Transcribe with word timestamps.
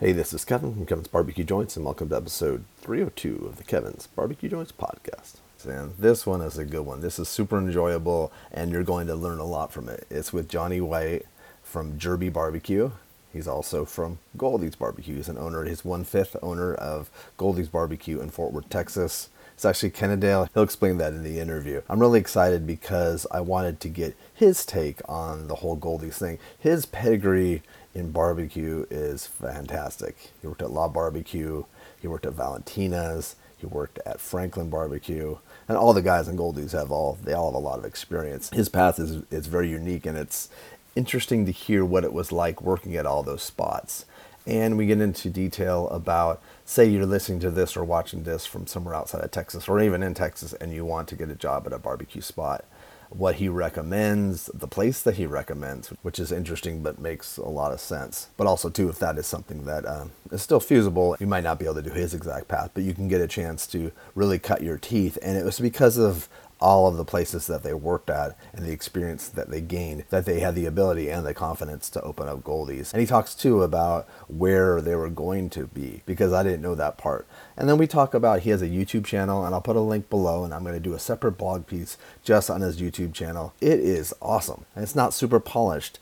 Hey, 0.00 0.12
this 0.12 0.32
is 0.32 0.46
Kevin 0.46 0.72
from 0.72 0.86
Kevin's 0.86 1.08
Barbecue 1.08 1.44
Joints, 1.44 1.76
and 1.76 1.84
welcome 1.84 2.08
to 2.08 2.16
episode 2.16 2.64
302 2.78 3.44
of 3.44 3.56
the 3.58 3.64
Kevin's 3.64 4.06
Barbecue 4.06 4.48
Joints 4.48 4.72
podcast. 4.72 5.40
And 5.68 5.94
this 5.98 6.24
one 6.24 6.40
is 6.40 6.56
a 6.56 6.64
good 6.64 6.86
one. 6.86 7.02
This 7.02 7.18
is 7.18 7.28
super 7.28 7.58
enjoyable, 7.58 8.32
and 8.50 8.70
you're 8.70 8.82
going 8.82 9.08
to 9.08 9.14
learn 9.14 9.40
a 9.40 9.44
lot 9.44 9.74
from 9.74 9.90
it. 9.90 10.06
It's 10.08 10.32
with 10.32 10.48
Johnny 10.48 10.80
White 10.80 11.26
from 11.62 11.98
Jerby 11.98 12.32
Barbecue. 12.32 12.92
He's 13.30 13.46
also 13.46 13.84
from 13.84 14.20
Goldee's 14.38 14.74
Barbecue. 14.74 15.16
He's 15.16 15.28
an 15.28 15.36
owner, 15.36 15.66
he's 15.66 15.84
one 15.84 16.04
fifth 16.04 16.34
owner 16.40 16.72
of 16.72 17.10
Goldee's 17.36 17.68
Barbecue 17.68 18.22
in 18.22 18.30
Fort 18.30 18.54
Worth, 18.54 18.70
Texas. 18.70 19.28
It's 19.52 19.66
actually 19.66 19.90
Kennedale. 19.90 20.48
He'll 20.54 20.62
explain 20.62 20.96
that 20.96 21.12
in 21.12 21.22
the 21.22 21.38
interview. 21.38 21.82
I'm 21.90 22.00
really 22.00 22.20
excited 22.20 22.66
because 22.66 23.26
I 23.30 23.42
wanted 23.42 23.80
to 23.80 23.90
get 23.90 24.16
his 24.32 24.64
take 24.64 25.02
on 25.06 25.48
the 25.48 25.56
whole 25.56 25.76
Goldee's 25.76 26.16
thing. 26.16 26.38
His 26.58 26.86
pedigree 26.86 27.60
in 27.94 28.12
barbecue 28.12 28.86
is 28.90 29.26
fantastic. 29.26 30.30
He 30.40 30.46
worked 30.46 30.62
at 30.62 30.70
La 30.70 30.88
Barbecue, 30.88 31.64
he 32.00 32.08
worked 32.08 32.26
at 32.26 32.34
Valentina's, 32.34 33.36
he 33.56 33.66
worked 33.66 33.98
at 34.06 34.20
Franklin 34.20 34.70
Barbecue, 34.70 35.36
and 35.68 35.76
all 35.76 35.92
the 35.92 36.02
guys 36.02 36.28
in 36.28 36.36
Goldee's 36.36 36.72
have 36.72 36.90
all 36.90 37.18
they 37.22 37.32
all 37.32 37.50
have 37.50 37.54
a 37.54 37.58
lot 37.58 37.78
of 37.78 37.84
experience. 37.84 38.50
His 38.50 38.68
path 38.68 38.98
is 38.98 39.22
is 39.30 39.46
very 39.46 39.68
unique 39.68 40.06
and 40.06 40.16
it's 40.16 40.48
interesting 40.96 41.46
to 41.46 41.52
hear 41.52 41.84
what 41.84 42.04
it 42.04 42.12
was 42.12 42.32
like 42.32 42.62
working 42.62 42.96
at 42.96 43.06
all 43.06 43.22
those 43.22 43.42
spots. 43.42 44.06
And 44.46 44.78
we 44.78 44.86
get 44.86 45.00
into 45.00 45.28
detail 45.28 45.88
about 45.90 46.42
say 46.64 46.86
you're 46.86 47.06
listening 47.06 47.40
to 47.40 47.50
this 47.50 47.76
or 47.76 47.84
watching 47.84 48.22
this 48.22 48.46
from 48.46 48.66
somewhere 48.66 48.94
outside 48.94 49.22
of 49.22 49.30
Texas 49.30 49.68
or 49.68 49.80
even 49.80 50.02
in 50.02 50.14
Texas 50.14 50.54
and 50.54 50.72
you 50.72 50.84
want 50.84 51.08
to 51.08 51.16
get 51.16 51.30
a 51.30 51.34
job 51.34 51.66
at 51.66 51.72
a 51.72 51.78
barbecue 51.78 52.22
spot, 52.22 52.64
what 53.10 53.36
he 53.36 53.48
recommends, 53.48 54.46
the 54.54 54.68
place 54.68 55.02
that 55.02 55.16
he 55.16 55.26
recommends, 55.26 55.88
which 56.02 56.18
is 56.18 56.30
interesting 56.30 56.82
but 56.82 56.98
makes 56.98 57.36
a 57.36 57.48
lot 57.48 57.72
of 57.72 57.80
sense. 57.80 58.28
But 58.36 58.46
also, 58.46 58.70
too, 58.70 58.88
if 58.88 58.98
that 59.00 59.18
is 59.18 59.26
something 59.26 59.64
that 59.64 59.84
um, 59.86 60.12
is 60.30 60.42
still 60.42 60.60
feasible, 60.60 61.16
you 61.18 61.26
might 61.26 61.44
not 61.44 61.58
be 61.58 61.64
able 61.64 61.74
to 61.76 61.82
do 61.82 61.90
his 61.90 62.14
exact 62.14 62.48
path, 62.48 62.70
but 62.72 62.84
you 62.84 62.94
can 62.94 63.08
get 63.08 63.20
a 63.20 63.28
chance 63.28 63.66
to 63.68 63.90
really 64.14 64.38
cut 64.38 64.62
your 64.62 64.78
teeth. 64.78 65.18
And 65.22 65.36
it 65.36 65.44
was 65.44 65.58
because 65.58 65.98
of 65.98 66.28
all 66.60 66.86
of 66.86 66.96
the 66.96 67.04
places 67.04 67.46
that 67.46 67.62
they 67.62 67.74
worked 67.74 68.10
at 68.10 68.36
and 68.52 68.64
the 68.64 68.72
experience 68.72 69.28
that 69.28 69.50
they 69.50 69.60
gained 69.60 70.04
that 70.10 70.26
they 70.26 70.40
had 70.40 70.54
the 70.54 70.66
ability 70.66 71.08
and 71.08 71.24
the 71.24 71.34
confidence 71.34 71.88
to 71.90 72.02
open 72.02 72.28
up 72.28 72.42
Goldee's. 72.42 72.92
And 72.92 73.00
he 73.00 73.06
talks 73.06 73.34
too 73.34 73.62
about 73.62 74.08
where 74.28 74.80
they 74.80 74.94
were 74.94 75.10
going 75.10 75.50
to 75.50 75.66
be 75.68 76.02
because 76.06 76.32
I 76.32 76.42
didn't 76.42 76.62
know 76.62 76.74
that 76.74 76.98
part. 76.98 77.26
And 77.56 77.68
then 77.68 77.78
we 77.78 77.86
talk 77.86 78.14
about 78.14 78.40
he 78.40 78.50
has 78.50 78.62
a 78.62 78.68
YouTube 78.68 79.04
channel 79.04 79.44
and 79.44 79.54
I'll 79.54 79.60
put 79.60 79.76
a 79.76 79.80
link 79.80 80.10
below 80.10 80.44
and 80.44 80.52
I'm 80.52 80.62
going 80.62 80.74
to 80.74 80.80
do 80.80 80.94
a 80.94 80.98
separate 80.98 81.32
blog 81.32 81.66
piece 81.66 81.96
just 82.22 82.50
on 82.50 82.60
his 82.60 82.80
YouTube 82.80 83.14
channel. 83.14 83.54
It 83.60 83.80
is 83.80 84.14
awesome. 84.20 84.66
And 84.74 84.82
it's 84.82 84.96
not 84.96 85.14
super 85.14 85.40
polished 85.40 85.98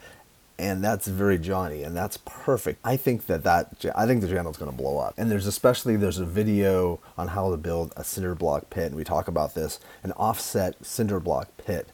and 0.59 0.83
that's 0.83 1.06
very 1.06 1.39
Johnny, 1.39 1.83
and 1.83 1.97
that's 1.97 2.19
perfect. 2.25 2.81
I 2.84 2.97
think 2.97 3.27
that 3.27 3.45
that 3.45 3.84
I 3.95 4.06
think 4.06 4.20
the 4.20 4.28
channel 4.28 4.51
is 4.51 4.56
going 4.56 4.70
to 4.70 4.77
blow 4.77 4.98
up. 4.98 5.15
And 5.17 5.31
there's 5.31 5.47
especially 5.47 5.97
there's 5.97 6.19
a 6.19 6.27
video 6.27 7.00
on 7.17 7.28
how 7.28 7.50
to 7.50 7.56
build 7.56 7.92
a 7.97 8.05
cinder 8.05 8.34
block 8.34 8.70
pit, 8.70 8.87
and 8.87 8.97
we 8.97 9.05
talk 9.05 9.28
about 9.28 9.55
this 9.55 9.78
an 10.03 10.12
offset 10.12 10.84
cinder 10.84 11.20
block 11.20 11.48
pit 11.56 11.89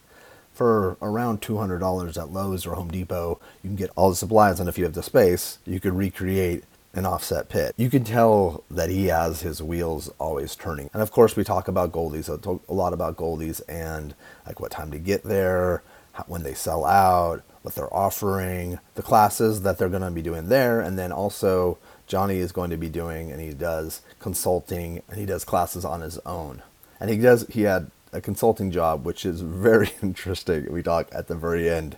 for 0.53 0.97
around 1.03 1.41
$200 1.41 2.17
at 2.17 2.33
Lowe's 2.33 2.65
or 2.65 2.75
Home 2.75 2.91
Depot. 2.91 3.41
You 3.63 3.71
can 3.71 3.77
get 3.77 3.91
all 3.97 4.11
the 4.11 4.17
supplies, 4.17 4.61
and 4.61 4.69
if 4.69 4.79
you 4.79 4.85
have 4.85 4.95
the 4.95 5.03
space, 5.03 5.59
you 5.67 5.81
could 5.81 5.95
recreate 5.95 6.65
an 6.95 7.05
offset 7.05 7.49
pit. 7.49 7.75
You 7.77 7.91
can 7.91 8.05
tell 8.05 8.63
that 8.71 8.89
he 8.89 9.07
has 9.07 9.41
his 9.41 9.61
wheels 9.61 10.11
always 10.21 10.55
turning. 10.55 10.91
And 10.93 11.03
of 11.03 11.11
course, 11.11 11.35
we 11.35 11.43
talk 11.43 11.67
about 11.67 11.91
Goldee's, 11.91 12.31
I 12.31 12.37
talk 12.37 12.63
a 12.69 12.73
lot 12.73 12.93
about 12.93 13.17
Goldee's 13.17 13.61
and 13.61 14.15
like 14.47 14.61
what 14.61 14.71
time 14.71 14.93
to 14.93 14.99
get 14.99 15.25
there, 15.25 15.83
when 16.29 16.45
they 16.45 16.55
sell 16.55 16.85
out, 16.85 17.43
what 17.65 17.75
they're 17.75 17.93
offering, 17.93 18.79
the 18.95 19.03
classes 19.03 19.63
that 19.63 19.79
they're 19.79 19.89
going 19.89 20.03
to 20.03 20.11
be 20.11 20.21
doing 20.21 20.49
there, 20.49 20.81
and 20.81 20.99
then 20.99 21.11
also 21.11 21.79
Johnny 22.07 22.37
is 22.37 22.53
going 22.53 22.69
to 22.69 22.77
be 22.77 22.91
doing, 22.91 23.33
and 23.33 23.41
he 23.41 23.55
does 23.55 24.03
consulting, 24.19 25.03
and 25.09 25.19
he 25.19 25.25
does 25.25 25.45
classes 25.45 25.83
on 25.83 26.03
his 26.03 26.19
own, 26.27 26.63
and 27.01 27.09
he 27.09 27.17
does. 27.17 27.47
He 27.49 27.63
had 27.63 27.91
a 28.13 28.21
consulting 28.21 28.71
job, 28.71 29.07
which 29.07 29.25
is 29.25 29.41
very 29.41 29.91
interesting. 30.03 30.71
We 30.71 30.83
talk 30.83 31.09
at 31.11 31.29
the 31.29 31.35
very 31.35 31.71
end, 31.71 31.97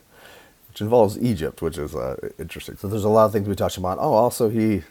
which 0.68 0.80
involves 0.80 1.18
Egypt, 1.18 1.60
which 1.60 1.78
is 1.78 1.96
uh, 1.96 2.16
interesting. 2.38 2.76
So 2.76 2.86
there's 2.86 3.02
a 3.02 3.08
lot 3.08 3.26
of 3.26 3.32
things 3.32 3.48
we 3.48 3.56
touch 3.56 3.76
about. 3.76 3.98
Oh, 3.98 4.14
also 4.14 4.48
he 4.48 4.84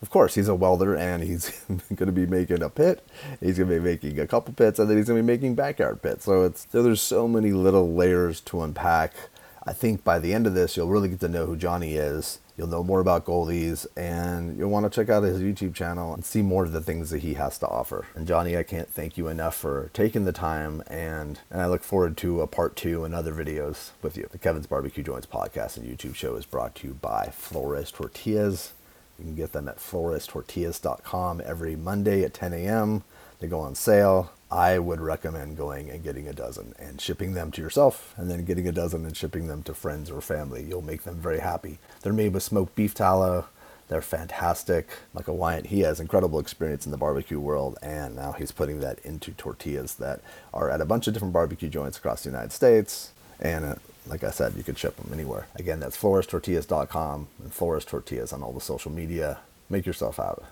of 0.00 0.10
course, 0.10 0.36
he's 0.36 0.48
a 0.48 0.54
welder 0.54 0.94
and 0.94 1.24
he's 1.24 1.50
going 1.68 2.06
to 2.06 2.12
be 2.12 2.26
making 2.26 2.62
a 2.62 2.68
pit. 2.68 3.04
He's 3.40 3.58
going 3.58 3.68
to 3.68 3.76
be 3.76 3.84
making 3.84 4.20
a 4.20 4.26
couple 4.26 4.54
pits 4.54 4.78
and 4.78 4.88
then 4.88 4.96
he's 4.96 5.08
going 5.08 5.18
to 5.18 5.22
be 5.22 5.26
making 5.26 5.54
backyard 5.54 6.02
pits. 6.02 6.24
So 6.24 6.44
it's 6.44 6.66
so 6.70 6.82
there's 6.82 7.00
so 7.00 7.26
many 7.26 7.50
little 7.50 7.92
layers 7.92 8.40
to 8.42 8.62
unpack 8.62 9.14
I 9.64 9.72
think 9.72 10.04
by 10.04 10.18
the 10.18 10.32
end 10.32 10.46
of 10.46 10.54
this, 10.54 10.76
you'll 10.76 10.88
really 10.88 11.08
get 11.08 11.20
to 11.20 11.28
know 11.28 11.46
who 11.46 11.56
Johnny 11.56 11.94
is. 11.94 12.38
You'll 12.56 12.68
know 12.68 12.82
more 12.82 12.98
about 12.98 13.24
Goldee's, 13.24 13.86
and 13.96 14.58
you'll 14.58 14.70
want 14.70 14.84
to 14.84 14.90
check 14.90 15.08
out 15.08 15.22
his 15.22 15.40
YouTube 15.40 15.74
channel 15.74 16.12
and 16.12 16.24
see 16.24 16.42
more 16.42 16.64
of 16.64 16.72
the 16.72 16.80
things 16.80 17.10
that 17.10 17.22
he 17.22 17.34
has 17.34 17.56
to 17.58 17.68
offer. 17.68 18.06
And 18.16 18.26
Johnny, 18.26 18.56
I 18.56 18.64
can't 18.64 18.88
thank 18.88 19.16
you 19.16 19.28
enough 19.28 19.54
for 19.54 19.90
taking 19.92 20.24
the 20.24 20.32
time, 20.32 20.82
and, 20.88 21.38
and 21.50 21.60
I 21.60 21.66
look 21.66 21.84
forward 21.84 22.16
to 22.18 22.40
a 22.40 22.48
part 22.48 22.74
two 22.74 23.04
and 23.04 23.14
other 23.14 23.32
videos 23.32 23.90
with 24.02 24.16
you. 24.16 24.28
The 24.30 24.38
Kevin's 24.38 24.66
Barbecue 24.66 25.04
Joints 25.04 25.26
podcast 25.26 25.76
and 25.76 25.86
YouTube 25.86 26.16
show 26.16 26.34
is 26.34 26.46
brought 26.46 26.74
to 26.76 26.88
you 26.88 26.94
by 26.94 27.26
Flores 27.32 27.92
Tortillas. 27.92 28.72
You 29.18 29.24
can 29.24 29.34
get 29.36 29.52
them 29.52 29.68
at 29.68 29.78
florestortillas.com 29.78 31.42
every 31.44 31.76
Monday 31.76 32.24
at 32.24 32.34
10 32.34 32.52
a.m. 32.54 33.04
They 33.38 33.46
go 33.46 33.60
on 33.60 33.74
sale. 33.74 34.32
I 34.50 34.78
would 34.78 35.00
recommend 35.00 35.56
going 35.56 35.90
and 35.90 36.02
getting 36.02 36.26
a 36.26 36.32
dozen 36.32 36.74
and 36.78 37.00
shipping 37.00 37.34
them 37.34 37.50
to 37.52 37.60
yourself 37.60 38.14
and 38.16 38.30
then 38.30 38.44
getting 38.44 38.66
a 38.66 38.72
dozen 38.72 39.04
and 39.04 39.16
shipping 39.16 39.46
them 39.46 39.62
to 39.64 39.74
friends 39.74 40.10
or 40.10 40.20
family. 40.20 40.64
You'll 40.64 40.80
make 40.82 41.02
them 41.02 41.16
very 41.16 41.40
happy. 41.40 41.78
They're 42.02 42.12
made 42.12 42.32
with 42.32 42.42
smoked 42.42 42.74
beef 42.74 42.94
tallow. 42.94 43.46
They're 43.88 44.02
fantastic. 44.02 44.88
Michael 45.12 45.34
a 45.34 45.38
Wyatt, 45.38 45.66
he 45.66 45.80
has 45.80 46.00
incredible 46.00 46.38
experience 46.38 46.84
in 46.84 46.92
the 46.92 46.98
barbecue 46.98 47.40
world, 47.40 47.78
and 47.82 48.16
now 48.16 48.32
he's 48.32 48.52
putting 48.52 48.80
that 48.80 48.98
into 49.00 49.32
tortillas 49.32 49.94
that 49.94 50.20
are 50.52 50.70
at 50.70 50.82
a 50.82 50.86
bunch 50.86 51.06
of 51.06 51.14
different 51.14 51.32
barbecue 51.32 51.70
joints 51.70 51.96
across 51.96 52.22
the 52.22 52.30
United 52.30 52.52
States. 52.52 53.12
And 53.40 53.64
uh, 53.64 53.74
like 54.06 54.24
I 54.24 54.30
said, 54.30 54.54
you 54.56 54.62
can 54.62 54.74
ship 54.74 54.96
them 54.96 55.10
anywhere. 55.12 55.46
Again, 55.56 55.80
that's 55.80 55.96
florestortillas.com 55.96 57.28
and 57.42 57.52
Flores 57.52 57.84
Tortillas 57.84 58.32
on 58.32 58.42
all 58.42 58.52
the 58.52 58.60
social 58.60 58.90
media. 58.90 59.38
Make 59.70 59.86
yourself 59.86 60.18
out. 60.18 60.44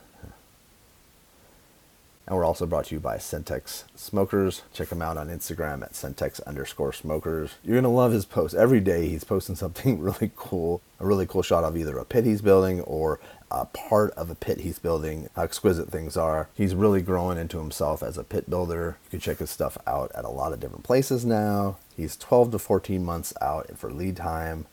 And 2.27 2.37
we're 2.37 2.45
also 2.45 2.67
brought 2.67 2.87
to 2.87 2.95
you 2.95 3.01
by 3.01 3.19
Centex 3.19 3.85
Smokers. 3.95 4.63
Check 4.73 4.91
him 4.91 5.01
out 5.01 5.17
on 5.17 5.29
Instagram 5.29 5.83
at 5.83 5.93
Centex 5.93 6.45
underscore 6.45 6.93
smokers. 6.93 7.55
You're 7.63 7.81
to 7.81 7.89
love 7.89 8.11
his 8.11 8.25
posts. 8.25 8.57
Every 8.57 8.81
day 8.81 9.09
he's 9.09 9.23
posting 9.23 9.55
something 9.55 10.01
really 10.01 10.33
cool, 10.35 10.83
a 10.99 11.07
really 11.07 11.27
cool 11.27 11.43
shot 11.43 11.63
of 11.63 11.77
either 11.77 11.97
a 11.99 12.05
pit 12.05 12.25
he's 12.25 12.43
building 12.43 12.81
or 12.81 13.21
a 13.49 13.65
part 13.67 14.11
of 14.13 14.29
a 14.29 14.35
pit 14.35 14.61
he's 14.61 14.81
building, 14.81 15.29
how 15.37 15.43
exquisite 15.43 15.89
things 15.89 16.17
are. 16.17 16.49
He's 16.55 16.75
really 16.75 17.01
growing 17.01 17.39
into 17.39 17.59
himself 17.59 18.03
as 18.03 18.19
a 18.19 18.25
pit 18.25 18.51
builder. 18.51 18.99
You 19.05 19.11
can 19.11 19.21
check 19.21 19.39
his 19.39 19.51
stuff 19.51 19.79
out 19.87 20.11
at 20.15 20.25
a 20.25 20.31
lot 20.31 20.53
of 20.53 20.59
different 20.59 20.85
places 20.85 21.25
now. 21.25 21.77
He's 21.97 22.17
12 22.17 22.51
to 22.53 22.59
14 22.59 23.05
months 23.05 23.33
out 23.41 23.79
for 23.79 23.93
lead 23.93 24.17
time. 24.17 24.67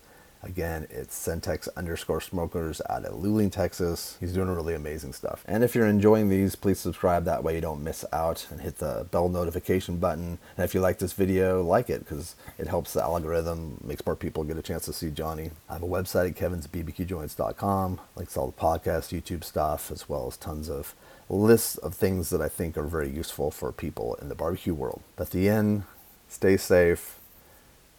Again, 0.44 0.88
it's 0.90 1.16
Centex 1.16 1.70
underscore 1.78 2.20
smokers 2.20 2.82
out 2.90 3.06
of 3.06 3.14
Luling, 3.14 3.50
Texas. 3.50 4.18
He's 4.20 4.34
doing 4.34 4.50
really 4.50 4.76
amazing 4.76 5.14
stuff. 5.14 5.42
And 5.48 5.64
if 5.64 5.74
you're 5.74 5.88
enjoying 5.88 6.28
these, 6.28 6.56
please 6.56 6.80
subscribe. 6.80 7.24
That 7.24 7.46
way 7.46 7.56
you 7.56 7.62
don't 7.62 7.84
miss 7.84 8.04
out 8.12 8.48
and 8.52 8.60
hit 8.60 8.80
the 8.80 9.08
bell 9.10 9.30
notification 9.30 9.98
button. 9.98 10.40
And 10.58 10.66
if 10.66 10.74
you 10.74 10.82
like 10.82 11.00
this 11.00 11.14
video, 11.14 11.64
like 11.64 11.90
it 11.90 12.00
because 12.00 12.36
it 12.58 12.68
helps 12.68 12.92
the 12.92 13.02
algorithm, 13.02 13.80
makes 13.84 14.06
more 14.06 14.18
people 14.18 14.44
get 14.44 14.58
a 14.58 14.62
chance 14.62 14.84
to 14.86 14.94
see 14.94 15.10
Johnny. 15.10 15.52
I 15.70 15.74
have 15.74 15.84
a 15.84 15.88
website 15.88 16.30
at 16.30 16.36
kevinsbbqjoints.com, 16.36 18.02
links 18.18 18.36
all 18.36 18.48
the 18.48 18.62
podcast, 18.62 19.18
YouTube 19.18 19.46
stuff, 19.46 19.92
as 19.92 20.10
well 20.10 20.28
as 20.28 20.36
tons 20.36 20.70
of 20.70 20.94
lists 21.30 21.78
of 21.78 21.96
things 21.96 22.30
that 22.32 22.42
I 22.42 22.50
think 22.50 22.78
are 22.78 22.84
very 22.84 23.10
useful 23.10 23.50
for 23.50 23.72
people 23.72 24.16
in 24.16 24.28
the 24.28 24.36
barbecue 24.36 24.74
world. 24.74 25.02
At 25.18 25.30
the 25.30 25.48
end, 25.48 25.84
stay 26.28 26.58
safe 26.58 27.20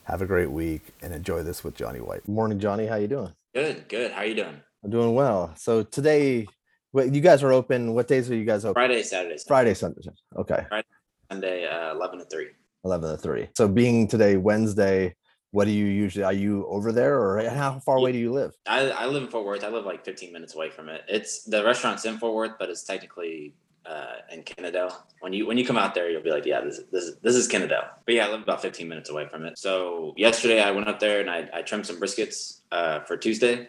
have 0.04 0.22
a 0.22 0.26
great 0.26 0.50
week 0.50 0.82
and 1.03 1.12
enjoy 1.12 1.42
this 1.42 1.65
with 1.65 1.75
Johnny 1.75 2.00
White. 2.00 2.26
Morning, 2.28 2.59
Johnny. 2.59 2.87
How 2.87 2.97
you 2.97 3.09
doing? 3.09 3.32
Good, 3.54 3.88
good. 3.88 4.12
How 4.12 4.22
you 4.22 4.34
doing? 4.34 4.60
I'm 4.82 4.91
doing 4.91 5.15
well. 5.15 5.54
So 5.56 5.82
today, 5.82 6.47
you 6.92 7.20
guys 7.20 7.43
are 7.43 7.52
open. 7.52 7.94
What 7.94 8.06
days 8.06 8.31
are 8.31 8.34
you 8.34 8.44
guys 8.44 8.64
open? 8.64 8.75
Friday, 8.75 9.02
Saturday, 9.02 9.38
Sunday. 9.38 9.49
Friday, 9.49 9.75
Sunday. 9.75 10.00
Okay. 10.37 10.67
Friday, 10.69 10.88
Sunday, 11.31 11.67
uh, 11.67 11.94
eleven 11.94 12.19
to 12.19 12.25
three. 12.26 12.49
Eleven 12.84 13.11
to 13.11 13.17
three. 13.17 13.49
So 13.56 13.67
being 13.67 14.06
today 14.06 14.37
Wednesday, 14.37 15.14
what 15.52 15.64
do 15.64 15.70
you 15.70 15.87
usually? 15.87 16.25
Are 16.25 16.32
you 16.32 16.67
over 16.67 16.93
there, 16.93 17.19
or 17.19 17.49
how 17.49 17.81
far 17.81 17.96
away 17.96 18.12
do 18.12 18.19
you 18.19 18.32
live? 18.32 18.55
I, 18.67 18.90
I 18.90 19.06
live 19.06 19.23
in 19.23 19.31
Fort 19.31 19.46
Worth. 19.46 19.64
I 19.64 19.69
live 19.69 19.87
like 19.87 20.05
15 20.05 20.32
minutes 20.32 20.55
away 20.55 20.70
from 20.70 20.88
it. 20.88 21.02
It's 21.08 21.44
the 21.44 21.64
restaurant's 21.64 22.05
in 22.05 22.19
Fort 22.19 22.34
Worth, 22.34 22.58
but 22.58 22.69
it's 22.69 22.84
technically 22.84 23.55
uh, 23.86 24.16
in 24.32 24.42
Kennedale. 24.42 24.94
When 25.20 25.32
you 25.32 25.46
when 25.46 25.58
you 25.58 25.66
come 25.66 25.76
out 25.76 25.94
there, 25.94 26.10
you'll 26.10 26.22
be 26.22 26.31
like, 26.31 26.46
yeah, 26.46 26.60
this 26.60 26.81
this 26.90 27.04
is 27.04 27.16
this 27.16 27.34
is 27.34 27.48
Kennedale. 27.48 27.88
But 28.04 28.14
yeah, 28.14 28.26
I 28.26 28.31
live 28.31 28.42
about 28.42 28.62
15 28.62 28.88
minutes 28.88 29.10
away 29.10 29.26
from 29.28 29.44
it. 29.44 29.58
So 29.58 30.14
yesterday 30.16 30.62
I 30.62 30.70
went 30.70 30.88
up 30.88 31.00
there 31.00 31.20
and 31.20 31.31
I, 31.31 31.48
I 31.52 31.62
trimmed 31.62 31.86
some 31.86 32.00
briskets 32.00 32.60
uh, 32.72 33.00
for 33.00 33.16
Tuesday. 33.16 33.69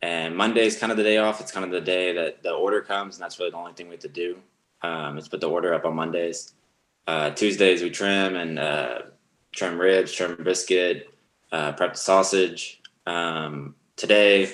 And 0.00 0.36
Monday 0.36 0.64
is 0.64 0.78
kind 0.78 0.92
of 0.92 0.98
the 0.98 1.02
day 1.02 1.16
off. 1.16 1.40
It's 1.40 1.50
kind 1.50 1.64
of 1.64 1.72
the 1.72 1.80
day 1.80 2.12
that 2.12 2.42
the 2.42 2.52
order 2.52 2.80
comes, 2.80 3.16
and 3.16 3.22
that's 3.22 3.38
really 3.40 3.50
the 3.50 3.56
only 3.56 3.72
thing 3.72 3.88
we 3.88 3.94
have 3.94 4.02
to 4.02 4.08
do. 4.08 4.38
Um, 4.82 5.18
is 5.18 5.28
put 5.28 5.40
the 5.40 5.48
order 5.48 5.74
up 5.74 5.84
on 5.84 5.96
Mondays. 5.96 6.54
Uh, 7.08 7.30
Tuesdays 7.30 7.82
we 7.82 7.90
trim 7.90 8.36
and 8.36 8.58
uh, 8.60 8.98
trim 9.52 9.78
ribs, 9.78 10.12
trim 10.12 10.36
brisket, 10.36 11.08
uh, 11.50 11.72
prep 11.72 11.94
the 11.94 11.98
sausage. 11.98 12.80
Um, 13.06 13.74
today 13.96 14.52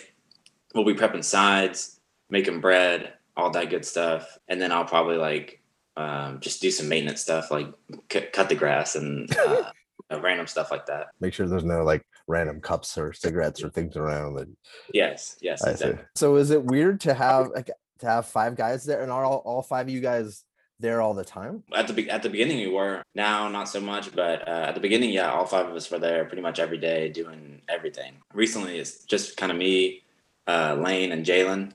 we'll 0.75 0.85
be 0.85 0.95
prepping 0.95 1.25
sides 1.25 1.95
making 2.31 2.61
bread, 2.61 3.13
all 3.37 3.51
that 3.51 3.71
good 3.71 3.85
stuff, 3.85 4.39
and 4.49 4.61
then 4.61 4.73
I'll 4.73 4.85
probably 4.85 5.17
like 5.17 5.61
um, 5.97 6.41
just 6.41 6.61
do 6.63 6.71
some 6.71 6.89
maintenance 6.89 7.21
stuff, 7.21 7.51
like 7.51 7.69
c- 8.13 8.27
cut 8.33 8.49
the 8.49 8.55
grass 8.55 8.97
and 8.97 9.29
uh, 9.37 9.71
random 10.21 10.47
stuff 10.47 10.71
like 10.71 10.87
that. 10.87 11.09
Make 11.21 11.35
sure 11.35 11.47
there's 11.47 11.65
no 11.65 11.83
like 11.85 12.03
random 12.27 12.61
cups 12.61 12.97
or 12.99 13.13
cigarettes 13.13 13.63
or 13.63 13.71
things 13.71 13.97
around. 13.97 14.35
That, 14.35 14.49
Yes, 14.93 15.37
yes. 15.41 15.63
I 15.63 15.69
see. 15.69 15.73
exactly. 15.73 16.05
So 16.15 16.37
is 16.37 16.51
it 16.51 16.65
weird 16.65 17.01
to 17.03 17.15
have 17.15 17.49
like 17.55 17.71
to 18.01 18.07
have 18.07 18.27
five 18.27 18.57
guys 18.57 18.85
there 18.85 19.03
and 19.03 19.11
are 19.13 19.25
all, 19.25 19.39
all 19.45 19.63
five 19.63 19.87
of 19.87 19.93
you 19.93 20.01
guys 20.01 20.45
there 20.81 21.01
all 21.01 21.15
the 21.15 21.25
time? 21.25 21.63
At 21.75 21.87
the 21.89 22.11
at 22.11 22.23
the 22.23 22.31
beginning 22.31 22.59
we 22.59 22.69
were. 22.69 23.03
Now 23.15 23.49
not 23.49 23.69
so 23.69 23.81
much, 23.81 24.15
but 24.15 24.47
uh, 24.49 24.67
at 24.69 24.75
the 24.75 24.81
beginning, 24.81 25.11
yeah, 25.11 25.31
all 25.33 25.47
five 25.47 25.67
of 25.69 25.75
us 25.77 25.91
were 25.91 25.99
there 26.01 26.25
pretty 26.25 26.43
much 26.43 26.59
every 26.59 26.79
day 26.79 27.09
doing 27.09 27.63
everything. 27.69 28.15
Recently, 28.33 28.79
it's 28.79 29.05
just 29.05 29.37
kind 29.37 29.53
of 29.53 29.59
me, 29.59 30.03
uh, 30.49 30.77
Lane, 30.81 31.13
and 31.13 31.25
Jalen, 31.25 31.73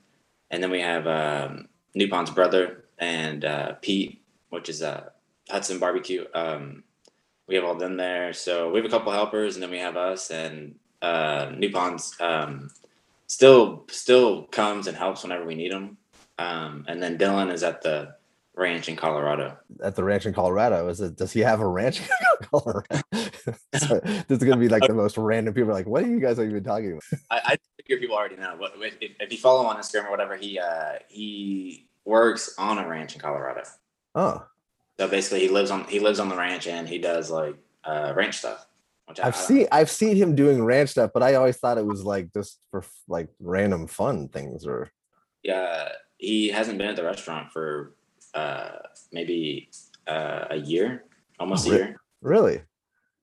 and 0.52 0.62
then 0.62 0.72
we 0.72 0.82
have 0.82 1.08
um, 1.08 1.68
Nupohn's 1.96 2.32
brother 2.32 2.86
and 2.98 3.46
uh, 3.46 3.74
Pete, 3.82 4.22
which 4.50 4.70
is 4.70 4.82
uh, 4.82 5.10
Hudson 5.50 5.80
Barbecue. 5.80 6.26
Um, 6.34 6.84
we 7.48 7.56
have 7.56 7.64
all 7.64 7.76
them 7.76 7.98
there, 7.98 8.34
so 8.34 8.70
we 8.70 8.78
have 8.78 8.86
a 8.86 8.90
couple 8.90 9.12
helpers, 9.12 9.56
and 9.56 9.64
then 9.64 9.72
we 9.72 9.80
have 9.80 9.98
us 9.98 10.30
and 10.30 10.76
uh, 11.02 11.48
Nupohn's 11.48 12.16
um, 12.20 12.70
still 13.28 13.86
still 13.90 14.44
comes 14.44 14.88
and 14.88 14.98
helps 14.98 15.24
whenever 15.24 15.46
we 15.46 15.56
need 15.56 15.72
him. 15.72 15.98
Um, 16.38 16.86
and 16.88 17.02
then 17.02 17.18
Dylan 17.18 17.52
is 17.52 17.64
at 17.64 17.82
the 17.82 18.16
ranch 18.56 18.90
in 18.90 18.96
Colorado. 18.96 19.58
At 19.84 19.96
the 19.96 20.04
ranch 20.04 20.26
in 20.26 20.34
Colorado, 20.34 20.88
is 20.90 21.02
it? 21.02 21.16
Does 21.16 21.32
he 21.32 21.40
have 21.42 21.62
a 21.62 21.68
ranch 21.68 22.02
in 22.02 22.08
Colorado? 22.50 23.02
so, 23.76 24.00
this 24.04 24.26
is 24.30 24.44
gonna 24.44 24.58
be 24.58 24.70
like 24.70 24.86
the 24.86 24.94
most 25.04 25.18
random 25.18 25.54
people. 25.54 25.72
are 25.72 25.74
Like, 25.74 25.88
what 25.88 26.04
are 26.04 26.08
you 26.08 26.20
guys 26.20 26.40
even 26.40 26.64
talking 26.64 26.92
about? 26.92 27.04
I, 27.32 27.58
Figure 27.90 28.02
people 28.02 28.16
already 28.16 28.36
know. 28.36 28.56
But 28.60 28.74
if, 28.78 29.14
if, 29.20 29.32
you 29.32 29.38
follow 29.40 29.66
on 29.66 29.76
Instagram 29.78 30.06
or 30.06 30.12
whatever, 30.12 30.36
he 30.36 30.60
uh, 30.60 31.00
he 31.08 31.88
works 32.06 32.54
on 32.60 32.78
a 32.78 32.88
ranch 32.88 33.16
in 33.16 33.20
Colorado. 33.20 33.64
Oh, 34.14 34.46
So 35.00 35.08
basically, 35.08 35.40
he 35.40 35.50
lives 35.50 35.72
on 35.72 35.86
he 35.86 36.00
lives 36.00 36.20
on 36.20 36.30
the 36.30 36.36
ranch 36.36 36.68
and 36.68 36.88
he 36.88 37.00
does 37.00 37.32
like 37.32 37.56
uh, 37.84 38.14
ranch 38.16 38.38
stuff. 38.38 38.68
Which 39.08 39.20
I've 39.20 39.36
seen 39.36 39.68
I've 39.72 39.90
seen 39.90 40.16
him 40.18 40.36
doing 40.36 40.64
ranch 40.64 40.92
stuff, 40.92 41.10
but 41.16 41.24
I 41.24 41.34
always 41.34 41.58
thought 41.58 41.80
it 41.80 41.86
was 41.86 42.04
like 42.04 42.32
just 42.32 42.60
for 42.70 42.84
like 43.08 43.28
random 43.40 43.88
fun 43.88 44.28
things 44.28 44.68
or 44.68 44.92
Yeah, 45.42 45.90
he 46.18 46.50
hasn't 46.50 46.78
been 46.78 46.90
at 46.90 46.96
the 46.96 47.04
restaurant 47.04 47.52
for 47.52 47.96
uh, 48.36 48.74
maybe 49.12 49.72
uh, 50.06 50.46
a 50.52 50.58
year, 50.58 51.06
almost 51.40 51.66
a 51.66 51.72
year. 51.72 52.02
really. 52.22 52.62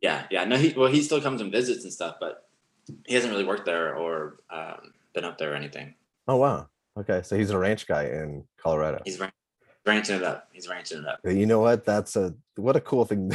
Yeah, 0.00 0.26
yeah. 0.28 0.44
No, 0.44 0.56
he 0.56 0.74
well, 0.76 0.90
he 0.90 1.02
still 1.02 1.20
comes 1.20 1.40
and 1.40 1.52
visits 1.52 1.84
and 1.84 1.92
stuff, 1.92 2.16
but 2.20 2.45
he 3.06 3.14
hasn't 3.14 3.32
really 3.32 3.44
worked 3.44 3.64
there 3.66 3.94
or 3.96 4.38
um, 4.50 4.92
been 5.14 5.24
up 5.24 5.38
there 5.38 5.52
or 5.52 5.54
anything. 5.56 5.94
Oh 6.28 6.36
wow. 6.36 6.68
Okay, 6.98 7.22
so 7.22 7.36
he's 7.36 7.50
a 7.50 7.58
ranch 7.58 7.86
guy 7.86 8.04
in 8.04 8.44
Colorado. 8.58 9.02
He's 9.04 9.20
ran- 9.20 9.32
ranching 9.84 10.16
it 10.16 10.22
up. 10.22 10.48
He's 10.52 10.68
ranching 10.68 10.98
it 11.00 11.06
up. 11.06 11.20
You 11.24 11.46
know 11.46 11.60
what? 11.60 11.84
That's 11.84 12.16
a 12.16 12.34
what 12.56 12.76
a 12.76 12.80
cool 12.80 13.04
thing. 13.04 13.32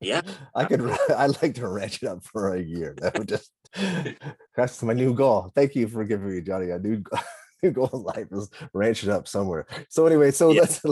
Yeah. 0.00 0.20
I 0.54 0.64
could. 0.64 0.82
I'd 1.16 1.40
like 1.42 1.54
to 1.54 1.68
ranch 1.68 2.02
it 2.02 2.06
up 2.08 2.24
for 2.24 2.54
a 2.54 2.60
year. 2.60 2.94
That 3.00 3.18
would 3.18 3.28
just. 3.28 3.50
That's 4.56 4.82
my 4.82 4.92
new 4.92 5.14
goal. 5.14 5.50
Thank 5.54 5.74
you 5.74 5.88
for 5.88 6.04
giving 6.04 6.28
me, 6.34 6.40
Johnny. 6.42 6.70
A 6.70 6.78
new 6.78 7.02
new 7.62 7.70
goal 7.70 7.88
in 7.92 8.02
life 8.02 8.26
is 8.32 8.50
ranch 8.74 9.02
it 9.04 9.08
up 9.10 9.26
somewhere. 9.28 9.66
So 9.88 10.06
anyway, 10.06 10.30
so 10.30 10.50
Yeah. 10.52 10.62
let's. 10.62 10.82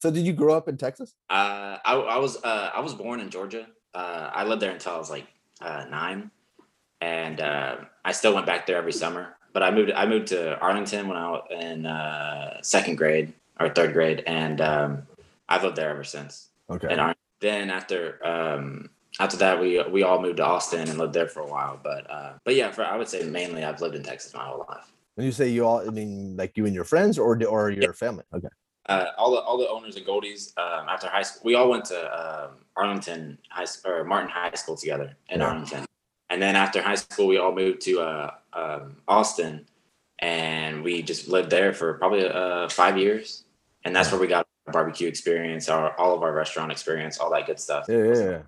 So 0.00 0.10
did 0.10 0.26
you 0.26 0.32
grow 0.32 0.54
up 0.56 0.68
in 0.68 0.76
Texas? 0.76 1.14
Uh, 1.30 1.78
I, 1.84 1.94
I 1.94 2.18
was 2.18 2.42
uh, 2.42 2.70
I 2.74 2.80
was 2.80 2.94
born 2.94 3.20
in 3.20 3.30
Georgia. 3.30 3.66
Uh, 3.94 4.30
I 4.34 4.44
lived 4.44 4.60
there 4.62 4.72
until 4.72 4.92
I 4.92 4.98
was 4.98 5.10
like 5.10 5.26
uh, 5.62 5.86
nine, 5.88 6.30
and 7.00 7.40
uh, 7.40 7.76
I 8.04 8.12
still 8.12 8.34
went 8.34 8.46
back 8.46 8.66
there 8.66 8.76
every 8.76 8.92
summer. 8.92 9.36
But 9.52 9.62
I 9.62 9.70
moved 9.70 9.90
I 9.92 10.06
moved 10.06 10.26
to 10.28 10.58
Arlington 10.60 11.08
when 11.08 11.16
I 11.16 11.30
was 11.30 11.46
in 11.50 11.86
uh, 11.86 12.58
second 12.62 12.96
grade 12.96 13.32
or 13.58 13.68
third 13.70 13.92
grade, 13.94 14.22
and 14.26 14.60
um, 14.60 15.02
I've 15.48 15.62
lived 15.62 15.76
there 15.76 15.90
ever 15.90 16.04
since. 16.04 16.48
Okay. 16.68 16.88
And 16.90 17.14
then 17.40 17.70
after 17.70 18.24
um, 18.26 18.90
after 19.18 19.36
that, 19.38 19.58
we 19.58 19.82
we 19.84 20.02
all 20.02 20.20
moved 20.20 20.36
to 20.38 20.44
Austin 20.44 20.88
and 20.88 20.98
lived 20.98 21.14
there 21.14 21.28
for 21.28 21.40
a 21.40 21.46
while. 21.46 21.80
But 21.82 22.10
uh, 22.10 22.32
but 22.44 22.54
yeah, 22.54 22.70
for 22.70 22.84
I 22.84 22.96
would 22.96 23.08
say 23.08 23.22
mainly 23.24 23.64
I've 23.64 23.80
lived 23.80 23.94
in 23.94 24.02
Texas 24.02 24.34
my 24.34 24.44
whole 24.44 24.66
life. 24.68 24.92
When 25.14 25.24
you 25.24 25.32
say 25.32 25.48
you 25.48 25.64
all, 25.64 25.80
I 25.80 25.90
mean 25.90 26.36
like 26.36 26.52
you 26.58 26.66
and 26.66 26.74
your 26.74 26.84
friends 26.84 27.18
or 27.18 27.42
or 27.46 27.70
your 27.70 27.94
family. 27.94 28.24
Okay. 28.34 28.48
uh, 28.90 29.06
all 29.16 29.30
the 29.30 29.38
all 29.40 29.56
the 29.56 29.68
owners 29.70 29.96
of 29.96 30.04
Goldee's 30.04 30.52
um, 30.58 30.86
after 30.90 31.08
high 31.08 31.22
school. 31.22 31.40
We 31.44 31.54
all 31.54 31.70
went 31.70 31.86
to 31.86 31.98
um, 32.44 32.50
Arlington 32.76 33.38
High 33.48 33.64
or 33.86 34.04
Martin 34.04 34.28
High 34.28 34.52
School 34.54 34.76
together 34.76 35.16
in 35.30 35.40
Yeah. 35.40 35.46
Arlington, 35.46 35.86
and 36.30 36.42
then 36.42 36.56
after 36.56 36.82
high 36.82 36.94
school, 36.96 37.26
we 37.26 37.38
all 37.38 37.52
moved 37.52 37.82
to 37.82 38.00
uh, 38.00 38.30
um, 38.52 38.96
Austin, 39.06 39.66
and 40.18 40.82
we 40.82 41.02
just 41.02 41.28
lived 41.28 41.50
there 41.50 41.72
for 41.72 41.94
probably 41.94 42.26
uh, 42.28 42.68
five 42.68 42.98
years, 42.98 43.44
and 43.84 43.94
that's 43.94 44.10
where 44.10 44.20
we 44.20 44.26
got 44.26 44.46
our 44.66 44.72
barbecue 44.72 45.08
experience, 45.08 45.68
our 45.68 45.96
all 45.98 46.14
of 46.14 46.22
our 46.22 46.32
restaurant 46.32 46.72
experience, 46.72 47.18
all 47.18 47.30
that 47.30 47.46
good 47.46 47.60
stuff. 47.60 47.86
Yeah, 47.88 48.04
yeah, 48.04 48.14
yeah. 48.14 48.42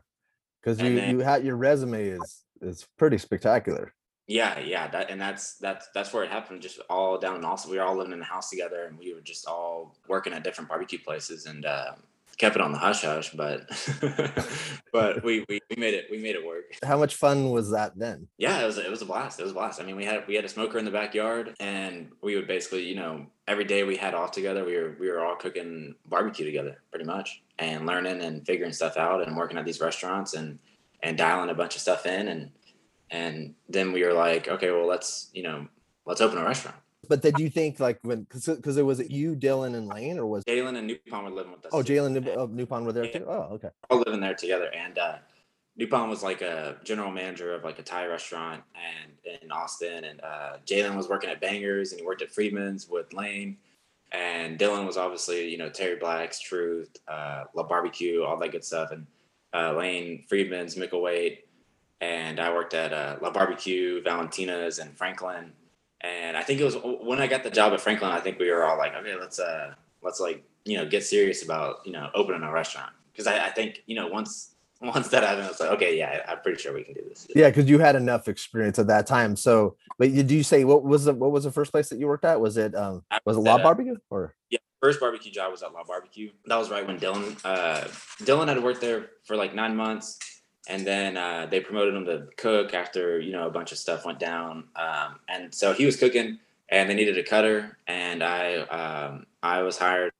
Because 0.60 0.80
you 0.80 0.94
then- 0.94 1.10
you 1.10 1.20
had 1.20 1.44
your 1.44 1.56
resume 1.56 2.04
is 2.08 2.42
is 2.60 2.86
pretty 2.96 3.18
spectacular. 3.18 3.92
Yeah, 4.26 4.58
yeah, 4.58 4.88
that 4.88 5.08
and 5.08 5.18
that's 5.18 5.54
that's 5.54 5.88
that's 5.94 6.12
where 6.12 6.22
it 6.22 6.30
happened. 6.30 6.60
Just 6.60 6.80
all 6.90 7.16
down 7.16 7.36
in 7.36 7.44
Austin, 7.46 7.70
we 7.70 7.78
were 7.78 7.84
all 7.84 7.96
living 7.96 8.12
in 8.12 8.20
a 8.20 8.24
house 8.24 8.50
together, 8.50 8.84
and 8.84 8.98
we 8.98 9.14
were 9.14 9.22
just 9.22 9.46
all 9.46 9.96
working 10.06 10.34
at 10.34 10.44
different 10.44 10.68
barbecue 10.68 10.98
places, 10.98 11.46
and 11.46 11.64
uh, 11.64 11.92
kept 12.38 12.56
it 12.56 12.62
on 12.62 12.72
the 12.72 12.78
hush 12.78 13.02
hush. 13.02 13.30
But 13.30 13.68
but 14.92 15.22
we, 15.22 15.44
we 15.48 15.60
we 15.68 15.76
made 15.76 15.94
it 15.94 16.06
we 16.10 16.18
made 16.18 16.36
it 16.36 16.46
work. 16.46 16.64
How 16.84 16.96
much 16.96 17.16
fun 17.16 17.50
was 17.50 17.70
that 17.72 17.98
then? 17.98 18.28
Yeah, 18.38 18.62
it 18.62 18.66
was 18.66 18.78
it 18.78 18.90
was 18.90 19.02
a 19.02 19.04
blast. 19.04 19.40
It 19.40 19.42
was 19.42 19.52
a 19.52 19.54
blast. 19.54 19.80
I 19.80 19.84
mean, 19.84 19.96
we 19.96 20.04
had 20.04 20.26
we 20.26 20.34
had 20.34 20.44
a 20.44 20.48
smoker 20.48 20.78
in 20.78 20.84
the 20.84 20.90
backyard, 20.90 21.54
and 21.60 22.10
we 22.22 22.36
would 22.36 22.46
basically, 22.46 22.84
you 22.84 22.96
know, 22.96 23.26
every 23.46 23.64
day 23.64 23.82
we 23.82 23.96
had 23.96 24.14
off 24.14 24.30
together, 24.30 24.64
we 24.64 24.76
were 24.76 24.96
we 24.98 25.10
were 25.10 25.24
all 25.24 25.36
cooking 25.36 25.94
barbecue 26.06 26.46
together, 26.46 26.82
pretty 26.90 27.04
much, 27.04 27.42
and 27.58 27.86
learning 27.86 28.22
and 28.22 28.46
figuring 28.46 28.72
stuff 28.72 28.96
out, 28.96 29.26
and 29.26 29.36
working 29.36 29.58
at 29.58 29.64
these 29.64 29.80
restaurants, 29.80 30.34
and 30.34 30.58
and 31.02 31.18
dialing 31.18 31.50
a 31.50 31.54
bunch 31.54 31.74
of 31.74 31.82
stuff 31.82 32.06
in, 32.06 32.28
and 32.28 32.50
and 33.10 33.54
then 33.68 33.92
we 33.92 34.04
were 34.04 34.14
like, 34.14 34.48
okay, 34.48 34.70
well, 34.70 34.86
let's 34.86 35.30
you 35.32 35.42
know, 35.42 35.66
let's 36.06 36.20
open 36.20 36.38
a 36.38 36.44
restaurant. 36.44 36.76
But 37.06 37.22
did 37.22 37.38
you 37.38 37.48
think 37.48 37.78
like 37.78 37.98
when 38.02 38.26
because 38.30 38.76
it 38.76 38.82
was 38.82 38.98
it 39.00 39.10
you, 39.10 39.36
Dylan, 39.36 39.76
and 39.76 39.86
Lane, 39.86 40.18
or 40.18 40.26
was 40.26 40.44
Jalen 40.44 40.76
and 40.76 40.90
Nupohn 40.90 41.24
were 41.24 41.30
living 41.30 41.52
with 41.52 41.64
us. 41.66 41.70
oh. 41.72 41.82
Jalen 41.82 42.16
And 42.16 42.28
uh, 42.28 42.46
Nupohn 42.46 42.84
were 42.84 42.92
there 42.92 43.04
Yeah. 43.04 43.18
too? 43.20 43.26
Oh, 43.28 43.48
okay. 43.52 43.68
all 43.90 43.98
living 43.98 44.20
there 44.20 44.34
together. 44.34 44.70
And 44.74 44.98
uh, 44.98 45.16
Nupohn 45.78 46.08
was 46.08 46.22
like 46.24 46.42
a 46.42 46.76
general 46.82 47.10
manager 47.10 47.54
of 47.54 47.62
like 47.62 47.78
a 47.78 47.82
Thai 47.82 48.06
restaurant 48.06 48.62
and 48.74 49.38
in 49.42 49.52
Austin. 49.52 50.04
And 50.04 50.20
uh, 50.22 50.56
Jalen 50.66 50.96
was 50.96 51.08
working 51.08 51.30
at 51.30 51.40
Bangers 51.40 51.92
and 51.92 52.00
he 52.00 52.06
worked 52.06 52.22
at 52.22 52.32
Freedmen's 52.32 52.88
with 52.88 53.12
Lane. 53.12 53.56
And 54.10 54.58
Dylan 54.58 54.86
was 54.86 54.96
obviously, 54.96 55.48
you 55.48 55.58
know, 55.58 55.68
Terry 55.68 55.96
Black's 55.96 56.40
Truth, 56.40 56.96
uh, 57.06 57.44
La 57.54 57.62
Barbecue, 57.62 58.24
all 58.24 58.38
that 58.38 58.50
good 58.52 58.64
stuff. 58.64 58.90
And 58.90 59.06
uh, 59.54 59.74
Lane 59.74 60.24
Freedmen's 60.28 60.74
Micklethwait. 60.74 61.38
And 62.00 62.40
I 62.40 62.52
worked 62.52 62.74
at 62.74 62.92
uh, 62.92 63.16
La 63.20 63.30
Barbecue, 63.30 64.02
Valentina's, 64.02 64.78
and 64.78 64.96
Franklin. 64.96 65.52
And 66.00 66.36
I 66.36 66.42
think 66.42 66.60
it 66.60 66.64
was 66.64 66.76
when 66.82 67.20
I 67.20 67.26
got 67.26 67.42
the 67.42 67.50
job 67.50 67.72
at 67.72 67.80
Franklin. 67.80 68.10
I 68.10 68.20
think 68.20 68.38
we 68.38 68.50
were 68.50 68.64
all 68.64 68.78
like, 68.78 68.94
okay, 68.94 69.16
let's 69.16 69.38
uh, 69.38 69.74
let's 70.02 70.20
like 70.20 70.44
you 70.64 70.76
know 70.76 70.86
get 70.86 71.04
serious 71.04 71.42
about 71.42 71.80
you 71.84 71.92
know 71.92 72.10
opening 72.14 72.42
a 72.42 72.52
restaurant 72.52 72.92
because 73.12 73.26
I, 73.26 73.46
I 73.46 73.50
think 73.50 73.82
you 73.86 73.96
know 73.96 74.06
once 74.06 74.54
once 74.80 75.08
that 75.08 75.24
happened, 75.24 75.48
it's 75.50 75.60
like 75.60 75.70
okay, 75.70 75.98
yeah, 75.98 76.24
I'm 76.28 76.40
pretty 76.40 76.60
sure 76.60 76.72
we 76.72 76.84
can 76.84 76.94
do 76.94 77.02
this. 77.08 77.26
Yeah, 77.34 77.48
because 77.48 77.68
you 77.68 77.78
had 77.78 77.96
enough 77.96 78.28
experience 78.28 78.78
at 78.78 78.86
that 78.86 79.06
time. 79.06 79.34
So, 79.34 79.76
but 79.98 80.10
you 80.10 80.22
do 80.22 80.36
you 80.36 80.44
say 80.44 80.64
what 80.64 80.84
was 80.84 81.04
the 81.04 81.14
what 81.14 81.32
was 81.32 81.44
the 81.44 81.52
first 81.52 81.72
place 81.72 81.88
that 81.88 81.98
you 81.98 82.06
worked 82.06 82.24
at? 82.24 82.40
Was 82.40 82.56
it 82.56 82.74
um 82.76 83.02
I 83.10 83.18
was 83.24 83.36
it 83.36 83.40
worked 83.40 83.46
La 83.46 83.54
uh, 83.56 83.62
Barbecue 83.62 83.96
or 84.10 84.34
Yeah, 84.50 84.58
first 84.80 85.00
barbecue 85.00 85.32
job 85.32 85.50
was 85.50 85.62
at 85.62 85.72
La 85.72 85.82
Barbecue. 85.82 86.30
That 86.46 86.56
was 86.56 86.70
right 86.70 86.86
when 86.86 86.98
Dylan 86.98 87.40
uh, 87.44 87.88
Dylan 88.22 88.48
had 88.48 88.62
worked 88.62 88.80
there 88.80 89.10
for 89.24 89.36
like 89.36 89.54
nine 89.54 89.74
months, 89.74 90.18
and 90.68 90.86
then 90.86 91.16
uh, 91.16 91.46
they 91.50 91.60
promoted 91.60 91.94
him 91.94 92.04
to 92.04 92.28
cook 92.36 92.74
after 92.74 93.18
you 93.18 93.32
know 93.32 93.46
a 93.46 93.50
bunch 93.50 93.72
of 93.72 93.78
stuff 93.78 94.04
went 94.04 94.18
down. 94.18 94.64
Um, 94.76 95.18
and 95.28 95.54
so 95.54 95.72
he 95.72 95.86
was 95.86 95.96
cooking, 95.96 96.38
and 96.68 96.88
they 96.88 96.94
needed 96.94 97.18
a 97.18 97.22
cutter, 97.22 97.78
and 97.86 98.22
I 98.22 98.56
um, 98.56 99.26
I 99.42 99.62
was 99.62 99.78
hired 99.78 100.12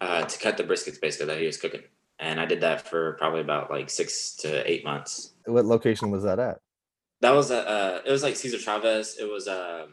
uh, 0.00 0.24
to 0.24 0.38
cut 0.38 0.56
the 0.56 0.64
briskets 0.64 1.00
basically 1.00 1.26
that 1.26 1.38
he 1.38 1.46
was 1.46 1.56
cooking, 1.56 1.82
and 2.18 2.40
I 2.40 2.46
did 2.46 2.60
that 2.62 2.88
for 2.88 3.12
probably 3.12 3.40
about 3.40 3.70
like 3.70 3.90
six 3.90 4.34
to 4.36 4.68
eight 4.70 4.84
months. 4.84 5.32
what 5.44 5.64
location 5.64 6.10
was 6.10 6.24
that 6.24 6.38
at? 6.38 6.58
That 7.20 7.32
was 7.32 7.50
a 7.50 7.68
uh, 7.68 8.00
it 8.04 8.10
was 8.10 8.22
like 8.22 8.36
Cesar 8.36 8.58
Chavez. 8.58 9.16
It 9.20 9.30
was 9.30 9.46
a 9.46 9.86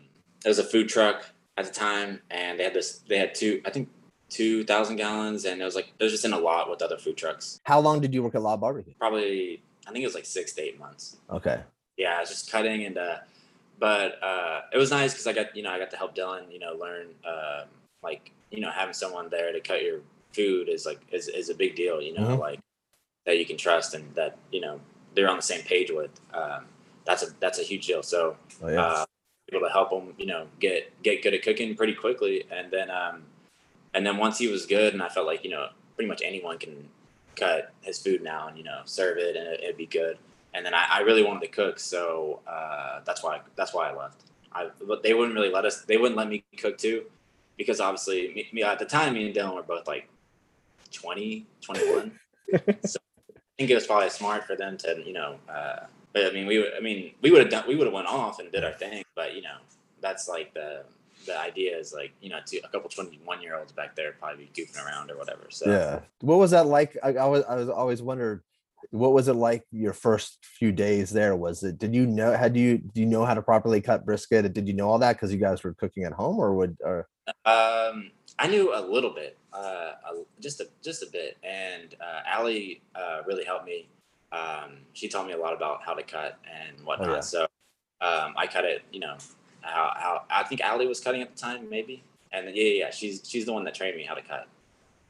it 0.43 0.47
was 0.47 0.59
a 0.59 0.63
food 0.63 0.89
truck 0.89 1.25
at 1.57 1.65
the 1.65 1.71
time, 1.71 2.21
and 2.29 2.59
they 2.59 2.63
had 2.63 2.73
this. 2.73 2.99
They 3.07 3.17
had 3.17 3.35
two, 3.35 3.61
I 3.65 3.69
think, 3.69 3.89
two 4.29 4.63
thousand 4.63 4.95
gallons, 4.95 5.45
and 5.45 5.61
it 5.61 5.65
was 5.65 5.75
like 5.75 5.93
it 5.99 6.03
was 6.03 6.11
just 6.11 6.25
in 6.25 6.33
a 6.33 6.39
lot 6.39 6.69
with 6.69 6.81
other 6.81 6.97
food 6.97 7.17
trucks. 7.17 7.59
How 7.63 7.79
long 7.79 8.01
did 8.01 8.13
you 8.13 8.23
work 8.23 8.35
at 8.35 8.41
La 8.41 8.57
Barbecue? 8.57 8.93
Probably, 8.99 9.61
I 9.87 9.91
think 9.91 10.03
it 10.03 10.07
was 10.07 10.15
like 10.15 10.25
six 10.25 10.53
to 10.53 10.61
eight 10.61 10.79
months. 10.79 11.17
Okay. 11.29 11.61
Yeah, 11.97 12.17
I 12.17 12.19
was 12.21 12.29
just 12.29 12.51
cutting, 12.51 12.85
and 12.85 12.97
uh, 12.97 13.17
but 13.79 14.21
uh, 14.23 14.61
it 14.73 14.77
was 14.77 14.91
nice 14.91 15.13
because 15.13 15.27
I 15.27 15.33
got 15.33 15.55
you 15.55 15.63
know 15.63 15.71
I 15.71 15.79
got 15.79 15.91
to 15.91 15.97
help 15.97 16.15
Dylan, 16.15 16.51
you 16.51 16.59
know, 16.59 16.73
learn 16.73 17.07
um, 17.27 17.67
like 18.03 18.31
you 18.51 18.59
know 18.61 18.69
having 18.71 18.93
someone 18.93 19.29
there 19.29 19.51
to 19.51 19.59
cut 19.59 19.83
your 19.83 20.01
food 20.33 20.69
is 20.69 20.85
like 20.85 20.99
is, 21.11 21.27
is 21.27 21.49
a 21.49 21.55
big 21.55 21.75
deal, 21.75 22.01
you 22.01 22.13
know, 22.13 22.21
Mhm. 22.37 22.39
like 22.39 22.59
that 23.25 23.37
you 23.37 23.45
can 23.45 23.57
trust 23.57 23.93
and 23.93 24.13
that 24.15 24.37
you 24.51 24.61
know 24.61 24.79
they're 25.13 25.29
on 25.29 25.35
the 25.35 25.41
same 25.43 25.61
page 25.63 25.91
with. 25.91 26.11
Um, 26.33 26.65
that's 27.05 27.23
a 27.23 27.27
that's 27.39 27.59
a 27.59 27.63
huge 27.63 27.87
deal. 27.87 28.03
So 28.03 28.37
Oh 28.63 28.69
yeah. 28.69 28.81
uh, 28.81 29.05
able 29.51 29.67
to 29.67 29.73
help 29.73 29.91
him, 29.91 30.13
you 30.17 30.25
know, 30.27 30.47
get 30.59 30.91
get 31.03 31.21
good 31.21 31.33
at 31.33 31.43
cooking 31.43 31.75
pretty 31.75 31.93
quickly. 31.93 32.45
And 32.51 32.71
then 32.71 32.89
um, 32.89 33.23
and 33.93 34.05
then 34.05 34.17
once 34.17 34.37
he 34.37 34.47
was 34.47 34.65
good, 34.65 34.93
and 34.93 35.03
I 35.03 35.09
felt 35.09 35.27
like 35.27 35.43
you 35.43 35.49
know 35.51 35.67
pretty 35.95 36.07
much 36.07 36.21
anyone 36.23 36.57
can 36.57 36.87
cut 37.35 37.73
his 37.81 37.99
food 37.99 38.23
now 38.23 38.47
and 38.47 38.57
you 38.57 38.63
know 38.63 38.81
serve 38.85 39.17
it 39.17 39.35
and 39.35 39.47
it, 39.47 39.61
would 39.65 39.77
be 39.77 39.85
good. 39.85 40.17
And 40.53 40.65
then 40.65 40.73
I, 40.73 40.85
I, 40.89 40.99
really 40.99 41.23
wanted 41.23 41.41
to 41.41 41.47
cook, 41.47 41.79
so 41.79 42.41
uh, 42.45 42.99
that's 43.05 43.23
why 43.23 43.39
that's 43.55 43.73
why 43.73 43.89
I 43.89 43.95
left. 43.95 44.23
I 44.51 44.69
but 44.85 45.01
they 45.01 45.13
wouldn't 45.13 45.35
really 45.35 45.51
let 45.51 45.65
us. 45.65 45.81
They 45.81 45.97
wouldn't 45.97 46.17
let 46.17 46.27
me 46.27 46.43
cook 46.57 46.77
too, 46.77 47.05
because 47.57 47.79
obviously 47.79 48.33
me, 48.33 48.47
me 48.51 48.63
at 48.63 48.79
the 48.79 48.85
time 48.85 49.13
me 49.13 49.27
and 49.27 49.35
Dylan 49.35 49.55
were 49.55 49.63
both 49.63 49.87
like 49.87 50.09
20, 50.91 51.45
21. 51.61 52.11
so 52.85 52.99
I 53.29 53.39
think 53.57 53.69
it 53.69 53.75
was 53.75 53.87
probably 53.87 54.09
smart 54.09 54.45
for 54.45 54.57
them 54.57 54.77
to 54.79 55.01
you 55.05 55.13
know. 55.13 55.37
Uh, 55.47 55.85
but 56.11 56.25
I 56.25 56.31
mean, 56.31 56.47
we 56.47 56.69
I 56.69 56.81
mean 56.81 57.13
we 57.21 57.31
would 57.31 57.41
have 57.41 57.49
done 57.49 57.63
we 57.67 57.75
would 57.75 57.87
have 57.87 57.93
went 57.93 58.07
off 58.07 58.39
and 58.39 58.51
did 58.51 58.65
our 58.65 58.73
thing, 58.73 59.03
but 59.15 59.35
you 59.35 59.41
know 59.41 59.55
that's 60.01 60.27
like 60.27 60.53
the 60.53 60.83
the 61.25 61.39
idea 61.39 61.77
is 61.77 61.93
like 61.93 62.11
you 62.21 62.29
know 62.29 62.39
to 62.45 62.57
a 62.59 62.67
couple 62.69 62.89
21 62.89 63.41
year 63.41 63.57
olds 63.57 63.71
back 63.71 63.95
there 63.95 64.13
probably 64.13 64.49
be 64.53 64.61
goofing 64.61 64.83
around 64.85 65.11
or 65.11 65.17
whatever 65.17 65.47
so. 65.49 65.69
Yeah. 65.69 65.99
What 66.21 66.37
was 66.37 66.51
that 66.51 66.65
like? 66.65 66.97
I, 67.03 67.09
I 67.13 67.25
was 67.25 67.43
i 67.47 67.55
was 67.55 67.69
always 67.69 68.01
wondered 68.01 68.43
what 68.89 69.13
was 69.13 69.27
it 69.27 69.33
like 69.33 69.63
your 69.71 69.93
first 69.93 70.39
few 70.41 70.71
days 70.71 71.11
there? 71.11 71.35
Was 71.35 71.63
it 71.63 71.77
did 71.77 71.93
you 71.93 72.05
know 72.05 72.31
had 72.31 72.57
you 72.57 72.79
do 72.79 73.01
you 73.01 73.05
know 73.05 73.25
how 73.25 73.33
to 73.33 73.41
properly 73.41 73.81
cut 73.81 74.05
brisket? 74.05 74.51
Did 74.53 74.67
you 74.67 74.73
know 74.73 74.89
all 74.89 74.99
that 74.99 75.13
because 75.13 75.31
you 75.31 75.37
guys 75.37 75.63
were 75.63 75.73
cooking 75.73 76.03
at 76.03 76.13
home 76.13 76.39
or 76.39 76.53
would 76.55 76.77
or? 76.81 77.07
Um 77.45 78.11
i 78.39 78.47
knew 78.47 78.73
a 78.73 78.81
little 78.81 79.13
bit 79.13 79.37
uh 79.53 79.91
just 80.39 80.59
a 80.61 80.67
just 80.83 81.03
a 81.03 81.07
bit 81.11 81.37
and 81.43 81.95
uh 82.01 82.21
Allie 82.25 82.81
uh 82.95 83.21
really 83.25 83.45
helped 83.45 83.65
me. 83.65 83.87
Um 84.31 84.79
she 84.93 85.07
taught 85.07 85.27
me 85.27 85.33
a 85.33 85.37
lot 85.37 85.53
about 85.53 85.81
how 85.85 85.93
to 85.93 86.03
cut 86.03 86.39
and 86.49 86.85
whatnot 86.85 87.09
oh, 87.09 87.13
yeah. 87.15 87.19
so 87.19 87.41
um 88.01 88.33
i 88.35 88.47
cut 88.47 88.65
it 88.65 88.81
you 88.91 88.99
know 88.99 89.15
how, 89.61 89.91
how 89.95 90.21
I 90.29 90.43
think 90.43 90.61
Allie 90.61 90.87
was 90.87 90.99
cutting 90.99 91.21
at 91.21 91.35
the 91.35 91.41
time, 91.41 91.69
maybe. 91.69 92.03
And 92.31 92.47
yeah, 92.55 92.63
yeah, 92.63 92.79
yeah, 92.79 92.89
she's 92.91 93.21
she's 93.27 93.45
the 93.45 93.53
one 93.53 93.63
that 93.65 93.75
trained 93.75 93.97
me 93.97 94.03
how 94.03 94.15
to 94.15 94.21
cut. 94.21 94.47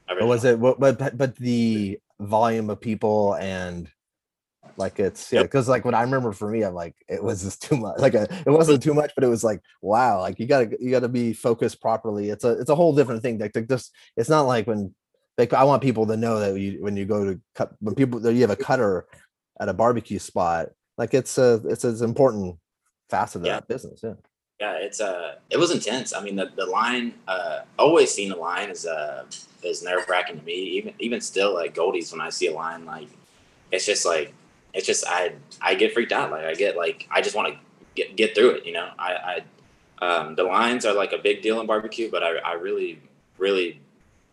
But 0.07 0.25
was 0.25 0.43
it? 0.43 0.59
What? 0.59 0.79
But 0.79 1.17
but 1.17 1.35
the 1.35 1.99
volume 2.19 2.69
of 2.69 2.79
people 2.79 3.35
and 3.35 3.89
like 4.77 4.99
it's 4.99 5.31
yeah 5.31 5.41
because 5.41 5.67
like 5.67 5.83
what 5.85 5.93
i 5.93 6.01
remember 6.01 6.31
for 6.31 6.49
me 6.49 6.61
i'm 6.61 6.73
like 6.73 6.95
it 7.09 7.21
was 7.21 7.43
just 7.43 7.61
too 7.61 7.75
much 7.75 7.99
like 7.99 8.13
a, 8.13 8.27
it 8.45 8.49
wasn't 8.49 8.81
too 8.81 8.93
much 8.93 9.11
but 9.15 9.23
it 9.23 9.27
was 9.27 9.43
like 9.43 9.61
wow 9.81 10.19
like 10.19 10.39
you 10.39 10.45
gotta 10.45 10.69
you 10.79 10.91
gotta 10.91 11.09
be 11.09 11.33
focused 11.33 11.81
properly 11.81 12.29
it's 12.29 12.43
a 12.43 12.51
it's 12.59 12.69
a 12.69 12.75
whole 12.75 12.93
different 12.93 13.21
thing 13.21 13.37
like 13.37 13.53
just 13.67 13.91
it's 14.15 14.29
not 14.29 14.41
like 14.43 14.67
when 14.67 14.93
like 15.37 15.53
i 15.53 15.63
want 15.63 15.81
people 15.81 16.05
to 16.05 16.15
know 16.15 16.39
that 16.39 16.59
you 16.59 16.81
when 16.81 16.95
you 16.95 17.05
go 17.05 17.25
to 17.25 17.41
cut 17.55 17.73
when 17.79 17.95
people 17.95 18.25
you 18.31 18.41
have 18.41 18.49
a 18.49 18.55
cutter 18.55 19.05
at 19.59 19.69
a 19.69 19.73
barbecue 19.73 20.19
spot 20.19 20.69
like 20.97 21.13
it's 21.13 21.37
a 21.37 21.61
it's 21.65 21.83
an 21.83 22.03
important 22.03 22.55
facet 23.09 23.41
of 23.41 23.47
yeah. 23.47 23.53
that 23.53 23.67
business 23.67 24.01
yeah 24.03 24.13
yeah, 24.61 24.73
it's 24.73 25.01
uh, 25.01 25.37
it 25.49 25.57
was 25.57 25.71
intense. 25.71 26.13
I 26.13 26.21
mean, 26.21 26.35
the, 26.35 26.51
the 26.55 26.67
line, 26.67 27.15
uh, 27.27 27.61
always 27.79 28.13
seeing 28.13 28.29
the 28.29 28.35
line 28.35 28.69
is 28.69 28.85
uh, 28.85 29.25
is 29.63 29.81
nerve 29.81 30.07
wracking 30.07 30.37
to 30.37 30.45
me. 30.45 30.53
Even 30.53 30.93
even 30.99 31.19
still, 31.19 31.55
like 31.55 31.73
Goldee's, 31.73 32.11
when 32.11 32.21
I 32.21 32.29
see 32.29 32.45
a 32.45 32.53
line, 32.53 32.85
like 32.85 33.07
it's 33.71 33.87
just 33.87 34.05
like 34.05 34.35
it's 34.75 34.85
just 34.85 35.03
I 35.07 35.33
I 35.61 35.73
get 35.73 35.95
freaked 35.95 36.11
out. 36.11 36.29
Like 36.29 36.45
I 36.45 36.53
get 36.53 36.77
like 36.77 37.07
I 37.09 37.21
just 37.21 37.35
want 37.35 37.51
to 37.51 37.59
get 37.95 38.15
get 38.15 38.35
through 38.35 38.51
it. 38.51 38.65
You 38.67 38.73
know, 38.73 38.89
I 38.99 39.41
I 39.99 40.05
um, 40.05 40.35
the 40.35 40.43
lines 40.43 40.85
are 40.85 40.93
like 40.93 41.11
a 41.11 41.17
big 41.17 41.41
deal 41.41 41.59
in 41.59 41.65
barbecue, 41.65 42.11
but 42.11 42.21
I 42.21 42.37
I 42.37 42.53
really 42.53 43.01
really 43.39 43.81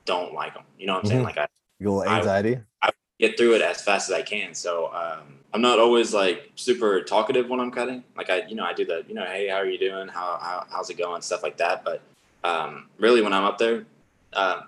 don't 0.05 0.35
like 0.35 0.53
them. 0.53 0.65
You 0.79 0.89
know 0.89 0.93
what 0.93 1.05
I'm 1.05 1.07
saying? 1.07 1.21
Mm-hmm. 1.21 1.39
Like 1.39 1.39
I, 1.39 1.47
your 1.79 2.07
anxiety. 2.07 2.59
I, 2.83 2.89
I, 2.89 2.91
get 3.19 3.39
through 3.39 3.55
it 3.55 3.63
as 3.63 3.81
fast 3.81 4.11
as 4.11 4.15
I 4.15 4.23
can. 4.23 4.55
So 4.55 4.93
um, 4.93 5.38
I'm 5.53 5.63
not 5.63 5.79
always 5.79 6.13
like 6.13 6.53
super 6.57 7.03
talkative 7.03 7.49
when 7.49 7.61
I'm 7.61 7.71
cutting. 7.71 8.05
Like 8.17 8.31
I, 8.31 8.43
you 8.47 8.55
know, 8.55 8.65
I 8.65 8.75
do 8.75 8.85
the, 8.85 9.05
you 9.09 9.15
know, 9.15 9.25
hey, 9.25 9.49
how 9.49 9.57
are 9.57 9.69
you 9.69 9.79
doing? 9.79 10.09
How, 10.09 10.39
how 10.41 10.67
how's 10.71 10.91
it 10.91 10.99
going? 10.99 11.23
Stuff 11.23 11.43
like 11.43 11.57
that. 11.57 11.85
But 11.85 12.03
um, 12.45 12.89
really, 12.99 13.23
when 13.23 13.33
I'm 13.33 13.45
up 13.45 13.59
there, 13.59 13.87
uh, 14.35 14.63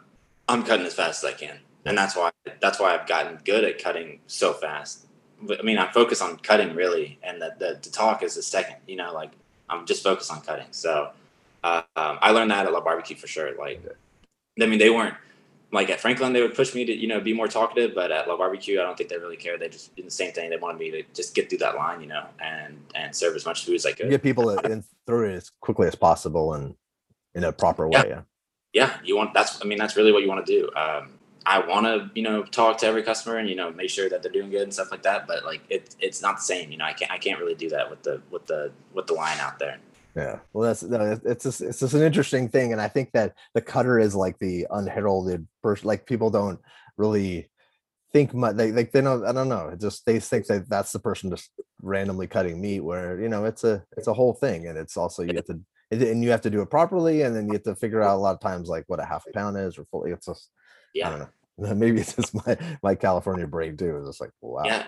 I'm 0.48 0.64
cutting 0.64 0.86
as 0.86 0.94
fast 0.94 1.22
as 1.22 1.32
I 1.32 1.36
can, 1.36 1.58
and 1.84 1.96
that's 1.96 2.16
why 2.16 2.30
that's 2.60 2.80
why 2.80 2.94
I've 2.94 3.06
gotten 3.06 3.38
good 3.44 3.64
at 3.64 3.82
cutting 3.82 4.20
so 4.26 4.52
fast. 4.52 5.06
I 5.58 5.62
mean, 5.62 5.78
I 5.78 5.90
focus 5.92 6.20
on 6.20 6.36
cutting 6.38 6.74
really, 6.74 7.18
and 7.22 7.40
the, 7.40 7.54
the, 7.58 7.78
the 7.82 7.90
talk 7.90 8.22
is 8.22 8.34
the 8.34 8.42
second. 8.42 8.76
You 8.86 8.96
know, 8.96 9.12
like 9.12 9.30
I'm 9.68 9.86
just 9.86 10.02
focused 10.02 10.32
on 10.32 10.40
cutting. 10.40 10.66
So 10.70 11.10
uh, 11.62 11.82
um, 11.96 12.18
I 12.22 12.30
learned 12.30 12.50
that 12.50 12.66
at 12.66 12.72
La 12.72 12.80
Barbecue 12.80 13.16
for 13.16 13.26
sure. 13.26 13.54
Like, 13.56 13.82
I 14.60 14.66
mean, 14.66 14.78
they 14.78 14.90
weren't 14.90 15.14
like 15.72 15.90
at 15.90 16.00
Franklin, 16.00 16.32
they 16.32 16.42
would 16.42 16.54
push 16.54 16.74
me 16.74 16.84
to 16.84 16.92
you 16.92 17.06
know 17.06 17.20
be 17.20 17.32
more 17.32 17.48
talkative, 17.48 17.94
but 17.94 18.10
at 18.10 18.28
La 18.28 18.36
Barbecue, 18.36 18.80
I 18.80 18.84
don't 18.84 18.96
think 18.96 19.08
they 19.08 19.18
really 19.18 19.36
care. 19.36 19.56
They 19.56 19.68
just 19.68 19.94
did 19.94 20.06
the 20.06 20.10
same 20.10 20.32
thing. 20.32 20.50
They 20.50 20.56
wanted 20.56 20.78
me 20.78 20.90
to 20.90 21.02
just 21.14 21.34
get 21.34 21.48
through 21.48 21.58
that 21.58 21.76
line, 21.76 22.00
you 22.00 22.06
know, 22.06 22.26
and 22.40 22.78
and 22.94 23.14
serve 23.14 23.36
as 23.36 23.46
much 23.46 23.64
food 23.64 23.76
as 23.76 23.86
I 23.86 23.92
could. 23.92 24.10
Get 24.10 24.22
people 24.22 24.50
in 24.50 24.84
through 25.06 25.30
it 25.30 25.34
as 25.34 25.50
quickly 25.60 25.86
as 25.86 25.94
possible 25.94 26.54
and 26.54 26.74
in 27.34 27.44
a 27.44 27.52
proper 27.52 27.86
way. 27.86 27.92
Yeah. 27.94 28.08
yeah, 28.08 28.22
yeah. 28.72 28.96
You 29.04 29.16
want 29.16 29.32
that's 29.32 29.62
I 29.62 29.64
mean 29.64 29.78
that's 29.78 29.96
really 29.96 30.12
what 30.12 30.22
you 30.22 30.28
want 30.28 30.44
to 30.44 30.60
do. 30.60 30.70
Um, 30.74 31.12
I 31.46 31.58
want 31.60 31.86
to 31.86 32.10
you 32.14 32.22
know 32.22 32.42
talk 32.42 32.78
to 32.78 32.86
every 32.86 33.02
customer 33.02 33.36
and 33.36 33.48
you 33.48 33.54
know 33.54 33.70
make 33.70 33.90
sure 33.90 34.08
that 34.08 34.22
they're 34.22 34.32
doing 34.32 34.50
good 34.50 34.62
and 34.62 34.74
stuff 34.74 34.90
like 34.90 35.02
that. 35.04 35.26
But 35.28 35.44
like 35.44 35.62
it, 35.68 35.94
it's 36.00 36.20
not 36.20 36.36
the 36.36 36.42
same. 36.42 36.72
You 36.72 36.78
know, 36.78 36.84
I 36.84 36.92
can't 36.92 37.10
I 37.10 37.18
can't 37.18 37.38
really 37.38 37.54
do 37.54 37.68
that 37.70 37.88
with 37.88 38.02
the 38.02 38.20
with 38.30 38.46
the 38.46 38.72
with 38.92 39.06
the 39.06 39.14
line 39.14 39.38
out 39.38 39.58
there. 39.58 39.78
Yeah, 40.16 40.40
well, 40.52 40.68
that's 40.68 40.82
no, 40.82 41.18
it's 41.24 41.44
just 41.44 41.60
it's 41.60 41.80
just 41.80 41.94
an 41.94 42.02
interesting 42.02 42.48
thing, 42.48 42.72
and 42.72 42.80
I 42.80 42.88
think 42.88 43.12
that 43.12 43.34
the 43.54 43.60
cutter 43.60 43.98
is 43.98 44.14
like 44.14 44.38
the 44.38 44.66
unheralded 44.70 45.46
person. 45.62 45.86
Like 45.86 46.06
people 46.06 46.30
don't 46.30 46.60
really 46.96 47.48
think 48.12 48.34
much. 48.34 48.56
They 48.56 48.72
like 48.72 48.92
they 48.92 49.00
don't. 49.00 49.24
I 49.24 49.32
don't 49.32 49.48
know. 49.48 49.68
It 49.68 49.80
just 49.80 50.04
they 50.06 50.18
think 50.18 50.46
that 50.46 50.68
that's 50.68 50.92
the 50.92 50.98
person 50.98 51.30
just 51.30 51.50
randomly 51.80 52.26
cutting 52.26 52.60
meat. 52.60 52.80
Where 52.80 53.20
you 53.20 53.28
know 53.28 53.44
it's 53.44 53.62
a 53.62 53.84
it's 53.96 54.08
a 54.08 54.14
whole 54.14 54.34
thing, 54.34 54.66
and 54.66 54.76
it's 54.76 54.96
also 54.96 55.22
you 55.22 55.34
have 55.36 55.46
to 55.46 55.60
and 55.90 56.22
you 56.22 56.30
have 56.30 56.40
to 56.42 56.50
do 56.50 56.60
it 56.60 56.70
properly, 56.70 57.22
and 57.22 57.34
then 57.34 57.46
you 57.46 57.54
have 57.54 57.62
to 57.64 57.74
figure 57.74 58.02
out 58.02 58.16
a 58.16 58.20
lot 58.20 58.34
of 58.34 58.40
times 58.40 58.68
like 58.68 58.84
what 58.86 59.00
a 59.00 59.04
half 59.04 59.24
pound 59.34 59.56
is 59.56 59.78
or 59.78 59.84
fully. 59.86 60.12
It's 60.12 60.26
just 60.26 60.50
yeah. 60.94 61.08
I 61.08 61.10
don't 61.10 61.20
know. 61.20 61.74
Maybe 61.74 62.00
it's 62.00 62.14
just 62.14 62.34
my 62.34 62.56
my 62.82 62.94
California 62.94 63.46
brain 63.46 63.76
too. 63.76 63.96
It's 63.98 64.08
just 64.08 64.20
like 64.20 64.30
wow. 64.40 64.62
Yeah. 64.64 64.86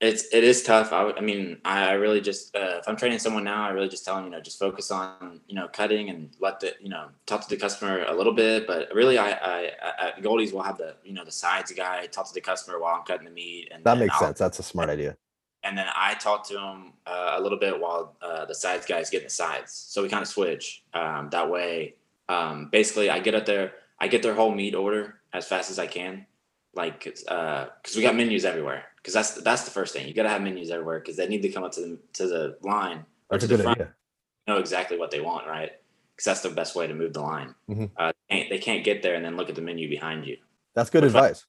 It's 0.00 0.24
it 0.32 0.42
is 0.42 0.62
tough. 0.62 0.92
I, 0.92 1.12
I 1.12 1.20
mean, 1.20 1.58
I, 1.64 1.90
I 1.90 1.92
really 1.92 2.20
just 2.20 2.54
uh, 2.56 2.78
if 2.78 2.88
I'm 2.88 2.96
training 2.96 3.20
someone 3.20 3.44
now, 3.44 3.64
I 3.64 3.70
really 3.70 3.88
just 3.88 4.04
tell 4.04 4.16
them 4.16 4.24
you 4.24 4.30
know 4.30 4.40
just 4.40 4.58
focus 4.58 4.90
on 4.90 5.40
you 5.46 5.54
know 5.54 5.68
cutting 5.68 6.10
and 6.10 6.30
let 6.40 6.60
the 6.60 6.74
you 6.80 6.88
know 6.88 7.08
talk 7.26 7.42
to 7.42 7.48
the 7.48 7.56
customer 7.56 8.04
a 8.04 8.14
little 8.14 8.32
bit. 8.32 8.66
But 8.66 8.92
really, 8.92 9.18
I, 9.18 9.30
I 9.30 9.70
at 10.00 10.20
Goldee's 10.20 10.52
will 10.52 10.62
have 10.62 10.78
the 10.78 10.96
you 11.04 11.12
know 11.12 11.24
the 11.24 11.32
sides 11.32 11.72
guy 11.72 12.06
talk 12.06 12.26
to 12.26 12.34
the 12.34 12.40
customer 12.40 12.80
while 12.80 12.96
I'm 12.96 13.04
cutting 13.04 13.24
the 13.24 13.30
meat, 13.30 13.68
and 13.72 13.84
that 13.84 13.96
makes 13.98 14.14
I'll, 14.14 14.20
sense. 14.20 14.38
That's 14.38 14.58
a 14.58 14.64
smart 14.64 14.90
idea. 14.90 15.16
And 15.62 15.78
then 15.78 15.86
I 15.94 16.14
talk 16.14 16.46
to 16.48 16.58
him 16.58 16.92
uh, 17.06 17.34
a 17.36 17.40
little 17.40 17.58
bit 17.58 17.80
while 17.80 18.16
uh, 18.20 18.44
the 18.44 18.54
sides 18.54 18.84
guys 18.84 19.08
getting 19.10 19.26
the 19.26 19.32
sides. 19.32 19.72
So 19.72 20.02
we 20.02 20.08
kind 20.08 20.22
of 20.22 20.28
switch 20.28 20.82
um, 20.92 21.30
that 21.30 21.48
way. 21.48 21.94
Um, 22.28 22.68
basically, 22.70 23.10
I 23.10 23.20
get 23.20 23.34
up 23.34 23.46
there, 23.46 23.74
I 24.00 24.08
get 24.08 24.22
their 24.22 24.34
whole 24.34 24.54
meat 24.54 24.74
order 24.74 25.20
as 25.32 25.46
fast 25.46 25.70
as 25.70 25.78
I 25.78 25.86
can, 25.86 26.26
like 26.74 27.04
because 27.04 27.26
uh, 27.28 27.68
we 27.94 28.02
got 28.02 28.16
menus 28.16 28.44
everywhere 28.44 28.84
because 29.04 29.12
that's 29.12 29.34
that's 29.42 29.64
the 29.64 29.70
first 29.70 29.92
thing. 29.92 30.08
You 30.08 30.14
got 30.14 30.22
to 30.22 30.30
have 30.30 30.40
menus 30.40 30.70
everywhere 30.70 30.98
because 30.98 31.18
they 31.18 31.28
need 31.28 31.42
to 31.42 31.50
come 31.50 31.62
up 31.62 31.72
to 31.72 31.80
the 31.82 31.98
to 32.14 32.26
the 32.26 32.56
line 32.62 33.04
or 33.28 33.36
that's 33.36 33.46
to 33.46 33.56
the 33.56 33.62
front. 33.62 33.80
Idea. 33.80 33.94
Know 34.48 34.56
exactly 34.56 34.98
what 34.98 35.10
they 35.10 35.20
want, 35.20 35.46
right? 35.46 35.72
Because 36.16 36.24
that's 36.24 36.40
the 36.40 36.48
best 36.48 36.74
way 36.74 36.86
to 36.86 36.94
move 36.94 37.12
the 37.12 37.20
line. 37.20 37.54
Mm-hmm. 37.68 37.84
Uh, 37.96 38.12
they, 38.30 38.36
can't, 38.36 38.50
they, 38.50 38.58
can't, 38.58 38.84
get 38.84 39.02
there 39.02 39.14
and 39.14 39.24
then 39.24 39.36
look 39.36 39.48
at 39.48 39.56
the 39.56 39.62
menu 39.62 39.88
behind 39.88 40.26
you. 40.26 40.36
That's 40.74 40.90
good 40.90 41.04
advice. 41.04 41.44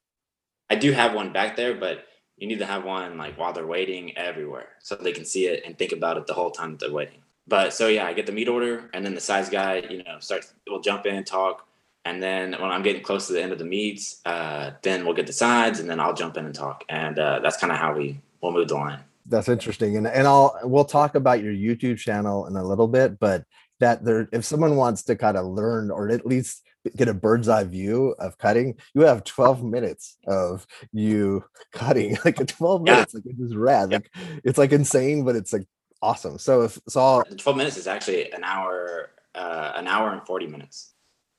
I, 0.69 0.75
I 0.75 0.77
do 0.77 0.91
have 0.91 1.13
one 1.13 1.31
back 1.31 1.55
there, 1.55 1.75
but 1.75 2.05
you 2.37 2.47
need 2.47 2.59
to 2.59 2.65
have 2.65 2.83
one 2.83 3.17
like 3.17 3.37
while 3.37 3.53
they're 3.53 3.67
waiting 3.67 4.17
everywhere 4.17 4.69
so 4.79 4.95
they 4.95 5.11
can 5.11 5.25
see 5.25 5.47
it 5.47 5.63
and 5.65 5.77
think 5.77 5.91
about 5.91 6.17
it 6.17 6.27
the 6.27 6.33
whole 6.33 6.51
time 6.51 6.71
that 6.71 6.79
they're 6.79 6.91
waiting. 6.91 7.21
But 7.47 7.73
so 7.73 7.87
yeah, 7.87 8.05
I 8.05 8.13
get 8.13 8.25
the 8.25 8.31
meat 8.31 8.49
order 8.49 8.89
and 8.93 9.05
then 9.05 9.13
the 9.13 9.21
size 9.21 9.49
guy, 9.49 9.83
you 9.89 10.03
know, 10.03 10.19
starts 10.19 10.53
will 10.67 10.81
jump 10.81 11.05
in, 11.05 11.15
and 11.15 11.25
talk, 11.25 11.67
and 12.05 12.21
then 12.21 12.53
when 12.53 12.71
I'm 12.71 12.83
getting 12.83 13.01
close 13.01 13.27
to 13.27 13.33
the 13.33 13.41
end 13.41 13.51
of 13.51 13.57
the 13.59 13.65
meats, 13.65 14.21
uh, 14.25 14.71
then 14.83 15.03
we'll 15.03 15.15
get 15.15 15.27
the 15.27 15.33
sides, 15.33 15.79
and 15.79 15.89
then 15.89 15.99
I'll 15.99 16.13
jump 16.13 16.37
in 16.37 16.45
and 16.45 16.53
talk, 16.53 16.83
and 16.87 17.17
uh, 17.17 17.39
that's 17.39 17.57
kind 17.57 17.73
of 17.73 17.79
how 17.79 17.95
we 17.95 18.19
will 18.41 18.51
move 18.51 18.67
the 18.67 18.75
line. 18.75 18.99
That's 19.25 19.49
interesting, 19.49 19.97
and 19.97 20.07
and 20.07 20.27
I'll 20.27 20.57
we'll 20.63 20.85
talk 20.85 21.15
about 21.15 21.41
your 21.41 21.53
YouTube 21.53 21.97
channel 21.97 22.45
in 22.45 22.55
a 22.55 22.63
little 22.63 22.87
bit, 22.87 23.19
but 23.19 23.43
that 23.79 24.05
there, 24.05 24.29
if 24.31 24.45
someone 24.45 24.75
wants 24.75 25.03
to 25.03 25.15
kind 25.15 25.35
of 25.35 25.47
learn 25.47 25.91
or 25.91 26.09
at 26.09 26.25
least 26.25 26.61
get 26.95 27.07
a 27.07 27.13
bird's 27.13 27.49
eye 27.49 27.63
view 27.63 28.15
of 28.19 28.37
cutting, 28.37 28.75
you 28.93 29.01
have 29.01 29.23
12 29.23 29.63
minutes 29.63 30.17
of 30.27 30.67
you 30.93 31.43
cutting, 31.71 32.17
like 32.25 32.39
a 32.39 32.45
12 32.45 32.83
yeah. 32.85 32.93
minutes, 32.93 33.13
like 33.15 33.23
it's 33.25 33.39
just 33.39 33.55
rad, 33.55 33.91
yeah. 33.91 33.97
like 33.97 34.11
it's 34.43 34.57
like 34.59 34.71
insane, 34.71 35.25
but 35.25 35.35
it's 35.35 35.51
like 35.51 35.67
awesome. 36.01 36.37
So 36.37 36.61
if 36.61 36.79
so, 36.87 37.01
I'll, 37.01 37.23
12 37.23 37.57
minutes 37.57 37.77
is 37.77 37.87
actually 37.87 38.31
an 38.31 38.43
hour, 38.43 39.09
uh, 39.33 39.73
an 39.75 39.87
hour 39.87 40.11
and 40.11 40.21
40 40.25 40.47
minutes. 40.47 40.93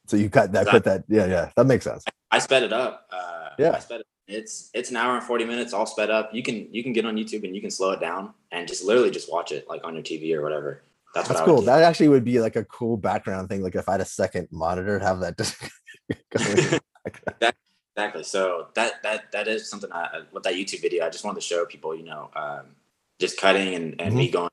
So 0.07 0.17
you 0.17 0.31
cut 0.31 0.53
that, 0.53 0.69
put 0.69 0.85
that. 0.85 1.05
Yeah, 1.09 1.27
yeah, 1.27 1.51
that 1.57 1.67
makes 1.67 1.85
sense. 1.85 2.05
I 2.31 2.39
sped 2.39 2.63
it 2.63 2.73
up. 2.73 3.09
Uh, 3.11 3.51
yeah, 3.59 3.73
I 3.73 3.79
sped 3.79 4.01
it. 4.01 4.07
It's 4.29 4.71
it's 4.75 4.91
an 4.91 4.97
hour 4.97 5.17
and 5.17 5.23
forty 5.25 5.45
minutes, 5.45 5.73
all 5.73 5.87
sped 5.87 6.11
up. 6.11 6.35
You 6.35 6.43
can 6.43 6.73
you 6.73 6.83
can 6.83 6.93
get 6.93 7.05
on 7.05 7.17
YouTube 7.17 7.45
and 7.45 7.55
you 7.55 7.61
can 7.61 7.71
slow 7.71 7.93
it 7.93 8.01
down 8.01 8.35
and 8.53 8.67
just 8.67 8.85
literally 8.85 9.11
just 9.11 9.31
watch 9.31 9.53
it 9.53 9.69
like 9.69 9.85
on 9.85 9.95
your 9.95 10.03
TV 10.03 10.35
or 10.35 10.43
whatever. 10.43 10.83
That's, 11.15 11.29
what 11.29 11.39
I 11.39 11.41
was 11.41 11.49
That's 11.49 11.57
cool. 11.57 11.63
That 11.63 11.83
actually 11.83 12.09
would 12.09 12.25
be 12.25 12.41
like 12.41 12.57
a 12.57 12.65
cool 12.65 12.97
background 12.97 13.49
thing. 13.49 13.63
Like 13.63 13.75
if 13.75 13.89
I 13.89 13.93
had 13.93 14.01
a 14.01 14.07
second 14.07 14.49
monitor, 14.51 14.99
to 14.99 15.05
have 15.05 15.21
that. 15.21 15.39
exactly. 17.97 18.25
So 18.25 18.69
that 18.75 19.03
that 19.03 19.33
that 19.33 19.49
is 19.49 19.71
something. 19.71 19.91
I 19.93 20.23
with 20.33 20.43
that 20.43 20.55
YouTube 20.55 20.83
video, 20.83 21.07
I 21.07 21.11
just 21.11 21.25
wanted 21.25 21.41
to 21.41 21.47
show 21.47 21.65
people, 21.65 21.95
you 21.97 22.05
know, 22.05 22.31
um, 22.35 22.67
just 23.19 23.41
cutting 23.41 23.75
and, 23.75 24.01
and 24.01 24.11
mm-hmm. 24.11 24.19
me 24.19 24.31
going 24.31 24.51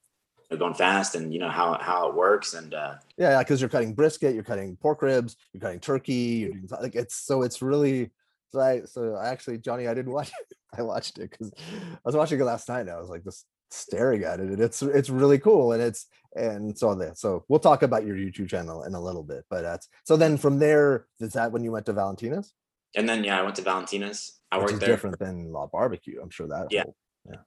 going 0.57 0.73
fast 0.73 1.15
and 1.15 1.33
you 1.33 1.39
know 1.39 1.49
how 1.49 1.77
how 1.79 2.09
it 2.09 2.15
works 2.15 2.53
and 2.53 2.73
uh, 2.73 2.95
Yeah, 3.17 3.39
because 3.39 3.61
you're 3.61 3.69
cutting 3.69 3.93
brisket, 3.93 4.33
you're 4.35 4.43
cutting 4.43 4.75
pork 4.77 5.01
ribs, 5.01 5.35
you're 5.53 5.61
cutting 5.61 5.79
turkey, 5.79 6.13
you're 6.13 6.49
doing, 6.51 6.67
like 6.81 6.95
it's 6.95 7.15
so 7.15 7.41
it's 7.43 7.61
really 7.61 8.11
so 8.51 8.59
I 8.59 8.81
so 8.85 9.15
I 9.15 9.29
actually 9.29 9.57
Johnny, 9.59 9.87
I 9.87 9.93
didn't 9.93 10.11
watch 10.13 10.29
it. 10.29 10.57
I 10.77 10.81
watched 10.81 11.19
it 11.19 11.29
because 11.29 11.51
I 11.59 11.99
was 12.03 12.15
watching 12.15 12.39
it 12.39 12.43
last 12.43 12.67
night 12.67 12.81
and 12.81 12.89
I 12.91 12.99
was 12.99 13.09
like 13.09 13.23
just 13.23 13.45
staring 13.69 14.23
at 14.23 14.39
it 14.39 14.47
and 14.49 14.59
it's 14.61 14.81
it's 14.81 15.09
really 15.09 15.39
cool 15.39 15.71
and 15.73 15.81
it's 15.83 16.07
and 16.35 16.75
so 16.77 16.89
on 16.89 16.97
there. 16.99 17.13
So 17.15 17.45
we'll 17.47 17.59
talk 17.59 17.83
about 17.83 18.05
your 18.07 18.15
YouTube 18.15 18.49
channel 18.49 18.83
in 18.83 18.95
a 18.95 18.99
little 19.01 19.23
bit. 19.23 19.45
But 19.51 19.61
that's 19.61 19.87
so 20.03 20.17
then 20.17 20.37
from 20.37 20.57
there, 20.59 21.05
is 21.19 21.33
that 21.33 21.51
when 21.51 21.63
you 21.63 21.71
went 21.71 21.85
to 21.87 21.93
Valentina's? 21.93 22.53
and 22.95 23.09
then 23.09 23.23
yeah, 23.23 23.39
I 23.39 23.41
went 23.43 23.55
to 23.55 23.61
Valentina's. 23.63 24.39
I 24.51 24.57
Which 24.57 24.63
worked 24.65 24.73
is 24.73 24.79
there. 24.81 24.89
different 24.89 25.17
than 25.19 25.51
La 25.51 25.65
Barbecue. 25.67 26.19
I'm 26.21 26.29
sure 26.29 26.47
that 26.47 26.67
Yeah. 26.71 26.83
whole- 26.83 26.95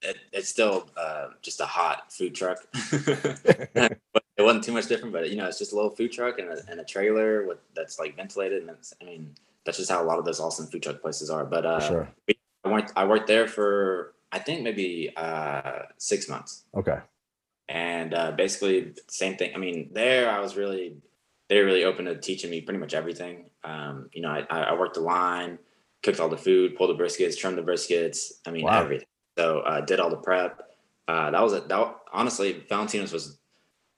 It, 0.02 0.16
it's 0.32 0.48
still 0.48 0.88
uh, 0.96 1.28
just 1.42 1.60
a 1.60 1.66
hot 1.66 2.12
food 2.12 2.34
truck. 2.34 2.58
it 2.74 3.98
wasn't 4.38 4.64
too 4.64 4.72
much 4.72 4.86
different, 4.86 5.12
but 5.12 5.30
you 5.30 5.36
know, 5.36 5.46
it's 5.46 5.58
just 5.58 5.72
a 5.72 5.76
little 5.76 5.90
food 5.90 6.12
truck 6.12 6.38
and 6.38 6.48
a, 6.48 6.62
and 6.68 6.80
a 6.80 6.84
trailer 6.84 7.46
with 7.46 7.58
that's 7.74 7.98
like 7.98 8.16
ventilated, 8.16 8.62
and 8.62 8.76
I 9.00 9.04
mean, 9.04 9.34
that's 9.64 9.78
just 9.78 9.90
how 9.90 10.02
a 10.02 10.06
lot 10.06 10.18
of 10.18 10.24
those 10.24 10.40
awesome 10.40 10.66
food 10.66 10.82
truck 10.82 11.02
places 11.02 11.30
are. 11.30 11.44
But 11.44 11.66
uh, 11.66 11.80
sure. 11.80 12.08
I 12.64 12.68
worked 12.68 12.92
I 12.96 13.04
worked 13.04 13.26
there 13.26 13.46
for 13.48 14.14
I 14.32 14.38
think 14.38 14.62
maybe 14.62 15.12
uh, 15.16 15.82
six 15.98 16.28
months. 16.28 16.64
Okay. 16.74 16.98
and 17.68 18.14
uh, 18.14 18.32
basically 18.32 18.94
same 19.08 19.36
thing. 19.36 19.52
I 19.54 19.58
mean, 19.58 19.90
there 19.92 20.30
I 20.30 20.40
was 20.40 20.56
really 20.56 20.96
they 21.48 21.58
were 21.58 21.64
really 21.66 21.84
open 21.84 22.06
to 22.06 22.16
teaching 22.18 22.50
me 22.50 22.60
pretty 22.60 22.80
much 22.80 22.94
everything. 22.94 23.50
Um, 23.62 24.08
you 24.12 24.22
know, 24.22 24.30
I, 24.30 24.44
I 24.48 24.74
worked 24.74 24.94
the 24.94 25.00
line, 25.00 25.58
cooked 26.02 26.18
all 26.18 26.28
the 26.28 26.36
food, 26.36 26.76
pulled 26.76 26.90
the 26.96 27.02
briskets, 27.02 27.36
trimmed 27.38 27.58
the 27.58 27.62
briskets. 27.62 28.32
I 28.46 28.50
mean, 28.50 28.64
Wow. 28.64 28.82
everything. 28.82 29.06
So 29.38 29.60
uh, 29.60 29.80
did 29.82 30.00
all 30.00 30.10
the 30.10 30.16
prep. 30.16 30.62
Uh, 31.08 31.30
that 31.30 31.42
was 31.42 31.52
it. 31.52 31.68
That 31.68 31.96
honestly, 32.12 32.64
Valentina's 32.68 33.12
was 33.12 33.38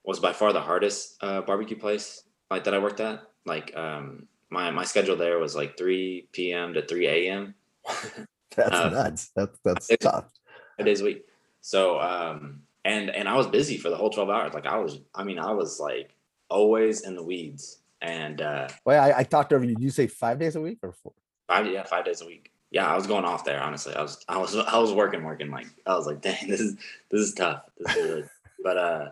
was 0.05 0.21
by 0.21 0.33
far 0.33 0.53
the 0.53 0.61
hardest 0.61 1.17
uh, 1.23 1.41
barbecue 1.43 1.77
place 1.79 2.23
like 2.51 2.65
that 2.65 2.75
I 2.75 2.79
worked 2.79 3.01
at. 3.01 3.23
Like 3.47 3.75
um, 3.77 4.27
my 4.51 4.71
my 4.71 4.85
schedule 4.85 5.17
there 5.17 5.39
was 5.39 5.55
like 5.55 5.77
3 5.79 6.29
p.m. 6.33 6.75
to 6.75 6.83
3 6.87 7.07
a.m. 7.07 7.55
That's 8.57 8.71
Uh, 8.77 8.89
nuts. 8.91 9.31
That's 9.37 9.59
that's 9.65 9.91
it's- 9.91 10.11
tough. 10.13 10.31
five 10.77 10.87
days 10.87 11.01
a 11.01 11.05
week. 11.05 11.25
So 11.61 12.01
um 12.01 12.63
and 12.85 13.11
and 13.11 13.29
I 13.29 13.35
was 13.37 13.47
busy 13.47 13.77
for 13.79 13.91
the 13.91 13.97
whole 13.97 14.11
12 14.11 14.29
hours. 14.31 14.55
Like 14.55 14.67
I 14.67 14.79
was 14.79 14.99
I 15.15 15.25
mean 15.25 15.39
I 15.39 15.53
was 15.53 15.79
like 15.81 16.15
always 16.49 17.03
in 17.03 17.15
the 17.15 17.23
weeds 17.23 17.79
and 18.01 18.41
uh 18.41 18.69
Wait, 18.87 18.97
I, 18.97 19.19
I 19.19 19.23
talked 19.25 19.53
over 19.53 19.65
you. 19.65 19.77
You 19.79 19.91
say 19.91 20.07
five 20.07 20.39
days 20.39 20.57
a 20.57 20.61
week 20.61 20.79
or 20.83 20.93
four? 20.93 21.13
five 21.47 21.67
yeah, 21.67 21.83
five 21.85 22.05
days 22.05 22.21
a 22.23 22.27
week. 22.27 22.51
Yeah, 22.71 22.87
I 22.87 22.97
was 22.97 23.07
going 23.07 23.25
off 23.25 23.45
there, 23.45 23.61
honestly. 23.63 23.95
I 23.95 24.03
was 24.03 24.25
I 24.29 24.39
was 24.39 24.57
I 24.57 24.79
was 24.79 24.93
working, 24.93 25.23
working 25.25 25.51
like 25.51 25.67
I 25.87 25.95
was 25.95 26.07
like, 26.07 26.21
dang, 26.27 26.49
this 26.49 26.61
is 26.61 26.77
this 27.11 27.21
is 27.21 27.35
tough. 27.35 27.63
This 27.79 27.97
is 27.97 28.03
really 28.05 28.25
but 28.63 28.77
uh 28.77 29.09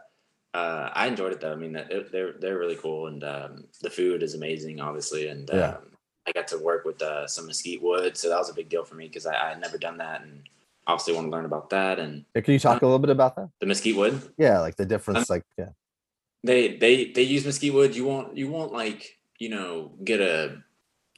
uh, 0.54 0.90
I 0.94 1.06
enjoyed 1.06 1.32
it 1.32 1.40
though. 1.40 1.52
I 1.52 1.56
mean, 1.56 1.76
it, 1.76 2.10
they're 2.10 2.32
they're 2.32 2.58
really 2.58 2.76
cool, 2.76 3.08
and 3.08 3.22
um, 3.22 3.64
the 3.82 3.90
food 3.90 4.22
is 4.22 4.32
amazing, 4.32 4.80
obviously. 4.80 5.28
And 5.28 5.48
Yeah. 5.50 5.72
um, 5.72 5.82
I 6.26 6.32
got 6.32 6.48
to 6.48 6.58
work 6.58 6.86
with 6.86 7.02
uh, 7.02 7.26
some 7.26 7.46
mesquite 7.46 7.82
wood, 7.82 8.16
so 8.16 8.30
that 8.30 8.38
was 8.38 8.48
a 8.48 8.54
big 8.54 8.70
deal 8.70 8.82
for 8.82 8.94
me 8.94 9.06
because 9.06 9.26
I, 9.26 9.34
I 9.34 9.48
had 9.50 9.60
never 9.60 9.76
done 9.76 9.98
that, 9.98 10.22
and 10.22 10.48
obviously 10.86 11.12
want 11.14 11.26
to 11.26 11.30
learn 11.30 11.44
about 11.44 11.68
that. 11.70 11.98
And 11.98 12.24
Can 12.34 12.54
you 12.54 12.58
talk 12.58 12.80
a 12.80 12.86
little 12.86 12.98
bit 12.98 13.10
about 13.10 13.36
that? 13.36 13.50
the 13.60 13.66
mesquite 13.66 13.96
wood, 13.96 14.18
Yeah, 14.38 14.60
like 14.60 14.76
the 14.76 14.86
difference, 14.86 15.28
like 15.28 15.42
yeah. 15.58 15.70
they 16.42 16.76
they 16.78 17.12
they 17.12 17.22
use 17.22 17.44
mesquite 17.44 17.74
wood. 17.74 17.94
You 17.94 18.06
won't 18.06 18.34
you 18.34 18.48
won't 18.48 18.72
like 18.72 19.18
you 19.38 19.50
know 19.50 19.92
get 20.04 20.22
a 20.22 20.62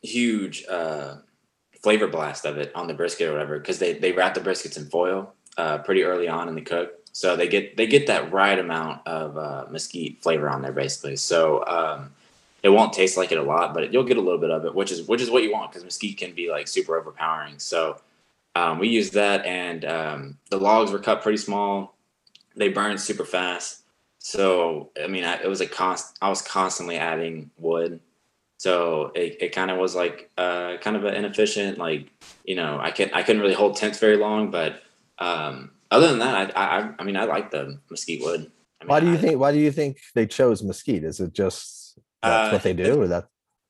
huge 0.03 0.65
uh, 0.69 1.19
flavor 1.81 2.07
blast 2.07 2.45
of 2.45 2.59
it 2.59 2.73
on 2.75 2.87
the 2.87 2.95
brisket 2.95 3.29
or 3.29 3.33
whatever 3.33 3.59
because 3.59 3.79
they 3.79 3.95
they 3.95 4.13
wrap 4.13 4.35
the 4.35 4.41
briskets 4.41 4.77
in 4.77 4.87
foil 4.87 5.33
uh, 5.57 5.79
pretty 5.79 6.03
early 6.03 6.29
on 6.29 6.49
in 6.49 6.55
the 6.55 6.63
cook, 6.63 6.95
so 7.13 7.37
they 7.37 7.49
get 7.49 7.77
they 7.77 7.87
get 7.87 8.07
that 8.07 8.33
right 8.33 8.59
amount 8.59 9.07
of 9.07 9.37
uh, 9.37 9.67
mesquite 9.71 10.23
flavor 10.23 10.49
on 10.49 10.63
there 10.63 10.73
basically. 10.73 11.17
So 11.17 11.65
um, 11.67 12.11
it 12.63 12.69
won't 12.71 12.93
taste 12.93 13.17
like 13.17 13.33
it 13.33 13.39
a 13.39 13.43
lot, 13.43 13.75
but 13.75 13.93
you'll 13.93 14.05
get 14.05 14.17
a 14.17 14.21
little 14.21 14.41
bit 14.41 14.51
of 14.51 14.65
it, 14.65 14.75
which 14.75 14.91
is 14.91 15.07
which 15.07 15.21
is 15.21 15.31
what 15.31 15.43
you 15.43 15.53
want 15.53 15.71
because 15.71 15.85
mesquite 15.85 16.17
can 16.17 16.33
be 16.33 16.51
like 16.51 16.69
super 16.69 16.97
overpowering. 16.99 17.59
So 17.59 18.01
um, 18.55 18.79
we 18.79 18.89
used 18.89 19.13
that, 19.15 19.45
and 19.47 19.85
um, 19.85 20.39
the 20.51 20.59
logs 20.59 20.91
were 20.91 20.99
cut 20.99 21.23
pretty 21.23 21.39
small. 21.39 21.97
They 22.57 22.69
burned 22.69 23.01
super 23.01 23.25
fast. 23.25 23.83
So 24.19 24.91
I 25.03 25.07
mean, 25.07 25.25
I, 25.25 25.43
it 25.43 25.49
was 25.49 25.61
a 25.61 25.67
const. 25.67 26.19
I 26.21 26.29
was 26.29 26.43
constantly 26.43 26.97
adding 26.97 27.51
wood, 27.59 28.01
so 28.59 29.13
it, 29.15 29.37
it 29.41 29.49
kind 29.51 29.71
of 29.71 29.79
was 29.79 29.95
like 29.95 30.31
uh, 30.37 30.77
kind 30.81 30.97
of 30.97 31.05
an 31.05 31.15
inefficient. 31.15 31.79
Like 31.79 32.11
you 32.45 32.55
know, 32.57 32.79
I 32.81 32.91
can 32.91 33.11
I 33.15 33.23
couldn't 33.23 33.41
really 33.43 33.55
hold 33.55 33.77
temps 33.77 33.99
very 33.99 34.17
long, 34.17 34.51
but 34.51 34.83
um, 35.19 35.71
other 35.91 36.09
than 36.09 36.19
that, 36.19 36.57
I, 36.57 36.79
I 36.81 36.91
I 36.99 37.05
mean, 37.05 37.17
I 37.17 37.25
like 37.25 37.51
the 37.51 37.79
mesquite 37.91 38.21
wood. 38.23 38.51
I 38.81 38.85
mean, 38.85 38.89
Why 38.91 39.01
do 39.01 39.07
you 39.07 39.15
I- 39.15 39.17
think? 39.19 39.41
Why 39.41 39.53
do 39.53 39.59
you 39.59 39.73
think 39.73 39.99
they 40.15 40.27
chose 40.27 40.63
mesquite? 40.63 41.05
Is 41.05 41.21
it 41.21 41.33
just 41.33 41.99
that's 42.23 42.49
Uh, 42.49 42.53
what 42.53 42.63
they 42.63 42.75
do, 42.75 43.01
or 43.01 43.07
that? 43.09 43.29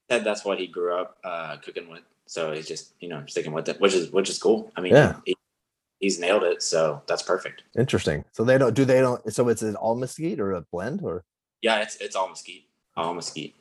Ted, 0.09 0.25
that's 0.25 0.45
what 0.45 0.59
he 0.59 0.67
grew 0.67 0.95
up 0.95 1.19
uh, 1.23 1.57
cooking 1.59 1.89
with. 1.91 2.03
So 2.27 2.53
he's 2.53 2.67
just 2.69 2.95
you 3.01 3.09
know 3.09 3.23
sticking 3.27 3.53
with 3.53 3.69
it, 3.69 3.81
which 3.81 3.95
is 3.95 4.11
which 4.11 4.29
is 4.31 4.39
cool. 4.39 4.73
I 4.77 4.81
mean, 4.81 4.93
Yeah. 4.95 5.17
he, 5.27 5.35
he's 6.01 6.19
nailed 6.19 6.45
it. 6.45 6.63
So 6.63 7.03
that's 7.07 7.23
perfect. 7.23 7.63
Interesting. 7.79 8.25
So 8.33 8.45
they 8.45 8.57
don't 8.59 8.75
do 8.75 8.85
they 8.85 9.01
don't. 9.01 9.21
So 9.33 9.49
it's 9.49 9.63
an 9.63 9.77
all 9.77 9.97
mesquite 9.97 10.41
or 10.41 10.53
a 10.53 10.63
blend, 10.73 11.01
or 11.03 11.25
Yeah, 11.63 11.81
it's 11.83 11.97
it's 11.97 12.17
all 12.17 12.29
mesquite, 12.29 12.65
all 12.97 13.15
mesquite. 13.15 13.55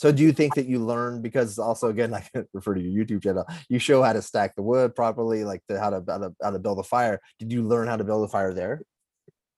So 0.00 0.10
do 0.10 0.22
you 0.22 0.32
think 0.32 0.54
that 0.54 0.64
you 0.64 0.78
learn 0.78 1.20
because 1.20 1.58
also 1.58 1.88
again, 1.90 2.14
I 2.18 2.20
can 2.20 2.46
refer 2.54 2.72
to 2.72 2.80
your 2.80 3.04
YouTube 3.04 3.22
channel. 3.22 3.44
You 3.68 3.78
show 3.78 4.02
how 4.02 4.14
to 4.14 4.22
stack 4.22 4.56
the 4.56 4.62
wood 4.62 4.96
properly, 4.96 5.44
like 5.44 5.60
the, 5.68 5.78
how 5.78 5.90
to 5.90 6.02
how 6.08 6.16
to 6.16 6.34
how 6.42 6.50
to 6.52 6.58
build 6.58 6.78
a 6.78 6.82
fire. 6.82 7.20
Did 7.38 7.52
you 7.52 7.62
learn 7.62 7.86
how 7.86 7.98
to 7.98 8.04
build 8.04 8.24
a 8.24 8.28
fire 8.28 8.54
there, 8.54 8.80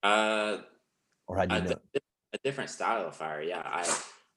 Uh, 0.03 0.59
or 1.29 1.37
had 1.39 1.53
you 1.53 1.59
a, 1.59 1.61
know? 1.63 1.77
a 2.35 2.39
different 2.43 2.71
style 2.71 3.07
of 3.07 3.15
fire. 3.15 3.41
Yeah, 3.41 3.63
I 3.65 3.87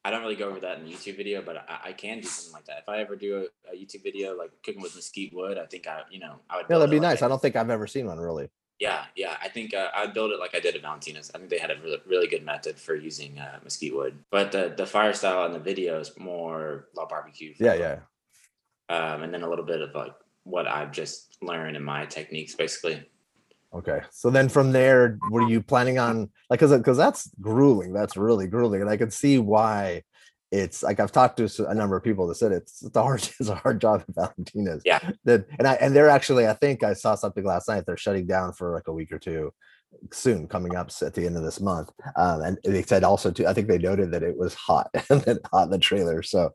I 0.03 0.11
don't 0.11 0.21
really 0.21 0.35
go 0.35 0.47
over 0.49 0.59
that 0.59 0.77
in 0.77 0.85
the 0.85 0.91
YouTube 0.91 1.17
video, 1.17 1.41
but 1.41 1.57
I, 1.67 1.89
I 1.89 1.93
can 1.93 2.19
do 2.19 2.27
something 2.27 2.53
like 2.53 2.65
that. 2.65 2.83
If 2.83 2.87
I 2.87 2.99
ever 2.99 3.15
do 3.15 3.47
a, 3.65 3.73
a 3.73 3.75
YouTube 3.75 4.03
video 4.03 4.37
like 4.37 4.51
cooking 4.63 4.83
with 4.83 4.93
mesquite 4.93 5.33
wood, 5.33 5.57
I 5.57 5.65
think 5.65 5.87
I 5.87 6.01
you 6.11 6.19
know 6.19 6.35
I 6.47 6.57
would. 6.57 6.67
Yeah, 6.69 6.77
that'd 6.77 6.91
be 6.91 6.99
like 6.99 7.13
nice. 7.13 7.23
I 7.23 7.27
don't 7.27 7.41
think 7.41 7.55
I've 7.55 7.71
ever 7.71 7.87
seen 7.87 8.05
one 8.05 8.19
really. 8.19 8.47
Yeah, 8.79 9.05
yeah. 9.15 9.37
I 9.41 9.47
think 9.47 9.73
uh, 9.73 9.87
I 9.95 10.07
built 10.07 10.31
it 10.31 10.39
like 10.39 10.53
I 10.53 10.59
did 10.59 10.75
at 10.75 10.81
Valentina's. 10.81 11.31
I 11.33 11.37
think 11.37 11.49
they 11.49 11.57
had 11.57 11.71
a 11.71 11.79
really, 11.81 12.01
really 12.05 12.27
good 12.27 12.43
method 12.43 12.77
for 12.77 12.95
using 12.95 13.39
uh, 13.39 13.59
mesquite 13.63 13.95
wood. 13.95 14.19
But 14.31 14.51
the 14.51 14.73
the 14.75 14.85
fire 14.85 15.13
style 15.13 15.45
in 15.45 15.53
the 15.53 15.59
video 15.59 15.99
is 15.99 16.11
more 16.19 16.87
La 16.95 17.05
Barbecue. 17.05 17.53
Yeah, 17.57 17.75
yeah. 17.75 17.99
Um, 18.89 19.23
and 19.23 19.33
then 19.33 19.43
a 19.43 19.49
little 19.49 19.65
bit 19.65 19.81
of 19.81 19.95
like 19.95 20.13
what 20.43 20.67
I've 20.67 20.91
just 20.91 21.37
learned 21.41 21.77
in 21.77 21.83
my 21.83 22.05
techniques, 22.05 22.53
basically. 22.55 23.03
Okay. 23.73 24.01
So 24.11 24.29
then 24.29 24.49
from 24.49 24.71
there, 24.71 25.19
were 25.29 25.47
you 25.47 25.61
planning 25.61 25.97
on 25.97 26.29
like 26.49 26.59
because 26.59 26.77
because 26.77 26.97
that's 26.97 27.29
grueling. 27.39 27.93
That's 27.93 28.17
really 28.17 28.47
grueling, 28.47 28.81
and 28.81 28.89
I 28.89 28.97
can 28.97 29.11
see 29.11 29.37
why 29.37 30.03
it's 30.51 30.83
like 30.83 30.99
I've 30.99 31.11
talked 31.11 31.37
to 31.37 31.67
a 31.67 31.75
number 31.75 31.97
of 31.97 32.03
people 32.03 32.27
that 32.27 32.35
said 32.35 32.51
it's 32.51 32.83
it's 32.83 32.95
a 32.95 33.01
hard 33.01 33.21
it's 33.39 33.49
a 33.49 33.55
hard 33.55 33.81
job 33.81 34.03
at 34.07 34.15
Valentina's. 34.15 34.83
Yeah. 34.85 34.99
That 35.25 35.45
and 35.59 35.67
I 35.67 35.73
and 35.75 35.95
they're 35.95 36.09
actually 36.09 36.47
I 36.47 36.53
think 36.53 36.83
I 36.83 36.93
saw 36.93 37.15
something 37.15 37.43
last 37.43 37.67
night. 37.67 37.83
They're 37.85 37.97
shutting 37.97 38.27
down 38.27 38.53
for 38.53 38.73
like 38.73 38.87
a 38.87 38.93
week 38.93 39.11
or 39.11 39.19
two 39.19 39.53
soon, 40.11 40.47
coming 40.47 40.75
up 40.75 40.91
at 41.01 41.13
the 41.13 41.25
end 41.25 41.37
of 41.37 41.43
this 41.43 41.59
month. 41.59 41.91
Um, 42.15 42.41
and 42.41 42.57
they 42.63 42.83
said 42.83 43.03
also 43.03 43.31
too. 43.31 43.47
I 43.47 43.53
think 43.53 43.67
they 43.67 43.77
noted 43.77 44.11
that 44.11 44.23
it 44.23 44.37
was 44.37 44.53
hot 44.53 44.89
and 45.09 45.21
then 45.21 45.39
hot 45.51 45.65
in 45.65 45.69
the 45.71 45.79
trailer. 45.79 46.21
So 46.21 46.53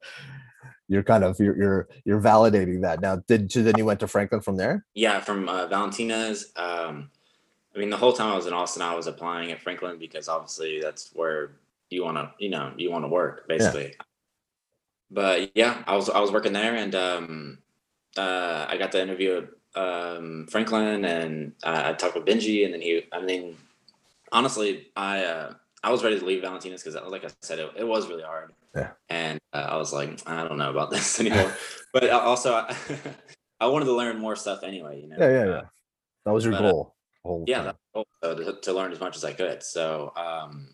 you're 0.89 1.03
kind 1.05 1.25
of 1.25 1.39
you're 1.39 1.57
you're 1.57 1.89
you're 2.05 2.21
validating 2.21 2.83
that 2.83 3.01
now. 3.01 3.17
Did 3.29 3.51
so 3.51 3.63
then 3.63 3.79
you 3.79 3.85
went 3.85 4.01
to 4.01 4.09
Franklin 4.09 4.41
from 4.41 4.57
there? 4.57 4.85
Yeah, 4.95 5.21
from 5.21 5.49
uh, 5.49 5.67
Valentina's. 5.67 6.53
Um, 6.57 7.11
I 7.75 7.79
mean, 7.79 7.91
the 7.91 7.97
whole 7.97 8.13
time 8.13 8.33
I 8.33 8.37
was 8.37 8.47
in 8.47 8.53
Austin, 8.53 8.83
I 8.83 8.95
was 8.95 9.07
applying 9.07 9.53
at 9.53 9.63
Franklin 9.63 9.99
because 9.99 10.29
obviously 10.29 10.81
that's 10.81 11.11
where 11.15 11.53
you 11.91 12.05
want 12.05 12.17
to, 12.17 12.33
you 12.39 12.51
know, 12.51 12.73
you 12.77 12.91
want 12.91 13.05
to 13.05 13.09
work 13.09 13.47
basically. 13.49 13.95
But 15.11 15.53
yeah, 15.55 15.83
I 15.87 15.97
was 15.97 16.09
I 16.09 16.21
was 16.21 16.31
working 16.31 16.53
there, 16.53 16.75
and 16.77 16.95
um, 16.95 17.59
uh, 18.17 18.67
I 18.69 18.77
got 18.77 18.93
the 18.93 19.03
interview 19.03 19.47
um, 19.75 20.47
Franklin, 20.51 21.05
and 21.05 21.53
uh, 21.65 21.83
I 21.87 21.93
talked 21.95 22.15
with 22.15 22.25
Benji, 22.25 22.65
and 22.65 22.73
then 22.73 22.81
he. 22.81 23.03
I 23.13 23.21
mean, 23.21 23.57
honestly, 24.33 24.89
I 24.97 25.25
uh, 25.25 25.55
I 25.83 25.91
was 25.91 26.05
ready 26.05 26.19
to 26.19 26.25
leave 26.25 26.43
Valentina's 26.43 26.83
because, 26.83 27.01
like 27.11 27.25
I 27.25 27.29
said, 27.43 27.59
it, 27.59 27.71
it 27.79 27.85
was 27.87 28.09
really 28.09 28.23
hard. 28.23 28.53
Yeah. 28.75 28.91
And 29.09 29.41
uh, 29.53 29.67
I 29.71 29.77
was 29.77 29.93
like, 29.93 30.21
I 30.29 30.47
don't 30.47 30.59
know 30.59 30.71
about 30.71 30.91
this 30.93 31.19
anymore. 31.19 31.53
but 31.93 32.09
also, 32.11 32.55
I, 32.55 32.77
I 33.61 33.67
wanted 33.67 33.87
to 33.87 33.97
learn 33.97 34.19
more 34.19 34.37
stuff 34.37 34.63
anyway. 34.63 35.01
You 35.01 35.09
know. 35.09 35.17
Yeah, 35.19 35.29
yeah, 35.31 35.41
Uh, 35.41 35.47
yeah. 35.47 35.63
That 36.27 36.33
was 36.33 36.45
your 36.45 36.53
but, 36.53 36.65
uh, 36.65 36.71
goal. 36.71 36.95
yeah, 37.47 37.57
time. 37.57 37.65
that's 37.65 37.79
cool. 37.95 38.07
So 38.23 38.35
to, 38.37 38.61
to 38.61 38.73
learn 38.73 38.93
as 38.93 39.01
much 39.01 39.17
as 39.17 39.25
I 39.25 39.33
could. 39.33 39.63
So, 39.63 40.13
um, 40.17 40.69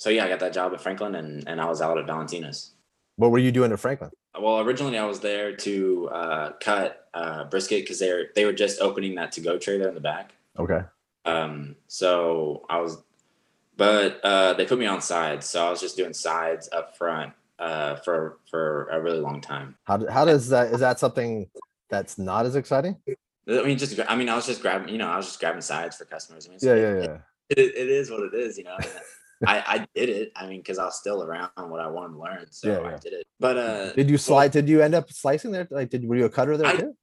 so 0.00 0.08
yeah, 0.08 0.24
I 0.24 0.28
got 0.28 0.40
that 0.40 0.54
job 0.54 0.72
at 0.72 0.80
Franklin, 0.80 1.14
and 1.14 1.46
and 1.46 1.60
I 1.60 1.66
was 1.66 1.82
out 1.82 1.98
at 1.98 2.06
Valentina's. 2.06 2.72
What 3.16 3.30
were 3.30 3.38
you 3.38 3.52
doing 3.52 3.70
at 3.70 3.78
Franklin? 3.78 4.10
Well, 4.40 4.60
originally 4.60 4.96
I 4.96 5.04
was 5.04 5.20
there 5.20 5.54
to 5.54 6.08
uh, 6.08 6.52
cut 6.52 7.06
uh, 7.12 7.44
brisket 7.44 7.84
because 7.84 7.98
they 7.98 8.10
were 8.10 8.24
they 8.34 8.46
were 8.46 8.54
just 8.54 8.80
opening 8.80 9.14
that 9.16 9.30
to 9.32 9.42
go 9.42 9.58
trailer 9.58 9.88
in 9.88 9.94
the 9.94 10.00
back. 10.00 10.32
Okay. 10.58 10.80
Um, 11.26 11.76
so 11.86 12.64
I 12.70 12.80
was, 12.80 13.02
but 13.76 14.20
uh, 14.24 14.54
they 14.54 14.64
put 14.64 14.78
me 14.78 14.86
on 14.86 15.02
sides, 15.02 15.46
so 15.46 15.66
I 15.66 15.70
was 15.70 15.80
just 15.80 15.98
doing 15.98 16.14
sides 16.14 16.70
up 16.72 16.96
front 16.96 17.34
uh, 17.58 17.96
for 17.96 18.38
for 18.50 18.86
a 18.86 19.02
really 19.02 19.20
long 19.20 19.42
time. 19.42 19.76
How 19.84 20.08
how 20.08 20.24
does 20.24 20.48
that 20.48 20.72
is 20.72 20.80
that 20.80 20.98
something 20.98 21.46
that's 21.90 22.16
not 22.16 22.46
as 22.46 22.56
exciting? 22.56 22.96
I 23.46 23.62
mean, 23.62 23.76
just 23.76 24.00
I 24.08 24.16
mean, 24.16 24.30
I 24.30 24.34
was 24.34 24.46
just 24.46 24.62
grabbing, 24.62 24.88
you 24.88 24.96
know, 24.96 25.08
I 25.08 25.18
was 25.18 25.26
just 25.26 25.40
grabbing 25.40 25.60
sides 25.60 25.96
for 25.96 26.06
customers. 26.06 26.46
I 26.46 26.50
mean, 26.50 26.58
Yeah, 26.62 26.74
yeah, 26.74 27.02
yeah. 27.02 27.18
It, 27.50 27.58
it 27.58 27.90
is 27.90 28.10
what 28.10 28.20
it 28.20 28.32
is, 28.32 28.56
you 28.56 28.64
know. 28.64 28.78
I, 29.46 29.58
I 29.66 29.86
did 29.94 30.08
it. 30.08 30.32
I 30.36 30.46
mean, 30.46 30.60
because 30.60 30.78
I 30.78 30.84
was 30.84 30.98
still 30.98 31.22
around 31.22 31.50
what 31.56 31.80
I 31.80 31.86
wanted 31.88 32.14
to 32.14 32.20
learn, 32.20 32.46
so 32.50 32.68
Yeah, 32.68 32.88
I 32.94 32.98
did 32.98 33.12
it. 33.14 33.26
But 33.38 33.56
uh, 33.56 33.92
Did 33.94 34.10
you 34.10 34.18
slide? 34.18 34.50
Did 34.52 34.68
you 34.68 34.82
end 34.82 34.94
up 34.94 35.10
slicing 35.10 35.50
there? 35.50 35.66
Like, 35.70 35.90
did 35.90 36.04
were 36.04 36.16
you 36.16 36.26
a 36.26 36.30
cutter 36.30 36.56
there 36.56 36.66
I- 36.66 36.76
too? 36.76 36.94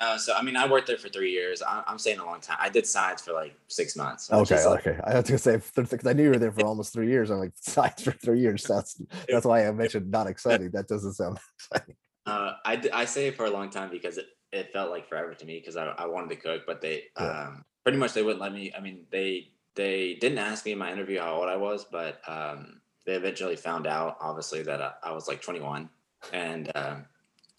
uh, 0.00 0.18
so 0.18 0.34
I 0.34 0.42
mean, 0.42 0.56
I 0.56 0.66
worked 0.68 0.86
there 0.86 0.98
for 0.98 1.08
three 1.08 1.30
years. 1.30 1.62
I, 1.62 1.82
I'm 1.86 1.98
saying 1.98 2.18
a 2.18 2.24
long 2.24 2.40
time. 2.40 2.56
I 2.60 2.68
did 2.68 2.86
sides 2.86 3.22
for 3.22 3.32
like 3.32 3.54
six 3.68 3.96
months. 3.96 4.30
Okay, 4.32 4.64
like, 4.66 4.86
okay. 4.86 4.98
I 5.04 5.14
was 5.14 5.24
gonna 5.28 5.38
say 5.38 5.60
because 5.76 6.06
I 6.06 6.12
knew 6.14 6.24
you 6.24 6.30
were 6.30 6.38
there 6.38 6.52
for 6.52 6.64
almost 6.66 6.92
three 6.92 7.08
years. 7.08 7.30
I'm 7.30 7.38
like 7.38 7.52
sides 7.56 8.02
for 8.02 8.12
three 8.12 8.40
years. 8.40 8.64
That's 8.68 9.00
that's 9.28 9.46
why 9.46 9.66
I 9.66 9.72
mentioned 9.72 10.10
not 10.10 10.26
exciting. 10.26 10.70
That 10.70 10.88
doesn't 10.88 11.12
sound 11.14 11.38
exciting. 11.58 11.96
Uh, 12.26 12.52
I, 12.64 12.82
I 12.92 13.04
say 13.04 13.28
it 13.28 13.36
for 13.36 13.44
a 13.44 13.50
long 13.50 13.68
time 13.70 13.90
because 13.90 14.16
it, 14.18 14.26
it 14.52 14.72
felt 14.72 14.90
like 14.90 15.06
forever 15.08 15.34
to 15.34 15.44
me 15.44 15.58
because 15.60 15.76
I, 15.76 15.86
I 15.86 16.06
wanted 16.06 16.30
to 16.30 16.36
cook, 16.36 16.62
but 16.66 16.80
they 16.80 17.04
Yeah. 17.20 17.48
um, 17.48 17.64
pretty 17.84 17.98
much 17.98 18.14
they 18.14 18.22
wouldn't 18.22 18.40
let 18.40 18.52
me. 18.54 18.72
I 18.76 18.80
mean, 18.80 19.04
they 19.10 19.50
they 19.74 20.14
didn't 20.20 20.38
ask 20.38 20.64
me 20.64 20.72
in 20.72 20.78
my 20.78 20.92
interview 20.92 21.20
how 21.20 21.34
old 21.34 21.48
I 21.48 21.56
was, 21.56 21.84
but 21.84 22.20
um, 22.26 22.80
they 23.06 23.14
eventually 23.14 23.56
found 23.56 23.86
out, 23.86 24.16
obviously, 24.20 24.62
that 24.62 24.80
I, 24.80 24.92
I 25.02 25.12
was 25.12 25.28
like 25.28 25.42
21, 25.42 25.88
and 26.32 26.70
um, 26.74 27.04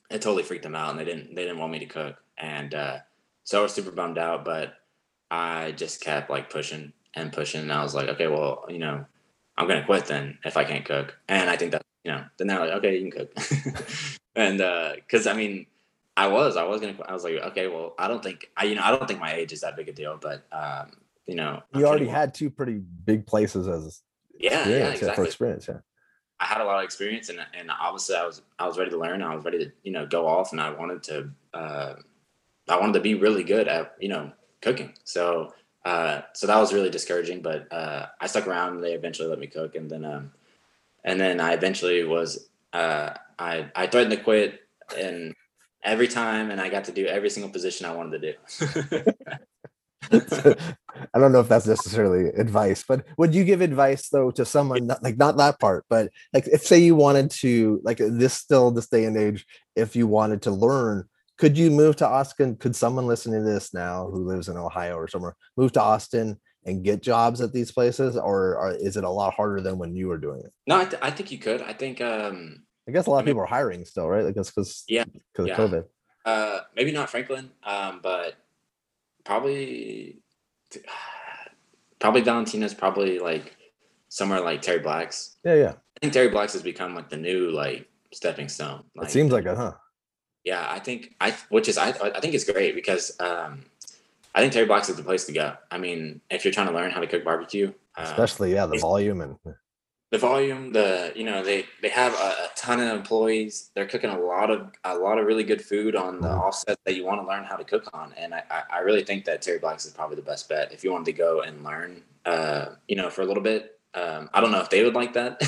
it 0.09 0.21
totally 0.21 0.43
freaked 0.43 0.63
them 0.63 0.75
out, 0.75 0.91
and 0.91 0.99
they 0.99 1.05
didn't 1.05 1.35
they 1.35 1.43
didn't 1.43 1.59
want 1.59 1.71
me 1.71 1.79
to 1.79 1.85
cook, 1.85 2.17
and 2.37 2.73
uh, 2.73 2.97
so 3.43 3.59
I 3.59 3.63
was 3.63 3.73
super 3.73 3.91
bummed 3.91 4.17
out, 4.17 4.45
but 4.45 4.75
I 5.31 5.71
just 5.73 6.01
kept 6.01 6.29
like 6.29 6.49
pushing 6.49 6.93
and 7.13 7.33
pushing, 7.33 7.61
and 7.61 7.71
I 7.71 7.83
was 7.83 7.95
like, 7.95 8.09
okay, 8.09 8.27
well, 8.27 8.65
you 8.69 8.79
know, 8.79 9.05
I'm 9.57 9.67
gonna 9.67 9.85
quit 9.85 10.05
then 10.05 10.37
if 10.45 10.57
I 10.57 10.63
can't 10.63 10.85
cook, 10.85 11.17
and 11.27 11.49
I 11.49 11.57
think 11.57 11.71
that 11.71 11.83
you 12.03 12.11
know, 12.11 12.23
then 12.37 12.47
they're 12.47 12.59
like, 12.59 12.71
okay, 12.73 12.97
you 12.97 13.11
can 13.11 13.27
cook, 13.27 13.37
and 14.35 14.57
because 14.95 15.27
I 15.27 15.33
mean, 15.33 15.65
I 16.17 16.27
was, 16.27 16.55
I 16.55 16.63
was 16.63 16.79
gonna, 16.79 16.95
I 17.07 17.13
was 17.13 17.23
like, 17.23 17.35
okay, 17.35 17.67
well, 17.67 17.93
I 17.99 18.07
don't 18.07 18.23
think, 18.23 18.49
I, 18.55 18.65
you 18.65 18.75
know, 18.75 18.83
I 18.83 18.91
don't 18.91 19.07
think 19.07 19.19
my 19.19 19.33
age 19.33 19.51
is 19.51 19.61
that 19.61 19.75
big 19.75 19.89
a 19.89 19.93
deal, 19.93 20.17
but, 20.21 20.45
um, 20.51 20.91
you 21.25 21.35
know, 21.35 21.61
You 21.73 21.85
already 21.85 22.07
had 22.07 22.33
two 22.33 22.49
pretty 22.49 22.81
big 23.05 23.25
places 23.25 23.67
as 23.67 24.01
yeah, 24.39 24.67
yeah, 24.67 24.75
experience, 24.89 25.01
yeah, 25.01 25.13
for 25.13 25.23
experience. 25.23 25.67
Yeah. 25.67 25.77
I 26.39 26.45
had 26.45 26.61
a 26.61 26.65
lot 26.65 26.79
of 26.79 26.83
experience, 26.83 27.29
and 27.29 27.39
and 27.57 27.71
obviously, 27.71 28.15
I 28.15 28.25
was, 28.25 28.41
I 28.59 28.67
was 28.67 28.77
ready 28.77 28.91
to 28.91 28.97
learn. 28.97 29.21
I 29.21 29.33
was 29.35 29.45
ready 29.45 29.59
to, 29.59 29.71
you 29.83 29.91
know, 29.91 30.05
go 30.05 30.27
off, 30.27 30.51
and 30.51 30.59
I 30.59 30.69
wanted 30.71 31.03
to, 31.03 31.29
uh, 31.53 31.93
I 32.67 32.79
wanted 32.79 32.93
to 32.93 32.99
be 32.99 33.15
really 33.15 33.43
good 33.43 33.67
at, 33.67 33.95
you 33.99 34.09
know, 34.09 34.31
cooking. 34.61 34.93
So, 35.05 35.53
uh, 35.85 36.21
so 36.33 36.47
that 36.47 36.59
was 36.59 36.73
really 36.73 36.89
discouraging, 36.89 37.41
but 37.41 37.71
uh, 37.71 38.07
I 38.19 38.27
stuck 38.27 38.47
around, 38.47 38.75
and 38.75 38.83
they 38.83 38.93
eventually 38.93 39.29
let 39.29 39.39
me 39.39 39.47
cook, 39.47 39.75
and 39.75 39.89
then, 39.89 40.03
um, 40.03 40.31
and 41.05 41.19
then 41.19 41.39
I 41.39 41.53
eventually 41.53 42.03
was, 42.03 42.49
uh, 42.73 43.11
I, 43.39 43.71
I 43.73 43.87
threatened 43.87 44.11
to 44.11 44.21
quit, 44.21 44.59
and 44.97 45.33
every 45.83 46.09
time, 46.09 46.51
and 46.51 46.59
I 46.59 46.67
got 46.69 46.83
to 46.85 46.91
do 46.91 47.05
every 47.05 47.29
single 47.29 47.51
position 47.51 47.85
I 47.85 47.93
wanted 47.93 48.21
to 48.21 48.33
do. 48.33 49.13
I 51.15 51.19
don't 51.19 51.31
know 51.31 51.39
if 51.39 51.47
that's 51.47 51.65
necessarily 51.65 52.27
advice, 52.37 52.83
but 52.85 53.05
would 53.17 53.33
you 53.33 53.45
give 53.45 53.61
advice 53.61 54.09
though 54.09 54.31
to 54.31 54.43
someone 54.43 54.87
not, 54.87 55.01
like 55.01 55.17
not 55.17 55.37
that 55.37 55.59
part, 55.61 55.85
but 55.89 56.11
like 56.33 56.45
if 56.47 56.61
say 56.61 56.77
you 56.79 56.93
wanted 56.95 57.31
to 57.31 57.79
like 57.83 57.99
this 57.99 58.33
still 58.33 58.69
this 58.69 58.87
day 58.89 59.05
and 59.05 59.15
age, 59.15 59.45
if 59.77 59.95
you 59.95 60.07
wanted 60.07 60.41
to 60.41 60.51
learn, 60.51 61.05
could 61.37 61.57
you 61.57 61.71
move 61.71 61.95
to 61.97 62.07
Austin? 62.07 62.57
Could 62.57 62.75
someone 62.75 63.07
listening 63.07 63.45
to 63.45 63.49
this 63.49 63.73
now 63.73 64.07
who 64.11 64.25
lives 64.25 64.49
in 64.49 64.57
Ohio 64.57 64.95
or 64.97 65.07
somewhere 65.07 65.37
move 65.55 65.71
to 65.73 65.81
Austin 65.81 66.37
and 66.65 66.83
get 66.83 67.01
jobs 67.01 67.39
at 67.41 67.53
these 67.53 67.71
places, 67.71 68.17
or, 68.17 68.57
or 68.57 68.71
is 68.73 68.97
it 68.97 69.03
a 69.03 69.09
lot 69.09 69.33
harder 69.35 69.61
than 69.61 69.77
when 69.77 69.95
you 69.95 70.07
were 70.07 70.17
doing 70.17 70.39
it? 70.43 70.51
no, 70.67 70.77
I, 70.79 70.85
th- 70.85 71.01
I 71.01 71.11
think 71.11 71.31
you 71.31 71.37
could. 71.37 71.61
I 71.61 71.73
think, 71.73 72.01
um, 72.01 72.63
I 72.89 72.91
guess 72.91 73.05
a 73.05 73.09
lot 73.11 73.17
I 73.17 73.19
of 73.19 73.25
mean- 73.25 73.35
people 73.35 73.43
are 73.43 73.45
hiring 73.45 73.85
still, 73.85 74.07
right? 74.09 74.25
Like 74.25 74.35
that's 74.35 74.49
because 74.49 74.83
Yeah, 74.89 75.03
because 75.31 75.47
yeah. 75.47 75.61
of 75.61 75.71
COVID. 75.71 75.83
Uh, 76.25 76.59
maybe 76.75 76.91
not 76.91 77.09
Franklin, 77.09 77.51
um, 77.63 77.99
but 78.01 78.33
probably 79.23 80.21
probably 81.99 82.21
Valentina's 82.21 82.73
probably 82.73 83.19
like 83.19 83.55
somewhere 84.09 84.41
like 84.41 84.61
Terry 84.61 84.79
Black's. 84.79 85.37
Yeah, 85.43 85.55
yeah. 85.55 85.73
I 85.73 85.99
think 86.01 86.13
Terry 86.13 86.29
Black's 86.29 86.53
has 86.53 86.61
become 86.61 86.95
like 86.95 87.09
the 87.09 87.17
new 87.17 87.51
like 87.51 87.87
stepping 88.11 88.49
stone. 88.49 88.83
Like, 88.95 89.07
it 89.07 89.11
seems 89.11 89.31
like 89.31 89.45
it, 89.45 89.55
huh? 89.55 89.73
yeah, 90.45 90.67
I 90.69 90.79
think 90.79 91.15
I 91.19 91.35
which 91.49 91.67
is 91.67 91.77
I 91.77 91.89
I 91.89 92.19
think 92.19 92.35
it's 92.35 92.49
great 92.49 92.75
because 92.75 93.19
um, 93.19 93.65
I 94.33 94.41
think 94.41 94.53
Terry 94.53 94.67
Black's 94.67 94.89
is 94.89 94.95
the 94.95 95.03
place 95.03 95.25
to 95.25 95.33
go. 95.33 95.55
I 95.71 95.79
mean, 95.79 96.21
if 96.29 96.45
you're 96.45 96.53
trying 96.53 96.67
to 96.67 96.73
learn 96.73 96.91
how 96.91 97.01
to 97.01 97.07
cook 97.07 97.23
barbecue, 97.25 97.73
uh, 97.97 98.03
Especially 98.03 98.53
yeah, 98.53 98.67
the 98.67 98.77
volume 98.77 99.21
and 99.21 99.37
the 100.11 100.17
volume 100.17 100.71
the 100.71 101.11
you 101.15 101.23
know 101.23 101.43
they 101.43 101.65
they 101.81 101.89
have 101.89 102.13
a, 102.13 102.17
a 102.45 102.49
ton 102.55 102.79
of 102.79 102.95
employees 102.95 103.71
they're 103.73 103.87
cooking 103.87 104.09
a 104.09 104.19
lot 104.19 104.49
of 104.51 104.71
a 104.83 104.95
lot 104.95 105.17
of 105.17 105.25
really 105.25 105.43
good 105.43 105.61
food 105.61 105.95
on 105.95 106.21
the 106.21 106.27
Mhm. 106.27 106.39
offset 106.39 106.77
that 106.85 106.95
you 106.95 107.03
want 107.05 107.21
to 107.21 107.27
learn 107.27 107.43
how 107.43 107.55
to 107.55 107.63
cook 107.63 107.89
on 107.93 108.13
and 108.15 108.33
I, 108.33 108.43
I 108.71 108.79
really 108.79 109.03
think 109.03 109.25
that 109.25 109.41
terry 109.41 109.59
black's 109.59 109.85
is 109.85 109.93
probably 109.93 110.15
the 110.15 110.21
best 110.21 110.47
bet 110.47 110.71
if 110.71 110.83
you 110.83 110.91
wanted 110.91 111.05
to 111.05 111.13
go 111.13 111.41
and 111.41 111.63
learn 111.63 112.03
uh 112.25 112.67
you 112.87 112.95
know 112.95 113.09
for 113.09 113.23
a 113.23 113.25
little 113.25 113.43
bit 113.43 113.79
um 113.95 114.29
i 114.33 114.41
don't 114.41 114.51
know 114.51 114.61
if 114.61 114.69
they 114.69 114.83
would 114.83 114.93
like 114.93 115.13
that 115.13 115.39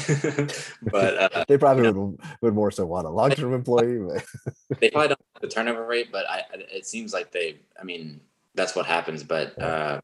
but 0.91 1.17
uh, 1.35 1.43
they 1.47 1.57
probably 1.57 1.85
you 1.85 1.93
would 1.93 2.19
would 2.41 2.53
more 2.53 2.71
so 2.71 2.85
want 2.85 3.05
a 3.05 3.09
long 3.09 3.29
term 3.31 3.53
employee. 3.53 3.99
But 3.99 4.79
they 4.81 4.89
probably 4.89 5.09
don't 5.09 5.21
have 5.35 5.41
the 5.41 5.47
turnover 5.47 5.85
rate 5.85 6.11
but 6.11 6.25
i 6.29 6.43
it 6.53 6.85
seems 6.87 7.13
like 7.13 7.31
they 7.31 7.57
i 7.79 7.83
mean 7.83 8.19
that's 8.55 8.75
what 8.75 8.85
happens 8.87 9.23
but 9.23 9.61
uh 9.61 10.01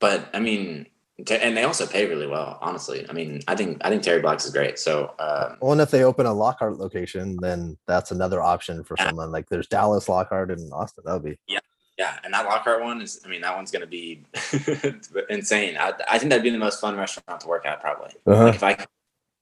but 0.00 0.28
i 0.34 0.40
mean 0.40 0.86
and 1.30 1.56
they 1.56 1.64
also 1.64 1.84
pay 1.84 2.06
really 2.06 2.28
well 2.28 2.58
honestly 2.62 3.04
i 3.10 3.12
mean 3.12 3.40
i 3.48 3.54
think 3.56 3.76
i 3.84 3.88
think 3.90 4.02
terry 4.04 4.20
black's 4.20 4.44
is 4.44 4.52
great 4.52 4.78
so 4.78 5.12
um 5.18 5.56
Well, 5.60 5.72
and 5.72 5.80
if 5.80 5.90
they 5.90 6.04
open 6.04 6.26
a 6.26 6.32
Lockhart 6.32 6.78
location, 6.78 7.36
then 7.40 7.76
that's 7.86 8.12
another 8.12 8.40
option 8.40 8.84
for 8.84 8.96
someone. 8.96 9.32
Like 9.32 9.48
there's 9.48 9.66
Dallas 9.66 10.08
Lockhart 10.08 10.50
in 10.52 10.60
Austin. 10.72 11.02
That 11.04 11.14
would 11.14 11.24
be 11.24 11.36
yeah, 11.48 11.58
Yeah, 11.98 12.18
and 12.22 12.32
that 12.32 12.44
Lockhart 12.46 12.82
one 12.82 13.02
is, 13.02 13.20
I 13.24 13.28
mean, 13.28 13.40
that 13.40 13.56
one's 13.56 13.72
going 13.72 13.80
to 13.80 13.88
be 13.88 14.24
insane. 15.28 15.76
I, 15.76 15.92
I 16.08 16.18
think 16.18 16.30
that'd 16.30 16.44
be 16.44 16.50
the 16.50 16.58
most 16.58 16.80
fun 16.80 16.96
restaurant 16.96 17.40
to 17.40 17.48
work 17.48 17.66
at, 17.66 17.80
probably. 17.80 18.12
Uh-huh. 18.26 18.44
Like 18.44 18.54
if 18.54 18.62
I, 18.62 18.70
if 18.72 18.86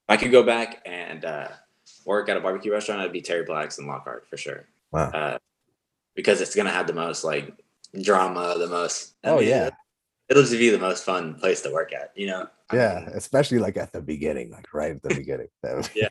I 0.09 0.17
could 0.17 0.31
go 0.31 0.41
back 0.41 0.81
and 0.85 1.23
uh, 1.25 1.49
work 2.05 2.27
at 2.29 2.37
a 2.37 2.39
barbecue 2.39 2.71
restaurant, 2.71 3.01
it'd 3.01 3.13
be 3.13 3.21
Terry 3.21 3.43
Black's 3.43 3.77
and 3.77 3.87
Lockhart 3.87 4.27
for 4.27 4.37
sure. 4.37 4.65
Wow. 4.91 5.11
Uh, 5.11 5.37
because 6.15 6.41
it's 6.41 6.55
going 6.55 6.65
to 6.65 6.71
have 6.73 6.87
the 6.87 6.93
most 6.93 7.23
like 7.23 7.53
drama, 8.01 8.55
the 8.57 8.67
most. 8.67 9.13
I 9.23 9.29
Oh, 9.29 9.39
mean, 9.39 9.49
yeah. 9.49 9.69
It'll 10.29 10.43
just 10.43 10.53
be 10.53 10.69
the 10.69 10.77
most 10.79 11.03
fun 11.05 11.35
place 11.35 11.61
to 11.61 11.71
work 11.71 11.93
at, 11.93 12.11
you 12.15 12.27
know? 12.27 12.47
Yeah, 12.73 13.07
especially 13.13 13.59
like 13.59 13.77
at 13.77 13.93
the 13.93 14.01
beginning, 14.01 14.51
like 14.51 14.73
right 14.73 14.91
at 14.91 15.01
the 15.01 15.15
beginning. 15.15 15.47
Be- 15.63 15.69
Yeah. 15.95 16.09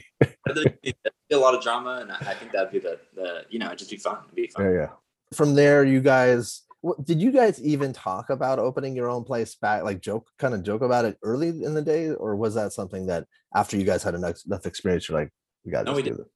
be 0.85 0.95
a 1.33 1.39
lot 1.39 1.55
of 1.55 1.63
drama, 1.63 1.99
and 2.01 2.11
I 2.13 2.17
I 2.31 2.35
think 2.35 2.53
that'd 2.53 2.71
be 2.73 2.79
the, 2.79 2.99
the 3.15 3.43
you 3.51 3.59
know, 3.59 3.67
it'd 3.67 3.79
just 3.79 3.91
be 3.91 3.97
fun. 3.99 4.19
It'd 4.25 4.35
be 4.35 4.47
fun. 4.49 4.65
yeah, 4.65 4.73
yeah. 4.73 4.89
From 5.35 5.55
there, 5.55 5.85
you 5.85 6.01
guys, 6.01 6.63
did 7.05 7.21
you 7.21 7.31
guys 7.33 7.61
even 7.61 7.93
talk 7.93 8.31
about 8.31 8.59
opening 8.59 8.95
your 8.97 9.11
own 9.11 9.25
place 9.25 9.55
back? 9.57 9.83
Like 9.83 10.01
joke, 10.01 10.29
kind 10.39 10.55
of 10.55 10.63
joke 10.63 10.83
about 10.83 11.05
it 11.05 11.19
early 11.23 11.49
in 11.49 11.75
the 11.75 11.83
day, 11.83 12.11
or 12.11 12.37
was 12.37 12.55
that 12.55 12.73
something 12.73 13.07
that 13.09 13.27
after 13.55 13.77
you 13.77 13.85
guys 13.85 14.03
had 14.03 14.15
enough, 14.15 14.37
enough 14.47 14.65
experience, 14.67 15.09
you're 15.09 15.19
like, 15.19 15.31
we 15.65 15.73
got 15.73 15.85
to 15.85 15.91
No, 15.93 15.97
do 15.97 16.03
did. 16.03 16.17
this? 16.19 16.27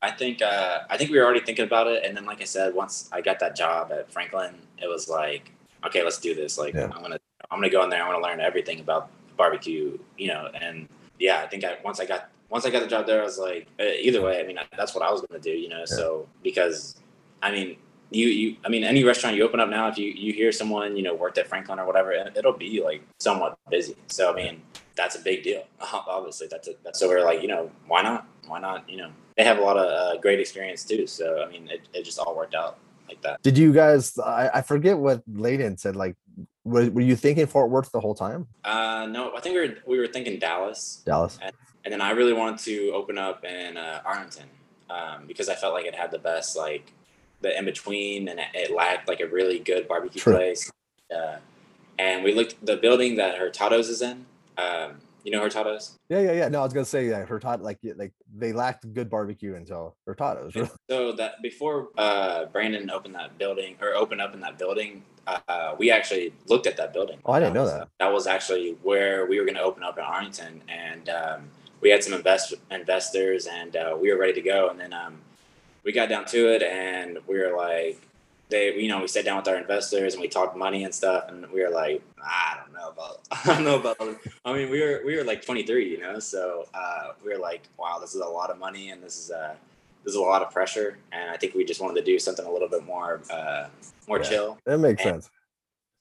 I 0.00 0.10
think 0.12 0.42
uh, 0.42 0.78
I 0.90 0.96
think 0.96 1.10
we 1.10 1.18
were 1.18 1.24
already 1.24 1.40
thinking 1.44 1.66
about 1.66 1.86
it, 1.86 2.04
and 2.04 2.16
then 2.16 2.24
like 2.24 2.40
I 2.40 2.44
said, 2.44 2.74
once 2.74 3.08
I 3.12 3.20
got 3.20 3.38
that 3.40 3.54
job 3.54 3.92
at 3.92 4.10
Franklin, 4.10 4.54
it 4.82 4.88
was 4.88 5.08
like, 5.08 5.52
okay, 5.86 6.02
let's 6.02 6.18
do 6.18 6.34
this. 6.34 6.56
Like 6.58 6.74
Yeah. 6.74 6.84
I'm 6.92 7.02
gonna 7.02 7.18
I'm 7.50 7.58
gonna 7.58 7.70
go 7.70 7.82
in 7.84 7.90
there. 7.90 8.02
I 8.02 8.08
want 8.08 8.22
to 8.22 8.28
learn 8.28 8.40
everything 8.40 8.80
about 8.80 9.10
barbecue, 9.36 9.98
you 10.16 10.28
know. 10.28 10.50
And 10.60 10.88
yeah, 11.18 11.40
I 11.40 11.46
think 11.46 11.64
I 11.64 11.78
once 11.84 12.00
I 12.00 12.06
got 12.06 12.30
once 12.48 12.64
I 12.66 12.70
got 12.70 12.80
the 12.80 12.88
job 12.88 13.06
there, 13.06 13.20
I 13.20 13.24
was 13.24 13.38
like, 13.38 13.66
uh, 13.80 13.84
either 13.84 14.22
way, 14.22 14.40
I 14.40 14.46
mean, 14.46 14.58
that's 14.76 14.94
what 14.94 15.04
I 15.04 15.10
was 15.10 15.20
gonna 15.22 15.40
do, 15.40 15.50
you 15.50 15.68
know. 15.68 15.84
So 15.84 16.28
because 16.42 16.96
I 17.42 17.50
mean. 17.50 17.76
You, 18.10 18.28
you, 18.28 18.56
I 18.64 18.70
mean, 18.70 18.84
any 18.84 19.04
restaurant 19.04 19.36
you 19.36 19.44
open 19.44 19.60
up 19.60 19.68
now, 19.68 19.86
if 19.88 19.98
you, 19.98 20.06
you 20.06 20.32
hear 20.32 20.50
someone, 20.50 20.96
you 20.96 21.02
know, 21.02 21.14
worked 21.14 21.36
at 21.36 21.46
Franklin 21.46 21.78
or 21.78 21.84
whatever, 21.84 22.10
it, 22.10 22.32
it'll 22.38 22.54
be 22.54 22.82
like 22.82 23.02
somewhat 23.18 23.58
busy. 23.68 23.96
So, 24.06 24.32
I 24.32 24.34
mean, 24.34 24.62
that's 24.96 25.14
a 25.14 25.20
big 25.20 25.42
deal. 25.42 25.64
Obviously, 25.92 26.46
that's 26.50 26.68
a, 26.68 26.72
that's, 26.82 26.98
so 26.98 27.06
we're 27.06 27.22
like, 27.22 27.42
you 27.42 27.48
know, 27.48 27.70
why 27.86 28.00
not? 28.00 28.26
Why 28.46 28.60
not? 28.60 28.88
You 28.88 28.96
know, 28.96 29.10
they 29.36 29.44
have 29.44 29.58
a 29.58 29.60
lot 29.60 29.76
of 29.76 29.86
uh, 29.86 30.20
great 30.20 30.40
experience 30.40 30.84
too. 30.84 31.06
So 31.06 31.42
I 31.42 31.50
mean, 31.50 31.68
it, 31.68 31.82
it 31.92 32.04
just 32.04 32.18
all 32.18 32.34
worked 32.34 32.54
out 32.54 32.78
like 33.08 33.22
that. 33.22 33.42
Did 33.42 33.58
you 33.58 33.72
guys? 33.72 34.18
I, 34.18 34.50
I 34.54 34.62
forget 34.62 34.98
what 34.98 35.28
Layden 35.30 35.78
said. 35.78 35.96
Like, 35.96 36.16
were, 36.64 36.90
were 36.90 37.00
you 37.00 37.16
thinking 37.16 37.46
Fort 37.46 37.70
Worth 37.70 37.90
the 37.92 38.00
whole 38.00 38.14
time? 38.14 38.46
Uh, 38.64 39.06
no, 39.10 39.34
I 39.34 39.40
think 39.40 39.54
we 39.54 39.68
were 39.68 39.74
we 39.86 39.98
were 39.98 40.06
thinking 40.06 40.38
Dallas, 40.38 41.02
Dallas. 41.04 41.38
and 41.84 41.92
then 41.92 42.00
I 42.00 42.10
really 42.10 42.32
wanted 42.32 42.58
to 42.60 42.90
open 42.90 43.18
up 43.18 43.44
in 43.44 43.76
uh, 43.76 44.02
Arlington 44.04 44.48
um, 44.90 45.26
because 45.26 45.48
I 45.48 45.54
felt 45.54 45.74
like 45.74 45.86
it 45.86 45.94
had 45.94 46.10
the 46.10 46.18
best 46.18 46.56
like 46.56 46.92
the 47.40 47.56
in 47.56 47.64
between, 47.64 48.28
and 48.28 48.38
it, 48.40 48.46
it 48.54 48.74
lacked 48.74 49.08
like 49.08 49.20
a 49.20 49.26
really 49.26 49.58
good 49.58 49.88
barbecue 49.88 50.20
True. 50.20 50.34
place. 50.34 50.70
Uh, 51.14 51.36
and 51.98 52.22
we 52.22 52.34
looked 52.34 52.64
the 52.64 52.76
building 52.76 53.16
that 53.16 53.38
Hurtado's 53.38 53.88
is 53.88 54.02
in. 54.02 54.26
Um, 54.56 55.00
you 55.24 55.32
know 55.32 55.40
Hurtado's. 55.40 55.98
Yeah, 56.08 56.20
yeah, 56.20 56.32
yeah. 56.32 56.48
No, 56.48 56.60
I 56.60 56.64
was 56.64 56.72
gonna 56.72 56.84
say 56.84 57.08
yeah, 57.08 57.24
Hurtado, 57.24 57.62
like 57.62 57.78
like 57.96 58.12
they 58.36 58.52
lacked 58.52 58.92
good 58.92 59.10
barbecue 59.10 59.54
until 59.54 59.96
Hurtado's. 60.06 60.54
really. 60.54 60.70
So 60.88 61.12
that 61.12 61.42
before 61.42 61.88
uh, 61.98 62.46
Brandon 62.46 62.90
opened 62.90 63.14
that 63.14 63.38
building 63.38 63.76
or 63.80 63.94
opened 63.94 64.20
up 64.20 64.34
in 64.34 64.40
that 64.40 64.58
building, 64.58 65.02
uh, 65.26 65.74
we 65.78 65.90
actually 65.90 66.32
looked 66.46 66.66
at 66.66 66.76
that 66.76 66.92
building. 66.92 67.18
Oh, 67.24 67.32
I 67.32 67.40
didn't 67.40 67.54
know 67.54 67.62
was, 67.62 67.72
that. 67.72 67.88
that 67.98 68.12
was 68.12 68.26
actually 68.26 68.76
where 68.82 69.26
we 69.26 69.38
were 69.38 69.44
going 69.44 69.56
to 69.56 69.62
open 69.62 69.82
up 69.82 69.98
in 69.98 70.04
Arlington, 70.04 70.62
and 70.68 71.08
um, 71.08 71.50
we 71.80 71.90
had 71.90 72.02
some 72.02 72.14
invest- 72.14 72.54
investors, 72.70 73.46
and 73.46 73.76
uh, 73.76 73.96
we 74.00 74.12
were 74.12 74.18
ready 74.18 74.34
to 74.34 74.42
go. 74.42 74.68
And 74.68 74.80
then 74.80 74.92
um, 74.92 75.18
we 75.84 75.92
got 75.92 76.08
down 76.08 76.24
to 76.26 76.54
it, 76.54 76.62
and 76.62 77.18
we 77.26 77.38
were 77.38 77.56
like, 77.56 78.00
they, 78.50 78.74
you 78.74 78.88
know, 78.88 79.00
we 79.00 79.08
sat 79.08 79.24
down 79.24 79.36
with 79.36 79.48
our 79.48 79.56
investors 79.56 80.14
and 80.14 80.20
we 80.22 80.28
talked 80.28 80.56
money 80.56 80.84
and 80.84 80.94
stuff, 80.94 81.24
and 81.28 81.46
we 81.50 81.62
were 81.62 81.70
like, 81.70 82.02
I 82.22 82.56
don't 82.62 82.72
know 82.74 82.88
about, 82.88 83.20
I 83.30 83.54
don't 83.54 83.64
know 83.64 83.76
about. 83.78 84.00
I 84.44 84.52
mean, 84.52 84.70
we 84.70 84.80
were 84.80 85.02
we 85.04 85.16
were 85.16 85.24
like 85.24 85.44
23, 85.44 85.88
you 85.90 85.98
know, 86.00 86.18
so 86.18 86.66
uh, 86.74 87.12
we 87.24 87.32
were 87.32 87.38
like, 87.38 87.62
wow, 87.78 87.98
this 88.00 88.14
is 88.14 88.20
a 88.20 88.26
lot 88.26 88.50
of 88.50 88.58
money, 88.58 88.90
and 88.90 89.02
this 89.02 89.18
is 89.18 89.30
a 89.30 89.56
this 90.04 90.12
is 90.14 90.16
a 90.18 90.22
lot 90.22 90.42
of 90.42 90.50
pressure, 90.50 90.98
and 91.12 91.30
I 91.30 91.36
think 91.36 91.54
we 91.54 91.64
just 91.64 91.80
wanted 91.82 91.96
to 92.00 92.04
do 92.04 92.18
something 92.18 92.46
a 92.46 92.50
little 92.50 92.68
bit 92.68 92.84
more 92.84 93.20
uh, 93.30 93.68
more 94.06 94.18
Yeah. 94.18 94.28
chill. 94.28 94.58
That 94.64 94.78
makes 94.78 95.02
And- 95.04 95.22
sense. 95.22 95.30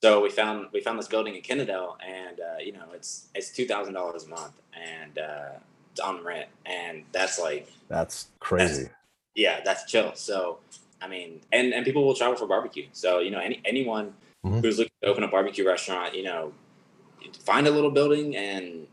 So 0.03 0.21
we 0.21 0.29
found 0.29 0.67
we 0.73 0.79
found 0.79 0.99
this 0.99 1.07
building 1.07 1.33
in 1.35 1.41
Kennedale, 1.41 1.97
and 2.07 2.39
uh, 2.39 2.59
you 2.59 2.71
know, 2.71 2.85
it's 2.93 3.29
it's 3.33 3.49
two 3.49 3.65
thousand 3.65 3.95
dollars 3.95 4.25
a 4.25 4.29
month, 4.29 4.53
and 4.79 5.17
uh, 5.17 5.49
it's 5.91 5.99
on 5.99 6.23
rent, 6.23 6.47
and 6.67 7.03
that's 7.11 7.39
like 7.39 7.67
That's 7.89 8.27
crazy. 8.39 8.89
yeah, 9.33 9.59
that's 9.65 9.89
chill. 9.91 10.11
So, 10.13 10.59
I 11.01 11.07
mean, 11.07 11.41
and 11.51 11.73
and 11.73 11.85
people 11.85 12.05
will 12.05 12.15
travel 12.15 12.35
for 12.35 12.47
barbecue. 12.47 12.87
So, 12.91 13.19
you 13.19 13.31
know, 13.31 13.39
any 13.39 13.61
anyone 13.65 14.13
Mhm. 14.45 14.61
who's 14.61 14.77
looking 14.79 14.93
to 15.03 15.09
open 15.09 15.23
a 15.23 15.27
barbecue 15.27 15.65
restaurant, 15.65 16.15
you 16.15 16.23
know, 16.23 16.53
find 17.43 17.67
a 17.67 17.71
little 17.71 17.91
building 17.91 18.35
and 18.35 18.87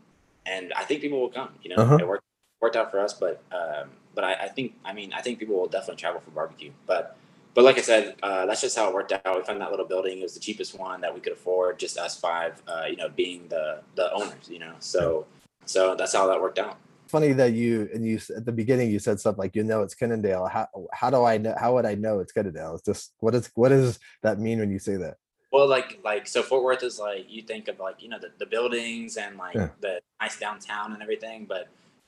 and 0.45 0.71
I 0.73 0.83
think 0.83 1.01
people 1.01 1.19
will 1.19 1.29
come. 1.29 1.49
You 1.63 1.71
know, 1.71 1.77
Uh-huh. 1.77 1.97
it 1.99 2.07
worked 2.07 2.23
worked 2.61 2.75
out 2.75 2.91
for 2.91 2.99
us, 2.99 3.13
but 3.13 3.41
um, 3.51 3.89
but 4.13 4.23
I, 4.23 4.33
I 4.33 4.47
think 4.47 4.75
I 4.85 4.93
mean 4.93 5.13
I 5.13 5.21
think 5.21 5.39
people 5.39 5.55
will 5.55 5.67
definitely 5.67 5.99
travel 6.01 6.21
for 6.21 6.31
barbecue. 6.31 6.71
But 6.85 7.17
but 7.53 7.63
like 7.63 7.77
I 7.77 7.81
said, 7.81 8.15
uh, 8.21 8.45
that's 8.45 8.61
just 8.61 8.77
how 8.77 8.87
it 8.89 8.93
worked 8.93 9.13
out. 9.13 9.35
We 9.35 9.41
found 9.43 9.61
that 9.61 9.71
little 9.71 9.85
building. 9.85 10.19
It 10.19 10.23
was 10.23 10.33
the 10.33 10.39
cheapest 10.41 10.77
one 10.77 10.99
that 11.01 11.13
we 11.13 11.21
could 11.21 11.33
afford. 11.33 11.79
Just 11.79 11.97
us 11.97 12.19
five, 12.19 12.61
uh, 12.67 12.85
you 12.89 12.97
know, 12.97 13.09
being 13.09 13.47
the 13.47 13.81
the 13.95 14.11
owners. 14.13 14.49
You 14.49 14.59
know, 14.59 14.73
so 14.79 15.25
so 15.65 15.95
that's 15.95 16.13
how 16.13 16.27
that 16.27 16.41
worked 16.41 16.59
out. 16.59 16.77
Funny 17.07 17.33
that 17.33 17.53
you 17.53 17.87
and 17.93 18.05
you 18.05 18.19
at 18.35 18.45
the 18.45 18.51
beginning 18.51 18.89
you 18.89 18.99
said 18.99 19.19
stuff 19.19 19.37
like 19.37 19.55
you 19.55 19.63
know 19.63 19.81
it's 19.83 19.93
Kennedale. 19.93 20.49
How 20.49 20.67
how 20.91 21.09
do 21.09 21.23
I 21.23 21.37
know? 21.37 21.55
How 21.59 21.73
would 21.75 21.85
I 21.85 21.95
know 21.95 22.19
it's 22.19 22.33
Kennedale? 22.33 22.73
It's 22.75 22.83
just 22.85 23.13
what 23.19 23.35
is 23.35 23.49
what 23.55 23.69
does 23.69 23.99
that 24.23 24.39
mean 24.39 24.59
when 24.59 24.71
you 24.71 24.79
say 24.79 24.97
that? 24.97 25.17
Well, 25.51 25.67
like 25.67 25.99
like 26.03 26.27
so 26.27 26.41
Fort 26.41 26.63
Worth 26.63 26.83
is 26.83 26.99
like 26.99 27.25
you 27.29 27.43
think 27.43 27.67
of 27.67 27.79
like 27.79 28.01
you 28.01 28.09
know 28.09 28.19
the, 28.19 28.31
the 28.39 28.45
buildings 28.45 29.17
and 29.17 29.37
like 29.37 29.55
Yeah. 29.55 29.69
the 29.81 30.01
nice 30.19 30.39
downtown 30.39 30.93
and 30.93 31.01
everything, 31.03 31.45
but 31.45 31.67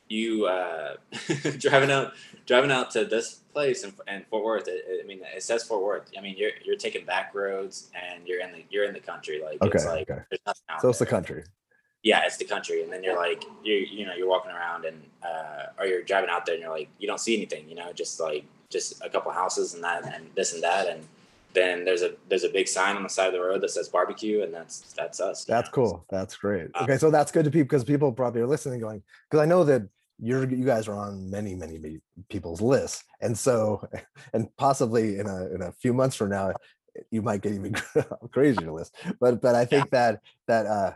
you 0.10 0.46
uh 0.48 0.96
driving 1.60 1.92
out 1.92 2.14
driving 2.46 2.72
out 2.72 2.90
to 2.92 3.06
this 3.06 3.42
place 3.54 3.84
and, 3.84 3.94
in 4.08 4.24
Fort 4.30 4.44
Worth. 4.44 4.68
It, 4.68 4.84
it- 4.88 5.02
I 5.04 5.08
mean, 5.08 5.20
it 5.36 5.44
says 5.44 5.64
Fort 5.64 5.84
Worth. 5.84 6.10
I 6.18 6.22
mean, 6.22 6.36
you're 6.38 6.52
you're 6.66 6.76
taking 6.76 7.06
back 7.06 7.36
roads 7.36 7.90
and 7.94 8.26
you're 8.28 8.42
in 8.42 8.52
the 8.52 8.64
you're 8.72 8.86
in 8.86 8.94
the 8.94 9.00
country. 9.00 9.42
Like 9.44 9.60
it's 9.62 9.86
Okay, 9.86 9.86
like 9.86 10.10
okay. 10.10 10.22
there's 10.32 10.42
nothing 10.46 10.64
out 10.70 10.82
So 10.82 10.90
it's 10.90 11.00
the 11.00 11.06
country. 11.06 11.44
Yeah, 12.04 12.22
it's 12.26 12.38
the 12.38 12.46
country, 12.46 12.84
and 12.84 12.92
then 12.92 13.04
you're 13.04 13.16
like 13.18 13.44
you 13.64 13.74
you 13.74 14.06
know 14.06 14.14
you're 14.14 14.30
walking 14.30 14.52
around 14.52 14.86
and 14.86 15.02
uh, 15.24 15.66
or 15.80 15.86
you're 15.86 16.04
driving 16.04 16.30
out 16.30 16.46
there 16.46 16.56
and 16.56 16.62
you're 16.62 16.72
like 16.72 16.90
you 17.00 17.08
don't 17.08 17.20
see 17.20 17.36
anything. 17.36 17.68
You 17.68 17.76
know, 17.76 17.92
just 17.94 18.20
like 18.20 18.46
just 18.70 19.02
a 19.04 19.10
couple 19.10 19.32
houses 19.32 19.74
and 19.74 19.84
that 19.84 20.14
and 20.14 20.30
this 20.36 20.54
and 20.54 20.64
that 20.64 20.88
and. 20.88 21.06
Then 21.54 21.86
there's 21.86 22.04
a 22.04 22.14
there's 22.30 22.44
a 22.44 22.50
big 22.50 22.68
sign 22.68 22.98
on 22.98 23.04
the 23.04 23.10
side 23.10 23.28
of 23.28 23.34
the 23.34 23.40
road 23.40 23.62
that 23.62 23.72
says 23.72 23.88
barbecue, 23.88 24.44
and 24.44 24.54
that's 24.54 24.94
that's 24.94 25.20
us. 25.20 25.44
That's 25.44 25.70
know? 25.70 25.74
cool. 25.74 26.06
That's 26.08 26.36
great. 26.36 26.70
Uh, 26.76 26.84
Okay, 26.84 26.98
so 26.98 27.10
that's 27.10 27.32
good 27.32 27.46
to 27.46 27.50
people 27.50 27.64
because 27.64 27.84
people 27.84 28.12
probably 28.12 28.42
are 28.42 28.48
listening, 28.48 28.80
going 28.80 29.02
because 29.28 29.42
I 29.42 29.48
know 29.48 29.64
that 29.64 29.82
you're 30.20 30.48
you 30.48 30.66
guys 30.66 30.88
are 30.88 30.96
on 30.96 31.30
many 31.32 31.56
many 31.56 32.00
people's 32.30 32.62
lists, 32.62 33.04
and 33.22 33.36
so 33.36 33.88
and 34.34 34.56
possibly 34.58 35.18
in 35.18 35.28
a 35.28 35.48
in 35.54 35.62
a 35.64 35.72
few 35.72 35.94
months 35.94 36.16
from 36.16 36.30
now, 36.30 36.54
you 37.12 37.22
might 37.22 37.42
get 37.42 37.54
even 37.54 37.74
crazier 38.32 38.72
list. 38.72 38.96
But 39.20 39.42
but 39.42 39.56
I 39.56 39.66
think 39.66 39.90
that 39.92 40.22
that 40.48 40.66
uh 40.66 40.94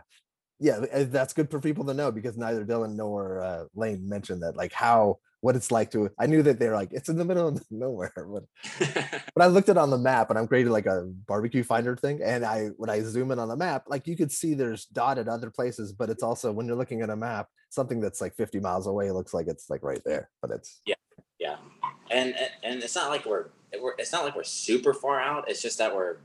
yeah 0.62 0.76
uh, 0.94 1.04
that's 1.08 1.32
good 1.34 1.50
for 1.50 1.60
people 1.60 1.84
to 1.84 1.92
know 1.94 2.10
because 2.10 2.36
neither 2.36 2.64
Dylan 2.64 2.94
nor 2.94 3.42
uh, 3.42 3.64
Lane 3.74 4.08
mentioned 4.08 4.42
that 4.42 4.56
like 4.56 4.72
how 4.72 5.18
what 5.40 5.56
it's 5.56 5.72
like 5.72 5.90
to 5.90 6.08
I 6.20 6.26
knew 6.26 6.42
that 6.44 6.60
they're 6.60 6.76
like 6.76 6.90
it's 6.92 7.08
in 7.08 7.16
the 7.16 7.24
middle 7.24 7.48
of 7.48 7.62
nowhere 7.70 8.12
but 8.14 8.44
but 9.34 9.42
I 9.42 9.46
looked 9.48 9.68
it 9.68 9.76
on 9.76 9.90
the 9.90 9.98
map 9.98 10.30
and 10.30 10.38
I'm 10.38 10.46
created 10.46 10.70
like 10.70 10.86
a 10.86 11.02
barbecue 11.26 11.64
finder 11.64 11.96
thing. 11.96 12.20
And 12.22 12.44
I 12.44 12.68
when 12.76 12.88
I 12.88 13.00
zoom 13.00 13.32
in 13.32 13.40
on 13.40 13.48
the 13.48 13.56
map, 13.56 13.84
like 13.88 14.06
you 14.06 14.16
could 14.16 14.30
see 14.30 14.54
there's 14.54 14.86
dotted 14.86 15.26
other 15.28 15.50
places, 15.50 15.92
but 15.92 16.10
it's 16.10 16.22
also 16.22 16.52
when 16.52 16.66
you're 16.66 16.76
looking 16.76 17.02
at 17.02 17.10
a 17.10 17.16
map, 17.16 17.48
something 17.70 18.00
that's 18.00 18.20
like 18.20 18.36
50 18.36 18.60
miles 18.60 18.86
away 18.86 19.10
looks 19.10 19.34
like 19.34 19.48
it's 19.48 19.68
like 19.68 19.82
right 19.82 20.02
there. 20.04 20.30
But 20.40 20.52
it's 20.52 20.80
yeah, 21.40 21.56
and 22.10 22.36
and- 22.36 22.50
and 22.62 22.82
it's 22.82 22.94
not 22.94 23.10
like 23.10 23.26
we're 23.26 23.46
we're 23.82 23.94
it's 23.98 24.12
not 24.12 24.24
like 24.24 24.36
we're 24.36 24.44
super 24.44 24.94
far 24.94 25.20
out. 25.20 25.50
It's 25.50 25.60
just 25.60 25.78
that 25.78 25.92
we're 25.92 26.18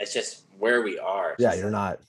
it's 0.00 0.12
just 0.12 0.46
where 0.58 0.82
we 0.82 0.98
are. 0.98 1.32
It's 1.34 1.42
yeah, 1.42 1.54
you're 1.54 1.70
like- 1.70 1.72
not 1.72 2.00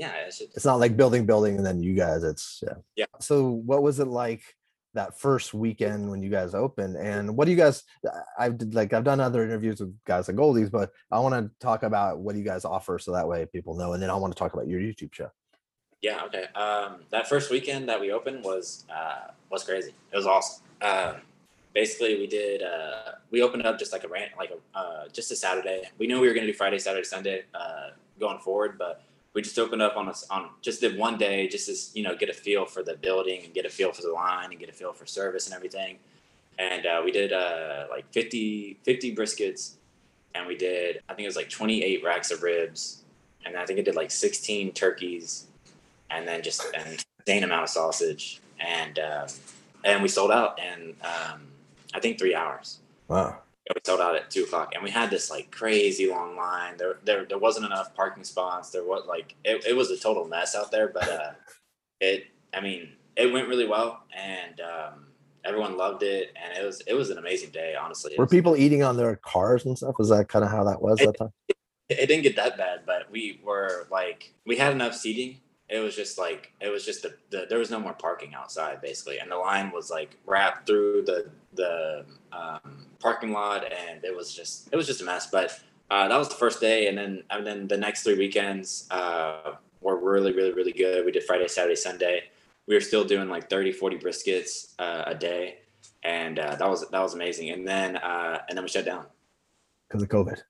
Yeah, 0.00 0.12
it's 0.26 0.38
just 0.38 0.56
it's 0.56 0.64
not 0.64 0.80
like 0.80 0.96
building 0.96 1.26
building 1.26 1.58
and 1.58 1.66
then 1.66 1.82
you 1.82 1.92
guys 1.94 2.24
it's 2.24 2.62
yeah. 2.66 2.76
Yeah. 2.96 3.04
So 3.20 3.50
what 3.50 3.82
was 3.82 4.00
it 4.00 4.06
like 4.06 4.42
that 4.94 5.20
first 5.20 5.52
weekend 5.52 6.10
when 6.10 6.22
you 6.22 6.30
guys 6.30 6.54
opened 6.54 6.96
and 6.96 7.36
what 7.36 7.44
do 7.44 7.50
you 7.50 7.56
guys 7.58 7.84
I've 8.38 8.56
did 8.56 8.74
like 8.74 8.94
I've 8.94 9.04
done 9.04 9.20
other 9.20 9.44
interviews 9.44 9.78
with 9.78 9.94
guys 10.06 10.26
like 10.26 10.38
Goldee's, 10.38 10.70
but 10.70 10.90
I 11.12 11.18
want 11.18 11.34
to 11.34 11.50
talk 11.60 11.82
about 11.82 12.18
what 12.18 12.34
you 12.34 12.42
guys 12.42 12.64
offer 12.64 12.98
so 12.98 13.12
that 13.12 13.28
way 13.28 13.44
people 13.44 13.76
know 13.76 13.92
and 13.92 14.02
then 14.02 14.08
I 14.08 14.14
want 14.14 14.32
to 14.34 14.38
talk 14.38 14.54
about 14.54 14.68
your 14.68 14.80
YouTube 14.80 15.12
show. 15.12 15.30
Yeah. 16.00 16.24
Okay. 16.24 16.46
Um, 16.54 17.00
that 17.10 17.28
first 17.28 17.50
weekend 17.50 17.86
that 17.90 18.00
we 18.00 18.10
opened 18.10 18.42
was 18.42 18.86
uh, 18.88 19.32
was 19.50 19.64
crazy. 19.64 19.92
It 20.12 20.16
was 20.16 20.26
awesome. 20.26 20.64
Um, 20.80 21.16
basically, 21.74 22.16
we 22.16 22.26
did 22.26 22.62
uh, 22.62 23.12
we 23.30 23.42
opened 23.42 23.66
up 23.66 23.78
just 23.78 23.92
like 23.92 24.04
a 24.04 24.08
rant, 24.08 24.30
like 24.38 24.50
a 24.50 24.78
uh, 24.78 25.08
just 25.08 25.30
a 25.30 25.36
Saturday. 25.36 25.82
We 25.98 26.06
knew 26.06 26.18
we 26.22 26.26
were 26.26 26.32
going 26.32 26.46
to 26.46 26.52
do 26.54 26.56
Friday, 26.56 26.78
Saturday, 26.78 27.04
Sunday 27.04 27.42
uh, 27.54 27.90
going 28.18 28.38
forward, 28.38 28.78
but 28.78 29.02
we 29.34 29.42
just 29.42 29.58
opened 29.58 29.82
up 29.82 29.96
on 29.96 30.08
us 30.08 30.26
on 30.30 30.48
just 30.60 30.80
did 30.80 30.98
one 30.98 31.16
day, 31.16 31.48
just 31.48 31.66
to 31.66 31.98
you 31.98 32.04
know 32.04 32.16
get 32.16 32.28
a 32.28 32.32
feel 32.32 32.66
for 32.66 32.82
the 32.82 32.94
building 32.94 33.42
and 33.44 33.54
get 33.54 33.64
a 33.64 33.70
feel 33.70 33.92
for 33.92 34.02
the 34.02 34.12
line 34.12 34.50
and 34.50 34.58
get 34.58 34.68
a 34.68 34.72
feel 34.72 34.92
for 34.92 35.06
service 35.06 35.46
and 35.46 35.54
everything. 35.54 35.98
And 36.58 36.84
uh, 36.84 37.00
we 37.02 37.10
did 37.10 37.32
uh, 37.32 37.86
like 37.88 38.04
50, 38.12 38.78
50 38.82 39.14
briskets, 39.14 39.74
and 40.34 40.46
we 40.46 40.56
did 40.56 41.00
I 41.08 41.14
think 41.14 41.24
it 41.24 41.28
was 41.28 41.36
like 41.36 41.50
twenty 41.50 41.82
eight 41.82 42.02
racks 42.04 42.30
of 42.30 42.42
ribs, 42.42 43.02
and 43.44 43.56
I 43.56 43.64
think 43.66 43.78
it 43.78 43.84
did 43.84 43.94
like 43.94 44.10
sixteen 44.10 44.72
turkeys 44.72 45.46
and 46.10 46.26
then 46.26 46.42
just 46.42 46.64
an 46.74 46.98
insane 47.26 47.44
amount 47.44 47.62
of 47.62 47.68
sausage, 47.68 48.40
and 48.58 48.98
um, 48.98 49.26
and 49.84 50.02
we 50.02 50.08
sold 50.08 50.30
out 50.30 50.58
in 50.58 50.94
um, 51.02 51.42
I 51.94 52.00
think 52.00 52.18
three 52.18 52.34
hours. 52.34 52.80
Wow. 53.08 53.38
We 53.74 53.80
sold 53.84 54.00
out 54.00 54.16
at 54.16 54.30
two 54.30 54.44
o'clock, 54.44 54.72
and 54.74 54.82
we 54.82 54.90
had 54.90 55.10
this 55.10 55.30
like 55.30 55.50
crazy 55.50 56.08
long 56.10 56.36
line. 56.36 56.76
There, 56.76 56.98
there, 57.04 57.24
there 57.24 57.38
wasn't 57.38 57.66
enough 57.66 57.94
parking 57.94 58.24
spots. 58.24 58.70
There 58.70 58.84
was 58.84 59.04
like 59.06 59.36
it, 59.44 59.64
it 59.64 59.76
was 59.76 59.90
a 59.90 59.96
total 59.96 60.26
mess 60.26 60.54
out 60.54 60.70
there, 60.70 60.88
but 60.88 61.08
uh, 61.08 61.30
it, 62.00 62.24
I 62.52 62.60
mean, 62.60 62.90
it 63.16 63.32
went 63.32 63.48
really 63.48 63.66
well, 63.68 64.02
and 64.16 64.60
um, 64.60 65.06
everyone 65.44 65.76
loved 65.76 66.02
it, 66.02 66.34
and 66.42 66.58
it 66.58 66.66
was 66.66 66.80
it 66.86 66.94
was 66.94 67.10
an 67.10 67.18
amazing 67.18 67.50
day. 67.50 67.74
Honestly, 67.80 68.12
It 68.14 68.18
Were 68.18 68.26
people 68.26 68.56
eating 68.56 68.82
on 68.82 68.96
their 68.96 69.16
cars 69.16 69.64
and 69.64 69.76
stuff? 69.76 69.94
Was 69.98 70.08
that 70.08 70.28
kind 70.28 70.44
of 70.44 70.50
how 70.50 70.64
that 70.64 70.82
was 70.82 71.00
I- 71.00 71.06
that 71.06 71.18
time? 71.18 71.30
it 71.88 72.06
didn't 72.06 72.22
get 72.22 72.36
that 72.36 72.56
bad, 72.56 72.82
but 72.86 73.10
we 73.10 73.40
were 73.44 73.86
like 73.90 74.32
we 74.46 74.56
had 74.56 74.72
enough 74.72 74.94
seating. 74.94 75.38
It 75.70 75.78
was 75.78 75.94
just 75.94 76.18
like 76.18 76.52
it 76.60 76.68
was 76.68 76.84
just 76.84 77.02
the, 77.02 77.14
the 77.30 77.46
there 77.48 77.58
was 77.58 77.70
no 77.70 77.78
more 77.78 77.92
parking 77.92 78.34
outside 78.34 78.80
basically, 78.82 79.18
and 79.18 79.30
the 79.30 79.36
line 79.36 79.70
was 79.70 79.90
like 79.90 80.16
wrapped 80.26 80.66
through 80.66 81.02
the 81.02 81.30
the 81.54 82.04
um, 82.32 82.86
parking 82.98 83.32
lot, 83.32 83.64
and 83.64 84.04
it 84.04 84.14
was 84.14 84.34
just 84.34 84.68
it 84.72 84.76
was 84.76 84.86
just 84.86 85.00
a 85.00 85.04
mess. 85.04 85.28
But 85.30 85.60
uh, 85.90 86.08
that 86.08 86.16
was 86.16 86.28
the 86.28 86.34
first 86.34 86.60
day, 86.60 86.88
and 86.88 86.98
then 86.98 87.22
and 87.30 87.46
then 87.46 87.68
the 87.68 87.76
next 87.76 88.02
three 88.02 88.18
weekends 88.18 88.88
uh, 88.90 89.54
were 89.80 89.96
really 89.96 90.32
really 90.32 90.52
really 90.52 90.72
good. 90.72 91.04
We 91.04 91.12
did 91.12 91.24
Friday, 91.24 91.46
Saturday, 91.46 91.76
Sunday. 91.76 92.24
We 92.66 92.74
were 92.74 92.80
still 92.80 93.04
doing 93.04 93.28
like 93.28 93.50
30, 93.50 93.72
40 93.72 93.98
briskets 93.98 94.74
uh, 94.78 95.04
a 95.06 95.14
day, 95.14 95.58
and 96.02 96.38
uh, 96.38 96.56
that 96.56 96.68
was 96.68 96.88
that 96.88 97.00
was 97.00 97.14
amazing. 97.14 97.50
And 97.50 97.66
then 97.66 97.96
uh, 97.96 98.40
and 98.48 98.56
then 98.56 98.64
we 98.64 98.68
shut 98.68 98.84
down. 98.84 99.06
Because 99.88 100.02
of 100.02 100.08
COVID. 100.08 100.42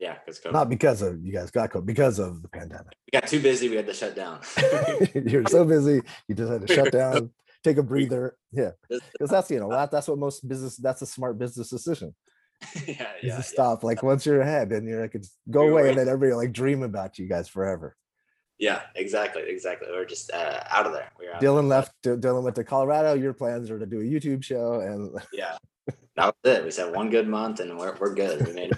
Yeah, 0.00 0.16
because 0.24 0.40
Not 0.50 0.70
because 0.70 1.02
of 1.02 1.22
you 1.24 1.30
guys 1.32 1.50
got 1.50 1.70
COVID, 1.70 1.84
because 1.84 2.18
of 2.18 2.40
the 2.42 2.48
pandemic. 2.48 2.94
we 3.12 3.20
got 3.20 3.28
too 3.28 3.38
busy. 3.40 3.68
We 3.68 3.76
had 3.76 3.86
to 3.86 3.92
shut 3.94 4.16
down. 4.16 4.40
You're 5.14 5.44
so 5.46 5.64
busy, 5.64 6.00
you 6.26 6.34
just 6.34 6.50
had 6.50 6.66
to 6.66 6.74
shut 6.74 6.90
down, 7.00 7.30
take 7.62 7.76
a 7.76 7.82
breather. 7.82 8.34
Yeah. 8.50 8.70
Because 8.88 9.30
that's 9.30 9.50
you 9.50 9.60
know, 9.60 9.70
that, 9.70 9.90
that's 9.90 10.08
what 10.08 10.18
most 10.18 10.48
business 10.48 10.76
that's 10.76 11.02
a 11.02 11.06
smart 11.06 11.38
business 11.38 11.68
decision. 11.68 12.14
yeah, 12.86 13.12
yeah, 13.22 13.36
to 13.36 13.42
stop. 13.42 13.84
Like 13.84 14.02
once 14.02 14.24
you're 14.26 14.40
ahead 14.40 14.72
and 14.72 14.86
you're 14.88 15.00
like 15.02 15.14
it's 15.14 15.36
go 15.50 15.68
away, 15.68 15.90
and 15.90 15.98
then 15.98 16.08
everybody 16.08 16.34
like 16.34 16.52
dream 16.52 16.82
about 16.82 17.18
you 17.18 17.26
guys 17.26 17.48
forever. 17.48 17.96
yeah, 18.58 18.82
exactly, 18.96 19.42
exactly. 19.48 19.88
We're 19.90 20.04
just 20.04 20.30
uh, 20.30 20.60
out 20.70 20.84
of 20.86 20.92
there. 20.92 21.10
We're 21.18 21.32
out. 21.34 21.40
Dylan 21.42 21.68
left 21.68 21.92
D- 22.02 22.10
Dylan 22.10 22.42
went 22.42 22.56
to 22.56 22.64
Colorado. 22.64 23.14
Your 23.14 23.32
plans 23.32 23.70
are 23.70 23.78
to 23.78 23.86
do 23.86 24.00
a 24.00 24.04
YouTube 24.04 24.42
show 24.44 24.80
and 24.80 25.18
Yeah, 25.32 25.56
that 26.16 26.34
was 26.44 26.56
it. 26.58 26.64
We 26.64 26.70
said 26.70 26.94
one 26.94 27.08
good 27.08 27.28
month, 27.28 27.60
and 27.60 27.78
we're 27.78 27.96
we're 27.98 28.14
good. 28.14 28.46
We 28.46 28.52
made. 28.52 28.72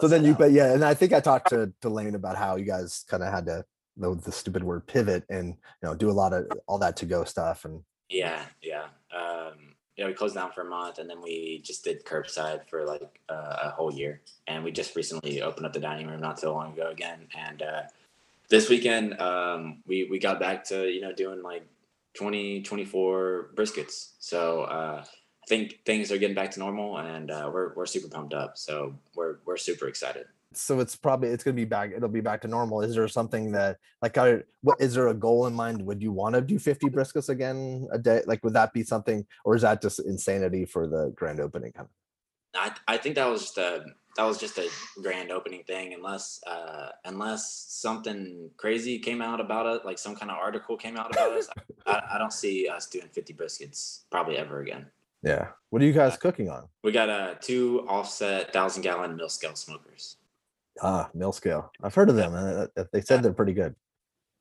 So 0.00 0.08
then 0.08 0.24
you 0.24 0.34
but 0.34 0.52
yeah, 0.52 0.72
and 0.72 0.84
I 0.84 0.94
think 0.94 1.12
I 1.12 1.20
talked 1.20 1.50
to, 1.50 1.72
to 1.82 1.88
Lane 1.88 2.14
about 2.14 2.36
how 2.36 2.56
you 2.56 2.64
guys 2.64 3.04
kind 3.08 3.22
of 3.22 3.32
had 3.32 3.46
to 3.46 3.64
the, 3.96 4.14
the 4.14 4.32
stupid 4.32 4.64
word 4.64 4.86
pivot 4.86 5.24
and 5.28 5.48
you 5.48 5.88
know 5.88 5.94
do 5.94 6.10
a 6.10 6.12
lot 6.12 6.32
of 6.32 6.46
all 6.66 6.78
that 6.78 6.96
to 6.98 7.06
go 7.06 7.24
stuff 7.24 7.64
and 7.64 7.82
Yeah, 8.08 8.42
yeah. 8.62 8.86
Um, 9.14 9.74
yeah, 9.96 10.06
we 10.06 10.12
closed 10.12 10.34
down 10.34 10.50
for 10.52 10.62
a 10.62 10.68
month, 10.68 10.98
and 10.98 11.08
then 11.08 11.22
we 11.22 11.62
just 11.64 11.84
did 11.84 12.04
curbside 12.04 12.68
for 12.68 12.84
like 12.84 13.20
uh, 13.28 13.56
a 13.64 13.70
whole 13.70 13.92
year. 13.92 14.20
And 14.48 14.64
we 14.64 14.72
just 14.72 14.96
recently 14.96 15.40
opened 15.40 15.66
up 15.66 15.72
the 15.72 15.80
dining 15.80 16.08
room 16.08 16.20
not 16.20 16.40
so 16.40 16.52
long 16.52 16.72
ago 16.72 16.88
again. 16.88 17.28
And 17.36 17.62
uh, 17.62 17.82
this 18.48 18.68
weekend, 18.68 19.20
um, 19.20 19.82
we 19.86 20.08
we 20.10 20.18
got 20.18 20.40
back 20.40 20.64
to 20.64 20.88
you 20.90 21.00
know 21.00 21.12
doing 21.12 21.42
like 21.42 21.64
20, 22.14 22.62
24 22.62 23.50
briskets. 23.54 24.10
So 24.18 24.62
uh, 24.62 25.04
think 25.48 25.80
things 25.84 26.10
are 26.12 26.18
getting 26.18 26.34
back 26.34 26.50
to 26.52 26.58
normal, 26.58 26.98
and 26.98 27.30
uh, 27.30 27.50
we're 27.52 27.74
we're 27.74 27.86
super 27.86 28.08
pumped 28.08 28.34
up. 28.34 28.56
So 28.56 28.94
we're 29.14 29.36
we're 29.44 29.56
super 29.56 29.88
excited. 29.88 30.26
so 30.56 30.80
it's 30.80 30.96
probably 30.96 31.28
it's 31.28 31.44
gonna 31.44 31.54
be 31.54 31.64
back. 31.64 31.92
It'll 31.94 32.08
be 32.08 32.20
back 32.20 32.40
to 32.42 32.48
normal. 32.48 32.80
Is 32.82 32.94
there 32.94 33.08
something 33.08 33.52
that 33.52 33.78
like, 34.02 34.16
I, 34.18 34.42
what 34.62 34.80
is 34.80 34.94
there 34.94 35.08
a 35.08 35.14
goal 35.14 35.46
in 35.46 35.54
mind? 35.54 35.82
Would 35.82 36.02
you 36.02 36.12
want 36.12 36.34
to 36.34 36.40
do 36.40 36.58
50 36.58 36.88
briskets 36.88 37.28
again 37.28 37.88
a 37.92 37.98
day? 37.98 38.22
Like, 38.26 38.42
would 38.44 38.54
that 38.54 38.72
be 38.72 38.82
something, 38.82 39.26
or 39.44 39.54
is 39.54 39.62
that 39.62 39.82
just 39.82 40.00
insanity 40.00 40.64
for 40.64 40.86
the 40.86 41.12
grand 41.14 41.40
opening 41.40 41.72
kind 41.72 41.88
of? 41.88 41.92
I 42.88 42.94
I 42.94 42.96
think 42.96 43.16
that 43.16 43.28
was 43.28 43.42
just 43.42 43.58
a 43.58 43.84
that 44.16 44.24
was 44.24 44.38
just 44.38 44.58
a 44.58 44.68
grand 45.02 45.32
opening 45.32 45.64
thing, 45.64 45.92
unless 45.92 46.40
uh, 46.46 46.90
unless 47.04 47.66
something 47.68 48.50
crazy 48.56 48.98
came 48.98 49.20
out 49.20 49.40
about 49.40 49.66
it, 49.66 49.84
like 49.84 49.98
some 49.98 50.14
kind 50.14 50.30
of 50.30 50.36
article 50.38 50.76
came 50.76 50.96
out 50.96 51.10
about 51.10 51.32
us. 51.32 51.48
I, 51.86 52.00
I 52.14 52.18
don't 52.18 52.32
see 52.32 52.68
us 52.68 52.86
doing 52.86 53.08
50 53.12 53.34
briskets 53.34 54.02
probably 54.10 54.36
ever 54.36 54.60
again. 54.60 54.86
Yeah. 55.24 55.48
What 55.70 55.82
are 55.82 55.86
you 55.86 55.92
guys 55.92 56.16
cooking 56.16 56.50
on? 56.50 56.68
We 56.82 56.92
got 56.92 57.08
uh, 57.08 57.34
two 57.40 57.84
offset 57.88 58.52
thousand 58.52 58.82
gallon 58.82 59.16
mill 59.16 59.28
scale 59.28 59.54
smokers. 59.56 60.16
Ah, 60.82 61.08
mill 61.14 61.32
scale. 61.32 61.72
I've 61.82 61.94
heard 61.94 62.08
of 62.10 62.16
them. 62.16 62.34
uh, 62.34 62.66
They 62.92 63.00
said 63.00 63.22
they're 63.22 63.32
pretty 63.32 63.54
good. 63.54 63.74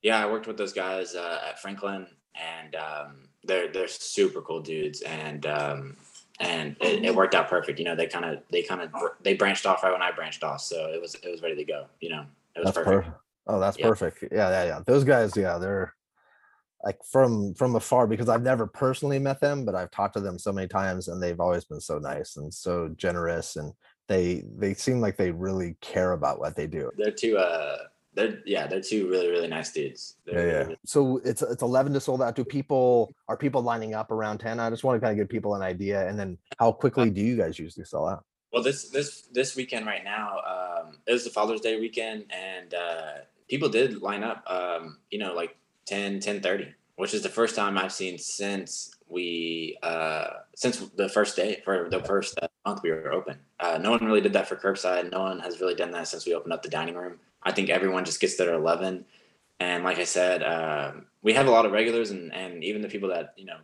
Yeah, 0.02 0.22
I 0.22 0.30
worked 0.30 0.48
with 0.48 0.58
those 0.58 0.74
guys 0.74 1.15
uh, 1.15 1.39
at 1.48 1.60
Franklin, 1.60 2.06
and 2.36 2.76
um, 2.76 3.30
they're 3.46 3.72
they're 3.72 3.88
super 3.88 4.41
cool 4.41 4.60
dudes, 4.60 5.02
and 5.02 5.46
um, 5.46 5.96
and 6.39 6.76
it, 6.82 7.06
it 7.06 7.15
worked 7.15 7.34
out 7.36 7.48
perfect. 7.50 7.80
You 7.80 7.86
know, 7.86 7.96
they 7.96 8.08
kind 8.08 8.26
of 8.26 8.39
they 8.52 8.63
kind 8.63 8.82
of 8.82 8.91
they 9.22 9.36
branched 9.36 9.65
off 9.65 9.82
right 9.84 9.93
when 9.93 10.02
I 10.02 10.12
branched 10.12 10.43
off, 10.43 10.62
so 10.62 10.88
it 10.91 11.00
was 11.02 11.15
it 11.15 11.30
was 11.32 11.41
ready 11.41 11.56
to 11.56 11.63
go. 11.63 11.86
You 12.02 12.10
know, 12.10 12.26
it 12.56 12.60
was 12.60 12.65
That's 12.65 12.78
perfect. 12.78 13.06
perfect. 13.06 13.22
Oh, 13.48 13.60
that's 13.60 13.78
Yeah. 13.78 13.88
perfect. 13.88 14.24
Yeah, 14.32 14.50
yeah, 14.50 14.63
yeah. 14.65 14.80
Those 14.86 15.04
guys, 15.04 15.36
yeah, 15.38 15.58
they're 15.58 15.93
like 16.84 17.00
from 17.10 17.54
from 17.54 17.76
afar 17.76 18.08
because 18.08 18.30
I've 18.30 18.43
never 18.43 18.67
personally 18.67 19.19
met 19.19 19.39
them, 19.39 19.65
but 19.65 19.76
I've 19.76 19.91
talked 19.91 20.15
to 20.15 20.19
them 20.22 20.38
so 20.38 20.52
many 20.52 20.67
times 20.67 21.08
and 21.08 21.22
they've 21.22 21.39
always 21.39 21.63
been 21.65 21.80
so 21.80 21.98
nice 22.00 22.36
and 22.38 22.54
so 22.54 22.89
generous 22.98 23.56
and 23.56 23.74
they 24.08 24.43
they 24.58 24.74
seem 24.74 25.00
like 25.00 25.15
they 25.17 25.32
really 25.32 25.76
care 25.82 26.12
about 26.12 26.39
what 26.39 26.56
they 26.56 26.67
do. 26.67 26.91
They're 26.98 27.12
two 27.12 27.38
uh 27.38 27.78
they're 28.15 28.41
yeah 28.46 28.67
they're 28.67 28.82
two 28.82 29.10
really 29.10 29.30
really 29.30 29.48
nice 29.48 29.72
dudes. 29.72 30.17
They're 30.26 30.46
Yeah, 30.46 30.52
yeah. 30.52 30.63
really- 30.63 30.78
So 30.86 31.22
it's 31.24 31.41
it's 31.41 31.63
eleven 31.63 31.93
to 31.93 32.00
sold 32.02 32.22
out. 32.22 32.36
Do 32.36 32.43
people 32.43 33.15
are 33.30 33.38
people 33.38 33.62
lining 33.62 33.93
up 33.93 34.12
around 34.12 34.39
ten? 34.39 34.60
I 34.60 34.69
just 34.69 34.84
want 34.84 34.98
to 34.98 35.00
kind 35.06 35.12
of 35.12 35.17
give 35.17 35.30
people 35.30 35.56
an 35.56 35.62
idea, 35.62 36.08
and 36.08 36.19
then 36.19 36.38
how 36.60 36.74
quickly 36.74 37.10
do 37.10 37.22
you 37.22 37.38
guys 37.38 37.58
usually 37.58 37.86
sell 37.86 38.08
out? 38.08 38.26
Well, 38.52 38.62
this 38.62 38.89
this 38.89 39.22
this 39.32 39.56
weekend 39.56 39.86
right 39.88 40.04
now, 40.04 40.38
um, 40.46 40.98
it 41.08 41.13
was 41.13 41.24
the 41.24 41.32
Father's 41.32 41.62
Day 41.62 41.80
weekend, 41.80 42.26
and 42.30 42.74
uh, 42.74 43.13
people 43.48 43.67
did 43.69 44.02
line 44.02 44.24
up. 44.24 44.43
Um, 44.48 45.00
you 45.10 45.17
know, 45.17 45.34
like 45.34 45.56
10, 45.86 46.19
10 46.19 46.41
30, 46.41 46.74
which 46.96 47.13
is 47.13 47.24
the 47.24 47.30
first 47.30 47.56
time 47.56 47.78
I've 47.78 47.93
seen 47.93 48.17
since 48.17 48.96
we 49.10 49.78
uh, 49.84 50.28
since 50.56 50.80
the 50.80 51.08
first 51.08 51.36
day 51.36 51.62
for 51.63 51.89
the 51.89 52.02
first 52.04 52.38
uh, 52.41 52.48
month 52.65 52.82
we 52.84 52.91
were 52.91 53.12
open. 53.12 53.38
Uh, 53.60 53.78
no 53.82 53.91
one 53.91 54.04
really 54.04 54.22
did 54.22 54.34
that 54.34 54.48
for 54.48 54.56
curbside. 54.56 55.12
No 55.12 55.22
one 55.22 55.39
has 55.39 55.62
really 55.62 55.76
done 55.76 55.91
that 55.91 56.08
since 56.08 56.26
we 56.26 56.34
opened 56.34 56.54
up 56.54 56.63
the 56.63 56.69
dining 56.69 56.96
room. 56.96 57.19
I 57.43 57.52
think 57.52 57.69
everyone 57.69 58.06
just 58.06 58.19
gets 58.19 58.36
there 58.38 58.50
at 58.50 58.56
eleven, 58.56 59.06
and 59.60 59.84
like 59.84 60.00
I 60.00 60.06
said, 60.06 60.43
um 60.43 61.06
we 61.22 61.34
have 61.34 61.48
a 61.48 61.52
lot 61.52 61.65
of 61.65 61.72
regulars, 61.72 62.12
and 62.12 62.34
and 62.34 62.63
even 62.63 62.82
the 62.82 62.89
people 62.89 63.10
that 63.10 63.34
you 63.38 63.46
know 63.46 63.58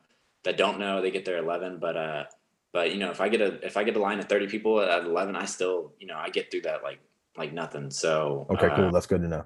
that 0.43 0.57
don't 0.57 0.79
know 0.79 1.01
they 1.01 1.11
get 1.11 1.25
there 1.25 1.37
at 1.37 1.43
eleven, 1.43 1.79
but. 1.79 1.97
Uh, 1.97 2.23
but 2.71 2.93
you 2.93 2.99
know, 2.99 3.09
if 3.09 3.19
I 3.19 3.29
get 3.29 3.41
a 3.41 3.65
if 3.65 3.77
I 3.77 3.83
get 3.83 3.95
a 3.95 3.99
line 3.99 4.19
of 4.19 4.25
thirty 4.25 4.45
people 4.45 4.79
at 4.79 5.03
eleven, 5.03 5.35
I 5.35 5.45
still 5.45 5.93
you 5.99 6.05
know 6.05 6.15
I 6.15 6.29
get 6.29 6.51
through 6.51 6.61
that 6.61 6.83
like 6.83 6.99
like 7.35 7.51
nothing. 7.51 7.89
So 7.89 8.45
Okay, 8.51 8.67
uh, 8.67 8.75
cool. 8.75 8.91
That's 8.91 9.07
good 9.07 9.21
to 9.21 9.27
know. 9.27 9.45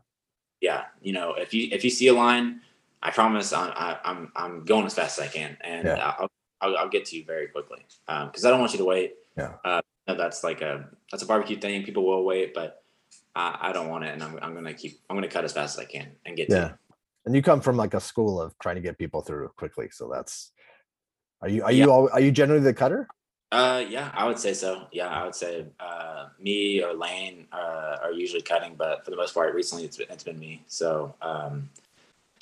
Yeah, 0.63 0.86
you 1.02 1.12
know, 1.12 1.34
if 1.34 1.54
you 1.54 1.67
if 1.73 1.84
you 1.84 1.89
see 1.89 2.08
a 2.08 2.13
line, 2.13 2.62
I 3.04 3.12
promise 3.12 3.52
I, 3.52 3.67
I, 3.67 3.99
I'm 4.06 4.32
I'm 4.34 4.63
going 4.63 4.86
as 4.86 4.93
fast 4.93 5.19
as 5.19 5.26
I 5.28 5.28
can, 5.28 5.58
and 5.60 5.84
Yeah. 5.84 6.13
I'll, 6.17 6.30
I'll 6.62 6.78
I'll 6.78 6.89
get 6.89 7.04
to 7.08 7.17
you 7.17 7.26
very 7.26 7.47
quickly 7.49 7.86
because 8.08 8.45
I 8.45 8.49
don't 8.49 8.62
want 8.62 8.71
you 8.71 8.78
to 8.78 8.86
wait. 8.86 9.15
Yeah. 9.38 9.56
Uh, 9.65 9.82
that's 10.08 10.41
like 10.41 10.62
a 10.62 10.88
that's 11.12 11.21
a 11.21 11.26
barbecue 11.26 11.60
thing. 11.60 11.84
People 11.84 12.06
will 12.06 12.23
wait, 12.23 12.54
but 12.54 12.82
I, 13.36 13.58
I 13.60 13.73
don't 13.73 13.89
want 13.89 14.06
it, 14.06 14.13
and 14.13 14.23
I'm 14.23 14.39
I'm 14.41 14.54
gonna 14.54 14.73
keep 14.73 15.02
I'm 15.10 15.17
gonna 15.17 15.28
cut 15.28 15.43
as 15.43 15.52
fast 15.52 15.78
as 15.78 15.84
I 15.84 15.86
can 15.86 16.08
and 16.26 16.38
get 16.38 16.47
to 16.49 16.56
Yeah. 16.56 16.67
you. 16.69 16.73
And 17.26 17.36
you 17.36 17.41
come 17.41 17.60
from 17.60 17.76
like 17.76 17.93
a 17.93 17.99
school 17.99 18.41
of 18.41 18.58
trying 18.60 18.76
to 18.76 18.82
get 18.82 18.97
people 18.97 19.21
through 19.21 19.49
quickly, 19.58 19.89
so 19.91 20.10
that's. 20.10 20.54
Are 21.41 21.49
you 21.49 21.62
are 21.65 21.73
Yeah. 21.73 21.84
you 21.84 21.91
all 21.91 22.10
are 22.13 22.21
you 22.21 22.32
generally 22.32 22.63
the 22.63 22.73
cutter? 22.73 23.10
Uh, 23.54 23.86
yeah, 23.88 24.10
I 24.16 24.26
would 24.26 24.39
say 24.39 24.56
so. 24.56 24.88
Yeah, 24.92 25.10
I 25.10 25.24
would 25.26 25.36
say 25.36 25.68
uh, 25.80 26.30
me 26.39 26.82
or 26.84 26.96
Lane 26.96 27.46
uh, 27.52 27.98
are 28.02 28.12
usually 28.12 28.42
cutting, 28.42 28.74
but 28.74 29.06
for 29.06 29.12
the 29.12 29.16
most 29.18 29.36
part, 29.36 29.54
recently 29.54 29.86
it's 29.86 29.96
been, 29.96 30.08
it's 30.10 30.24
been 30.24 30.39
me. 30.39 30.63
So 30.66 31.13
um, 31.22 31.70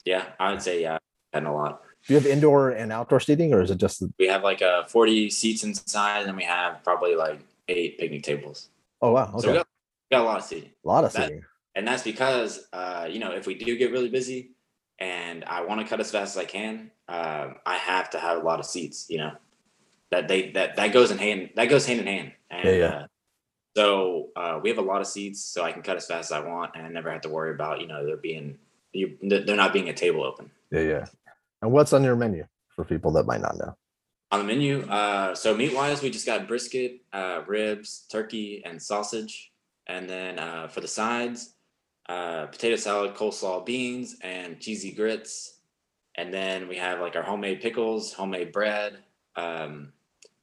yeah, 0.06 0.28
I 0.40 0.52
would 0.52 0.62
say 0.62 0.82
yeah, 0.82 1.00
cutting 1.34 1.50
a 1.50 1.54
lot. 1.54 1.82
Do 2.08 2.14
you 2.14 2.18
have 2.20 2.26
indoor 2.26 2.70
and 2.70 2.94
outdoor 2.94 3.20
seating, 3.20 3.54
or 3.54 3.62
is 3.62 3.72
it 3.72 3.78
just 3.78 4.00
the, 4.00 4.10
We 4.20 4.28
have 4.28 4.42
like 4.42 4.62
uh, 4.62 4.86
40 4.86 5.30
seats 5.30 5.66
inside, 5.66 6.20
and 6.20 6.30
then 6.30 6.38
we 6.38 6.46
have 6.46 6.82
probably 6.86 7.16
like 7.16 7.42
eight 7.68 7.98
picnic 8.00 8.24
tables. 8.24 8.70
oh 9.02 9.12
wow, 9.12 9.38
So 9.38 9.50
we 9.50 9.58
got, 9.58 9.68
we 10.10 10.16
got 10.16 10.24
a 10.24 10.26
lot 10.26 10.38
of 10.38 10.46
seating, 10.46 10.70
a 10.86 10.88
lot 10.88 11.04
of 11.04 11.12
that- 11.12 11.28
seating. 11.28 11.44
and 11.76 11.86
that's 11.86 12.04
because 12.04 12.68
uh, 12.72 13.06
you 13.12 13.20
know 13.20 13.34
if 13.34 13.48
we 13.48 13.56
do 13.56 13.78
get 13.78 13.92
really 13.92 14.10
busy 14.10 14.52
and 15.00 15.44
I 15.44 15.62
want 15.66 15.82
to 15.82 15.88
cut 15.88 16.00
as 16.00 16.10
fast 16.10 16.38
as 16.38 16.42
I 16.42 16.46
can, 16.46 16.90
um, 17.10 17.56
I 17.66 17.76
have 17.76 18.10
to 18.12 18.18
have 18.20 18.38
a 18.42 18.46
lot 18.46 18.62
of 18.62 18.66
seats. 18.66 19.08
You 19.10 19.18
know 19.18 19.32
that 20.12 20.28
they 20.28 20.52
that 20.52 20.76
that 20.76 20.94
goes 20.94 21.12
in 21.12 21.18
hand 21.18 21.50
that 21.56 21.66
goes 21.66 21.86
hand 21.86 22.00
in 22.00 22.08
hand. 22.08 22.32
And, 22.50 22.64
Yeah, 22.66 22.72
yeah. 22.72 22.86
Uh, 22.86 23.06
so 23.76 24.30
uh, 24.36 24.60
we 24.62 24.70
have 24.70 24.78
a 24.78 24.84
lot 24.84 25.00
of 25.00 25.08
seats, 25.08 25.44
so 25.46 25.64
I 25.64 25.72
can 25.72 25.82
cut 25.82 25.96
as 25.96 26.06
fast 26.06 26.32
as 26.32 26.38
I 26.38 26.46
want, 26.46 26.72
and 26.76 26.86
I 26.86 26.90
never 26.90 27.10
have 27.10 27.22
to 27.22 27.30
worry 27.30 27.52
about 27.52 27.80
you 27.80 27.88
know 27.88 28.06
there 28.06 28.18
being 28.18 28.58
you, 28.92 29.18
there 29.22 29.56
not 29.56 29.74
being 29.74 29.90
a 29.90 29.94
table 29.94 30.24
open. 30.24 30.52
Yeah, 30.72 30.82
yeah. 30.82 31.06
And 31.62 31.72
what's 31.72 31.94
on 31.94 32.04
your 32.04 32.16
menu 32.16 32.46
for 32.76 32.84
people 32.84 33.12
that 33.14 33.26
might 33.26 33.42
not 33.42 33.58
know? 33.58 33.76
On 34.32 34.40
the 34.40 34.46
menu, 34.46 34.82
uh, 34.88 35.36
so 35.36 35.56
meat 35.56 35.74
wise, 35.74 36.02
we 36.02 36.10
just 36.10 36.26
got 36.26 36.48
brisket, 36.48 37.02
uh, 37.12 37.42
ribs, 37.48 38.06
turkey, 38.10 38.64
and 38.66 38.82
sausage. 38.82 39.52
And 39.88 40.10
then 40.10 40.40
uh, 40.40 40.68
for 40.68 40.80
the 40.80 40.88
sides, 40.88 41.56
uh, 42.08 42.46
potato 42.46 42.78
salad, 42.78 43.14
coleslaw, 43.14 43.66
beans, 43.66 44.16
and 44.22 44.60
cheesy 44.60 44.92
grits. 44.92 45.60
And 46.16 46.34
then 46.34 46.70
we 46.70 46.78
have 46.78 47.02
like 47.02 47.16
our 47.18 47.22
homemade 47.22 47.62
pickles, 47.62 48.14
homemade 48.14 48.54
bread, 48.54 49.00
um, 49.36 49.92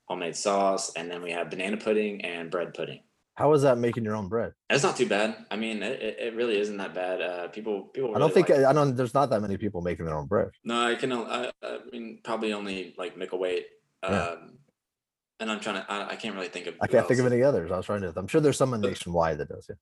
homemade 0.09 0.37
sauce, 0.37 0.93
and 0.97 1.11
then 1.11 1.23
we 1.23 1.31
have 1.33 1.51
banana 1.51 1.77
pudding 1.77 2.25
and 2.25 2.51
bread 2.51 2.75
pudding. 2.75 3.01
How 3.35 3.53
is 3.53 3.63
that 3.63 3.79
making 3.79 4.05
your 4.05 4.17
own 4.17 4.29
bread? 4.29 4.53
It's 4.69 4.83
not 4.83 4.97
too 4.97 5.07
bad. 5.07 5.37
I 5.51 5.57
mean, 5.57 5.81
it, 5.83 6.03
it 6.03 6.17
it 6.19 6.35
really 6.35 6.59
isn't 6.59 6.77
that 6.79 6.93
bad. 6.93 7.21
Uh, 7.23 7.49
people 7.49 7.83
people. 7.83 8.17
I 8.17 8.19
don't 8.19 8.35
think 8.35 8.49
like 8.49 8.61
it. 8.61 8.65
I 8.65 8.73
don't. 8.73 8.97
There's 8.97 9.15
not 9.15 9.31
that 9.31 9.41
many 9.41 9.57
people 9.57 9.81
making 9.81 10.07
their 10.07 10.17
own 10.17 10.27
bread. 10.27 10.49
No, 10.65 10.89
I 10.89 10.97
can. 10.97 11.13
I 11.13 11.53
mean, 11.93 12.19
probably 12.25 12.53
only 12.53 12.95
like 12.99 13.17
Micklethwait. 13.17 13.65
Um, 14.03 14.13
Yeah. 14.13 14.35
And 15.41 15.53
I'm 15.53 15.61
trying 15.61 15.77
to. 15.77 15.87
I, 15.89 16.11
I 16.11 16.17
can't 16.17 16.35
really 16.35 16.49
think 16.49 16.67
of. 16.67 16.75
I 16.81 16.89
can't 16.89 17.07
think 17.07 17.21
of 17.21 17.27
any 17.27 17.45
others. 17.45 17.71
I 17.71 17.77
was 17.77 17.87
trying 17.87 18.01
to. 18.01 18.13
I'm 18.17 18.27
sure 18.27 18.41
there's 18.41 18.57
someone 18.57 18.81
nationwide 18.81 19.39
that 19.39 19.49
does. 19.49 19.67
Yeah. 19.69 19.77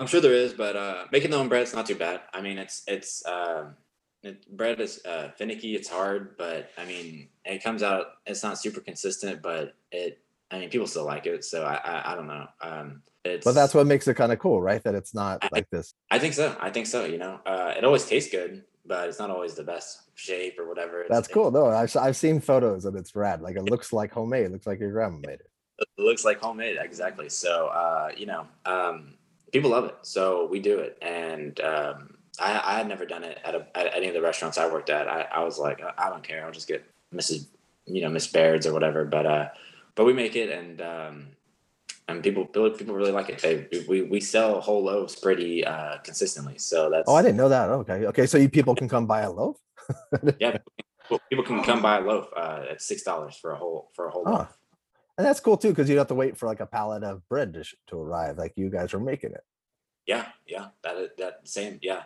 I'm 0.00 0.08
sure 0.08 0.20
there 0.20 0.32
is, 0.32 0.52
but 0.52 0.74
uh, 0.74 1.04
making 1.12 1.30
their 1.30 1.38
own 1.38 1.48
bread's 1.48 1.72
not 1.72 1.86
too 1.86 1.94
bad. 1.94 2.22
I 2.32 2.40
mean, 2.40 2.58
it's 2.58 2.82
it's 2.88 3.24
um, 3.24 3.76
it, 4.24 4.56
bread 4.56 4.80
is 4.80 5.04
uh, 5.06 5.30
finicky. 5.36 5.74
It's 5.74 5.88
hard, 5.88 6.36
but 6.36 6.70
I 6.78 6.84
mean, 6.84 7.28
it 7.44 7.62
comes 7.62 7.82
out. 7.82 8.06
It's 8.26 8.42
not 8.42 8.58
super 8.58 8.80
consistent, 8.80 9.42
but 9.42 9.74
it. 9.92 10.18
I 10.50 10.58
mean, 10.60 10.70
people 10.70 10.86
still 10.86 11.04
like 11.04 11.26
it, 11.26 11.44
so 11.44 11.64
I 11.64 11.74
I, 11.74 12.12
I 12.12 12.14
don't 12.16 12.26
know. 12.26 12.46
Um, 12.60 13.02
it's. 13.24 13.44
But 13.44 13.52
that's 13.54 13.74
what 13.74 13.86
makes 13.86 14.06
it 14.08 14.14
kind 14.14 14.32
of 14.32 14.38
cool, 14.38 14.60
right? 14.60 14.82
That 14.84 14.94
it's 14.94 15.14
not 15.14 15.38
I- 15.42 15.48
like 15.52 15.70
this. 15.70 15.94
I 16.10 16.18
think 16.18 16.34
so. 16.34 16.56
I 16.60 16.70
think 16.70 16.86
so. 16.86 17.04
You 17.04 17.18
know, 17.18 17.40
uh, 17.46 17.74
it 17.76 17.84
always 17.84 18.06
tastes 18.06 18.30
good, 18.30 18.64
but 18.86 19.08
it's 19.08 19.18
not 19.18 19.30
always 19.30 19.54
the 19.54 19.64
best 19.64 20.02
shape 20.14 20.58
or 20.58 20.68
whatever. 20.68 21.02
It's- 21.02 21.16
That's 21.16 21.28
cool. 21.28 21.50
No, 21.50 21.66
I've 21.66 21.94
I've 21.96 22.16
seen 22.16 22.40
photos 22.40 22.84
and 22.84 22.96
it's 22.96 23.16
rad. 23.16 23.40
Like 23.42 23.56
it 23.56 23.62
looks 23.64 23.92
like 23.92 24.12
homemade. 24.12 24.46
It 24.46 24.52
looks 24.52 24.66
like 24.66 24.78
your 24.80 24.92
grandma 24.92 25.18
made 25.18 25.40
it. 25.40 25.50
it 25.80 25.88
looks 26.02 26.24
like 26.24 26.40
homemade 26.40 26.76
exactly 26.80 27.28
so 27.28 27.66
uh 27.66 28.08
you 28.16 28.26
know 28.26 28.46
um 28.64 29.14
people 29.52 29.70
love 29.70 29.84
it 29.86 29.96
so 30.02 30.46
we 30.46 30.60
do 30.60 30.78
it 30.78 30.96
and 31.02 31.58
um 31.62 32.13
i 32.40 32.60
i 32.64 32.78
had 32.78 32.88
never 32.88 33.06
done 33.06 33.24
it 33.24 33.38
at, 33.44 33.54
a, 33.54 33.66
at 33.74 33.94
any 33.94 34.08
of 34.08 34.14
the 34.14 34.22
restaurants 34.22 34.58
i 34.58 34.66
worked 34.70 34.90
at 34.90 35.08
i, 35.08 35.22
I 35.22 35.42
was 35.44 35.58
like 35.58 35.80
I, 35.82 35.92
I 36.06 36.10
don't 36.10 36.22
care 36.22 36.44
i'll 36.44 36.52
just 36.52 36.68
get 36.68 36.84
mrs 37.14 37.46
you 37.86 38.02
know 38.02 38.08
miss 38.08 38.26
baird's 38.26 38.66
or 38.66 38.72
whatever 38.72 39.04
but 39.04 39.26
uh 39.26 39.48
but 39.94 40.04
we 40.04 40.12
make 40.12 40.36
it 40.36 40.50
and 40.50 40.80
um 40.80 41.26
and 42.08 42.22
people 42.22 42.44
people 42.46 42.94
really 42.94 43.12
like 43.12 43.28
it 43.30 43.40
they 43.40 43.84
we, 43.88 44.02
we 44.02 44.20
sell 44.20 44.60
whole 44.60 44.84
loaves 44.84 45.16
pretty 45.16 45.64
uh 45.64 45.98
consistently 45.98 46.58
so 46.58 46.90
that's 46.90 47.04
Oh, 47.08 47.14
I 47.14 47.22
didn't 47.22 47.36
know 47.36 47.48
that. 47.48 47.70
Okay, 47.70 48.06
okay. 48.06 48.26
So 48.26 48.38
you 48.38 48.48
people 48.48 48.74
can 48.74 48.88
come 48.88 49.06
buy 49.06 49.22
a 49.22 49.30
loaf. 49.30 49.56
yeah 50.38 50.58
people, 51.30 51.44
can 51.44 51.62
come 51.62 51.82
buy 51.82 51.98
a 51.98 52.00
loaf 52.00 52.28
uh 52.36 52.64
at 52.70 52.82
six 52.82 53.02
dollars 53.02 53.36
for 53.36 53.52
a 53.52 53.56
whole 53.56 53.90
for 53.94 54.06
a 54.06 54.10
whole 54.10 54.24
Oh, 54.26 54.32
loaf 54.32 54.58
And 55.18 55.26
that's 55.26 55.40
cool 55.40 55.56
too, 55.56 55.68
because 55.70 55.88
you 55.88 55.94
don't 55.94 56.02
have 56.02 56.08
to 56.08 56.14
wait 56.14 56.36
for 56.36 56.46
like 56.46 56.60
a 56.60 56.66
pallet 56.66 57.04
of 57.04 57.26
bread 57.28 57.52
to, 57.54 57.64
sh- 57.64 57.76
to 57.88 57.98
arrive. 58.00 58.36
Like 58.38 58.52
you 58.56 58.70
guys 58.70 58.92
are 58.94 59.00
making 59.00 59.32
it. 59.32 59.44
Yeah, 60.06 60.26
yeah, 60.46 60.68
that 60.82 60.96
is 60.96 61.10
that 61.18 61.40
same. 61.44 61.78
Yeah, 61.80 62.02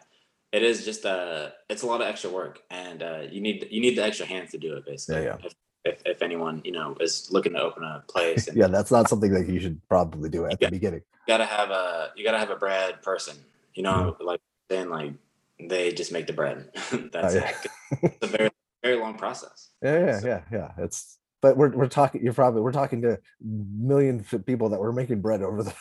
it 0.53 0.62
is 0.62 0.84
just 0.84 1.05
uh 1.05 1.51
it's 1.68 1.82
a 1.82 1.86
lot 1.86 2.01
of 2.01 2.07
extra 2.07 2.30
work, 2.30 2.61
and 2.70 3.03
uh, 3.03 3.20
you 3.30 3.40
need 3.40 3.66
you 3.70 3.80
need 3.80 3.96
the 3.96 4.05
extra 4.05 4.26
hands 4.26 4.51
to 4.53 4.59
do 4.59 4.74
it. 4.74 4.84
Basically, 4.86 5.24
yeah. 5.24 5.36
If, 5.44 5.55
if 5.84 6.03
if 6.07 6.22
anyone 6.22 6.62
you 6.64 6.72
know 6.72 6.96
is 7.01 7.28
looking 7.30 7.53
to 7.55 7.61
open 7.61 7.82
a 7.84 8.03
place, 8.09 8.49
and 8.49 8.57
Yeah, 8.57 8.68
that's 8.68 8.90
not 8.90 9.09
something 9.09 9.32
that 9.32 9.49
you 9.49 9.61
should 9.61 9.80
probably 9.88 10.28
do 10.30 10.46
at 10.46 10.59
Yeah. 10.61 10.68
the 10.68 10.72
beginning. 10.76 11.01
you 11.26 11.26
gotta 11.32 11.44
have 11.46 11.70
a 11.70 12.11
you 12.16 12.24
gotta 12.24 12.38
have 12.38 12.51
a 12.51 12.57
bread 12.57 13.03
person. 13.03 13.36
You 13.74 13.82
know, 13.84 14.16
like 14.20 14.40
then 14.68 14.90
like 14.90 15.12
they 15.61 15.92
just 15.92 16.12
make 16.12 16.26
the 16.26 16.32
bread. 16.32 16.70
That's 16.74 16.92
Mm-hmm. 16.92 17.16
Oh, 17.26 17.30
yeah. 17.32 17.51
it. 17.51 18.12
It's 18.22 18.24
a 18.34 18.36
very 18.36 18.51
very 18.82 18.96
long 18.96 19.16
process. 19.18 19.70
Yeah, 19.82 19.99
yeah, 20.07 20.18
So- 20.20 20.26
yeah, 20.28 20.42
yeah. 20.53 20.70
It's 20.78 21.18
but 21.42 21.57
we're 21.57 21.70
we're 21.70 21.88
talking. 21.88 22.22
You're 22.24 22.32
probably 22.32 22.62
we're 22.62 22.72
talking 22.72 23.03
to 23.03 23.18
millions 23.40 24.32
of 24.32 24.44
people 24.46 24.68
that 24.70 24.80
were 24.80 24.92
making 24.92 25.20
bread 25.20 25.42
over 25.42 25.62
the 25.62 25.74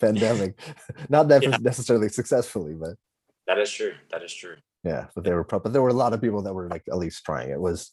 pandemic. 0.00 0.58
Not 1.08 1.28
that 1.28 1.42
Yeah. 1.42 1.56
necessarily 1.60 2.08
successfully, 2.08 2.74
but 2.74 2.94
That 3.48 3.58
is 3.58 3.72
true. 3.72 3.94
That 4.12 4.22
is 4.22 4.32
true. 4.32 4.56
yeah, 4.84 5.06
but 5.14 5.24
they 5.24 5.32
were 5.32 5.42
pro- 5.42 5.58
but 5.58 5.72
there 5.72 5.82
were 5.82 5.88
a 5.88 6.02
lot 6.04 6.12
of 6.12 6.20
people 6.20 6.42
that 6.42 6.54
were 6.54 6.68
like 6.68 6.84
at 6.88 6.98
least 6.98 7.24
trying. 7.24 7.50
It 7.50 7.60
was 7.60 7.90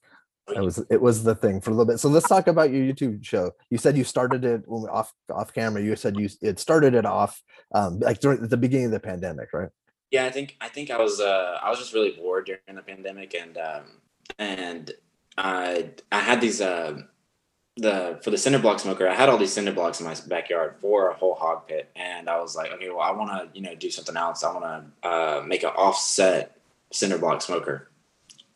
it 0.55 0.59
was 0.61 0.77
it 0.91 1.01
was 1.01 1.23
the 1.23 1.33
thing 1.33 1.59
for 1.61 1.71
a 1.71 1.73
little 1.73 1.91
bit. 1.91 1.99
So 1.99 2.09
let's 2.09 2.27
talk 2.29 2.45
about 2.47 2.69
your 2.71 2.83
YouTube 2.85 3.23
show. 3.25 3.51
You 3.71 3.79
said 3.79 3.97
you 3.97 4.03
started 4.03 4.45
it 4.45 4.61
when 4.67 4.83
we- 4.83 4.89
off 4.89 5.11
off 5.33 5.51
camera. 5.53 5.81
You 5.81 5.95
said 5.95 6.19
you 6.19 6.29
it 6.41 6.59
started 6.59 6.93
it 6.93 7.05
off 7.05 7.41
um 7.73 7.99
like 7.99 8.19
during 8.19 8.45
the 8.47 8.57
beginning 8.57 8.87
of 8.87 8.91
the 8.91 8.99
pandemic, 8.99 9.49
right? 9.53 9.69
Yeah, 10.11 10.25
I 10.25 10.29
think 10.29 10.55
I 10.61 10.67
think 10.69 10.91
I 10.91 10.97
was 10.99 11.19
uh 11.19 11.57
I 11.63 11.69
was 11.71 11.79
just 11.79 11.93
really 11.93 12.11
bored 12.11 12.45
during 12.45 12.75
the 12.75 12.83
pandemic 12.83 13.33
and 13.33 13.57
um 13.57 13.85
and 14.37 14.91
I 15.37 15.91
I 16.11 16.19
had 16.19 16.41
these 16.41 16.61
uh 16.61 16.99
the 17.77 18.19
for 18.23 18.31
the 18.31 18.37
cinder 18.37 18.59
block 18.59 18.79
smoker, 18.79 19.07
I 19.07 19.13
had 19.13 19.29
all 19.29 19.37
these 19.37 19.53
cinder 19.53 19.73
blocks 19.73 19.99
in 19.99 20.05
my 20.05 20.15
backyard 20.27 20.75
for 20.79 21.09
a 21.09 21.13
whole 21.13 21.35
hog 21.35 21.67
pit 21.67 21.89
and 21.95 22.29
I 22.29 22.39
was 22.39 22.55
like, 22.55 22.71
okay, 22.71 22.89
well 22.89 23.01
I 23.01 23.11
wanna, 23.11 23.49
you 23.53 23.61
know, 23.61 23.75
do 23.75 23.91
something 23.91 24.15
else. 24.15 24.43
I 24.43 24.53
wanna 24.53 24.85
uh 25.03 25.43
make 25.45 25.63
an 25.63 25.69
offset 25.69 26.57
cinder 26.91 27.17
block 27.17 27.41
smoker. 27.41 27.89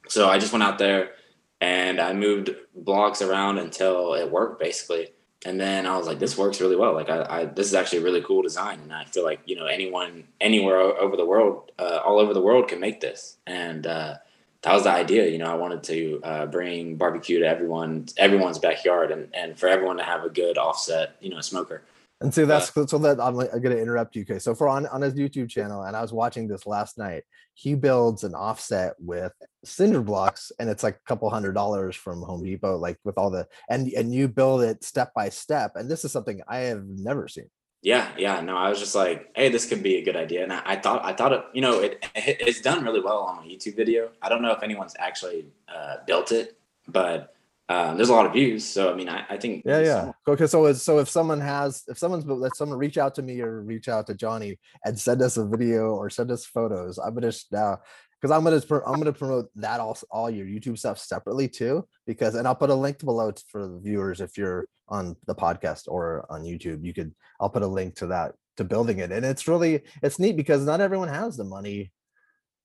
So 0.07 0.29
I 0.29 0.39
just 0.39 0.53
went 0.53 0.63
out 0.63 0.77
there 0.77 1.11
and 1.59 1.99
I 1.99 2.13
moved 2.13 2.51
blocks 2.75 3.21
around 3.21 3.57
until 3.57 4.13
it 4.13 4.31
worked 4.31 4.59
basically. 4.59 5.09
And 5.45 5.59
then 5.59 5.85
I 5.85 5.97
was 5.97 6.07
like, 6.07 6.19
this 6.19 6.37
works 6.37 6.59
really 6.59 6.75
well. 6.75 6.93
Like 6.93 7.09
I, 7.09 7.25
I 7.29 7.45
this 7.45 7.67
is 7.67 7.73
actually 7.73 7.99
a 7.99 8.03
really 8.03 8.21
cool 8.21 8.41
design. 8.41 8.79
And 8.81 8.93
I 8.93 9.05
feel 9.05 9.23
like, 9.23 9.41
you 9.45 9.55
know, 9.55 9.65
anyone 9.65 10.25
anywhere 10.39 10.79
over 10.79 11.17
the 11.17 11.25
world, 11.25 11.71
uh, 11.77 11.99
all 12.05 12.19
over 12.19 12.33
the 12.33 12.41
world 12.41 12.69
can 12.69 12.79
make 12.79 13.01
this. 13.01 13.37
And 13.47 13.85
uh, 13.85 14.15
that 14.63 14.73
was 14.73 14.83
the 14.83 14.91
idea. 14.91 15.27
You 15.27 15.37
know, 15.37 15.45
I 15.45 15.55
wanted 15.55 15.83
to 15.83 16.21
uh, 16.23 16.45
bring 16.45 16.95
barbecue 16.95 17.39
to 17.39 17.47
everyone, 17.47 18.07
everyone's 18.17 18.59
backyard 18.59 19.11
and, 19.11 19.33
and 19.33 19.57
for 19.57 19.67
everyone 19.67 19.97
to 19.97 20.03
have 20.03 20.23
a 20.23 20.29
good 20.29 20.57
offset, 20.57 21.15
you 21.21 21.29
know, 21.29 21.41
smoker. 21.41 21.83
And 22.21 22.33
so 22.33 22.45
that's 22.45 22.73
so 22.73 22.97
that 22.97 23.17
I'm, 23.21 23.35
like, 23.35 23.49
I'm 23.53 23.61
going 23.61 23.73
to 23.73 23.81
interrupt 23.81 24.13
you. 24.17 24.23
Okay, 24.23 24.39
so 24.39 24.53
for 24.53 24.67
on 24.67 24.85
on 24.87 25.01
his 25.01 25.13
YouTube 25.13 25.49
channel, 25.49 25.83
and 25.83 25.95
I 25.95 26.01
was 26.01 26.11
watching 26.11 26.49
this 26.49 26.65
last 26.67 26.97
night. 26.97 27.23
He 27.53 27.75
builds 27.75 28.25
an 28.25 28.35
offset 28.35 28.95
with 28.99 29.31
cinder 29.63 30.01
blocks, 30.01 30.51
and 30.59 30.69
it's 30.69 30.83
like 30.83 30.95
a 30.95 31.07
couple 31.07 31.29
hundred 31.29 31.53
dollars 31.53 31.95
from 31.95 32.21
Home 32.21 32.43
Depot, 32.43 32.77
like 32.77 32.97
with 33.05 33.17
all 33.17 33.29
the 33.29 33.47
and 33.69 33.87
and 33.93 34.13
you 34.13 34.27
build 34.27 34.63
it 34.63 34.83
step 34.83 35.13
by 35.13 35.29
step. 35.29 35.73
And 35.75 35.89
this 35.89 36.03
is 36.03 36.11
something 36.11 36.41
I 36.45 36.57
have 36.57 36.83
never 36.85 37.29
seen. 37.29 37.49
Yeah, 37.81 38.09
yeah. 38.17 38.41
No, 38.41 38.57
I 38.57 38.69
was 38.69 38.79
just 38.79 38.93
like, 38.93 39.31
hey, 39.35 39.49
this 39.49 39.65
could 39.65 39.81
be 39.81 39.97
a 39.97 40.03
good 40.03 40.17
idea. 40.17 40.43
And 40.43 40.51
I, 40.51 40.61
I 40.65 40.75
thought, 40.75 41.03
I 41.05 41.13
thought 41.13 41.31
it, 41.31 41.45
you 41.53 41.61
know, 41.61 41.79
it, 41.79 42.05
it 42.15 42.37
it's 42.41 42.61
done 42.61 42.83
really 42.83 42.99
well 42.99 43.19
on 43.19 43.37
my 43.37 43.43
YouTube 43.43 43.77
video. 43.77 44.09
I 44.21 44.27
don't 44.29 44.41
know 44.41 44.51
if 44.51 44.63
anyone's 44.63 44.95
actually 44.99 45.45
uh, 45.73 45.97
built 46.05 46.31
it, 46.31 46.57
but 46.87 47.33
um, 47.69 47.97
there's 47.97 48.09
a 48.09 48.13
lot 48.13 48.25
of 48.25 48.33
views. 48.33 48.65
So 48.65 48.91
I 48.91 48.95
mean, 48.95 49.07
I, 49.07 49.23
I 49.29 49.37
think 49.37 49.63
Yeah, 49.65 49.79
yeah. 49.79 50.11
Okay, 50.27 50.47
so 50.47 50.73
so 50.73 50.99
if 50.99 51.07
someone 51.07 51.39
has, 51.39 51.83
if 51.87 51.97
someone's, 51.97 52.25
let 52.25 52.55
someone 52.55 52.77
reach 52.77 52.97
out 52.97 53.15
to 53.15 53.21
me 53.21 53.39
or 53.41 53.61
reach 53.61 53.87
out 53.87 54.07
to 54.07 54.15
Johnny 54.15 54.59
and 54.83 54.99
send 54.99 55.21
us 55.21 55.37
a 55.37 55.45
video 55.45 55.91
or 55.95 56.09
send 56.09 56.31
us 56.31 56.45
photos, 56.45 56.97
I'm 56.97 57.13
gonna 57.13 57.31
sh- 57.31 57.45
now 57.51 57.79
because 58.19 58.35
I'm 58.35 58.43
gonna 58.43 58.61
I'm 58.85 58.97
gonna 58.97 59.13
promote 59.13 59.49
that 59.55 59.79
all 59.79 59.97
all 60.09 60.29
your 60.29 60.47
YouTube 60.47 60.79
stuff 60.79 60.97
separately 60.97 61.47
too. 61.47 61.87
Because 62.07 62.35
and 62.35 62.47
I'll 62.47 62.55
put 62.55 62.71
a 62.71 62.75
link 62.75 62.99
below 62.99 63.31
for 63.47 63.67
the 63.67 63.79
viewers 63.79 64.19
if 64.19 64.37
you're 64.37 64.65
on 64.89 65.15
the 65.25 65.35
podcast 65.35 65.83
or 65.87 66.25
on 66.29 66.43
YouTube. 66.43 66.83
You 66.83 66.93
could 66.93 67.13
I'll 67.39 67.49
put 67.49 67.63
a 67.63 67.67
link 67.67 67.95
to 67.95 68.07
that 68.07 68.35
to 68.57 68.63
building 68.63 68.99
it, 68.99 69.11
and 69.11 69.25
it's 69.25 69.47
really 69.47 69.81
it's 70.03 70.19
neat 70.19 70.35
because 70.35 70.65
not 70.65 70.81
everyone 70.81 71.07
has 71.07 71.37
the 71.37 71.43
money 71.43 71.91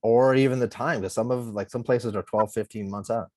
or 0.03 0.35
even 0.35 0.59
the 0.59 0.69
time. 0.69 1.01
Because 1.01 1.13
some 1.13 1.31
of 1.31 1.49
like 1.49 1.71
some 1.71 1.83
places 1.83 2.15
are 2.15 2.23
12, 2.23 2.53
15 2.53 2.91
months 2.91 3.11
out. 3.11 3.29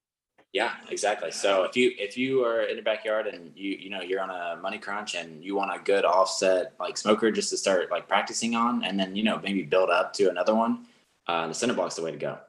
Yeah, 0.54 0.74
exactly. 0.90 1.32
So 1.32 1.64
if 1.64 1.76
you 1.76 1.92
if 1.98 2.18
you 2.18 2.44
are 2.46 2.64
in 2.64 2.76
your 2.76 2.84
backyard 2.84 3.28
and 3.28 3.52
you 3.56 3.72
you 3.72 3.90
know 3.90 4.02
you're 4.02 4.22
on 4.22 4.30
a 4.30 4.60
money 4.62 4.80
crunch 4.80 5.14
and 5.14 5.44
you 5.44 5.56
want 5.56 5.76
a 5.76 5.84
good 5.84 6.06
offset 6.06 6.74
like 6.80 6.98
smoker 6.98 7.32
just 7.32 7.50
to 7.50 7.58
start 7.58 7.92
like 7.92 8.08
practicing 8.08 8.56
on, 8.56 8.84
and 8.84 9.00
then 9.00 9.16
you 9.16 9.24
know 9.24 9.40
maybe 9.44 9.64
build 9.64 9.90
up 9.90 10.14
to 10.14 10.30
another 10.30 10.56
one, 10.56 10.86
uh, 11.28 11.48
the 11.48 11.54
cinder 11.54 11.76
block's 11.76 11.96
the 11.96 12.02
way 12.02 12.12
to 12.12 12.18
go. 12.18 12.40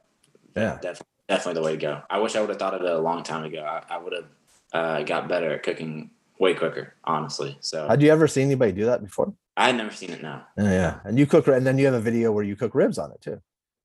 Yeah. 0.56 0.78
Def- 0.80 1.02
definitely 1.28 1.60
the 1.60 1.66
way 1.66 1.72
to 1.72 1.78
go. 1.78 2.02
I 2.08 2.18
wish 2.18 2.36
I 2.36 2.40
would 2.40 2.48
have 2.50 2.58
thought 2.58 2.74
of 2.74 2.82
it 2.82 2.90
a 2.90 2.98
long 2.98 3.22
time 3.22 3.44
ago. 3.44 3.62
I, 3.62 3.94
I 3.94 3.98
would 3.98 4.12
have 4.12 4.26
uh, 4.72 5.02
got 5.02 5.28
better 5.28 5.52
at 5.52 5.62
cooking 5.62 6.10
way 6.38 6.54
quicker, 6.54 6.94
honestly. 7.04 7.56
So 7.60 7.88
Had 7.88 8.02
you 8.02 8.10
ever 8.10 8.28
seen 8.28 8.46
anybody 8.46 8.72
do 8.72 8.84
that 8.86 9.02
before? 9.02 9.32
I 9.56 9.66
had 9.66 9.76
never 9.76 9.90
seen 9.90 10.10
it 10.10 10.22
now. 10.22 10.46
Yeah, 10.56 10.64
yeah. 10.70 11.00
And 11.04 11.18
you 11.18 11.26
cook, 11.26 11.48
and 11.48 11.66
then 11.66 11.78
you 11.78 11.86
have 11.86 11.94
a 11.94 12.00
video 12.00 12.30
where 12.32 12.44
you 12.44 12.54
cook 12.56 12.74
ribs 12.74 12.98
on 12.98 13.10
it 13.10 13.20
too. 13.20 13.40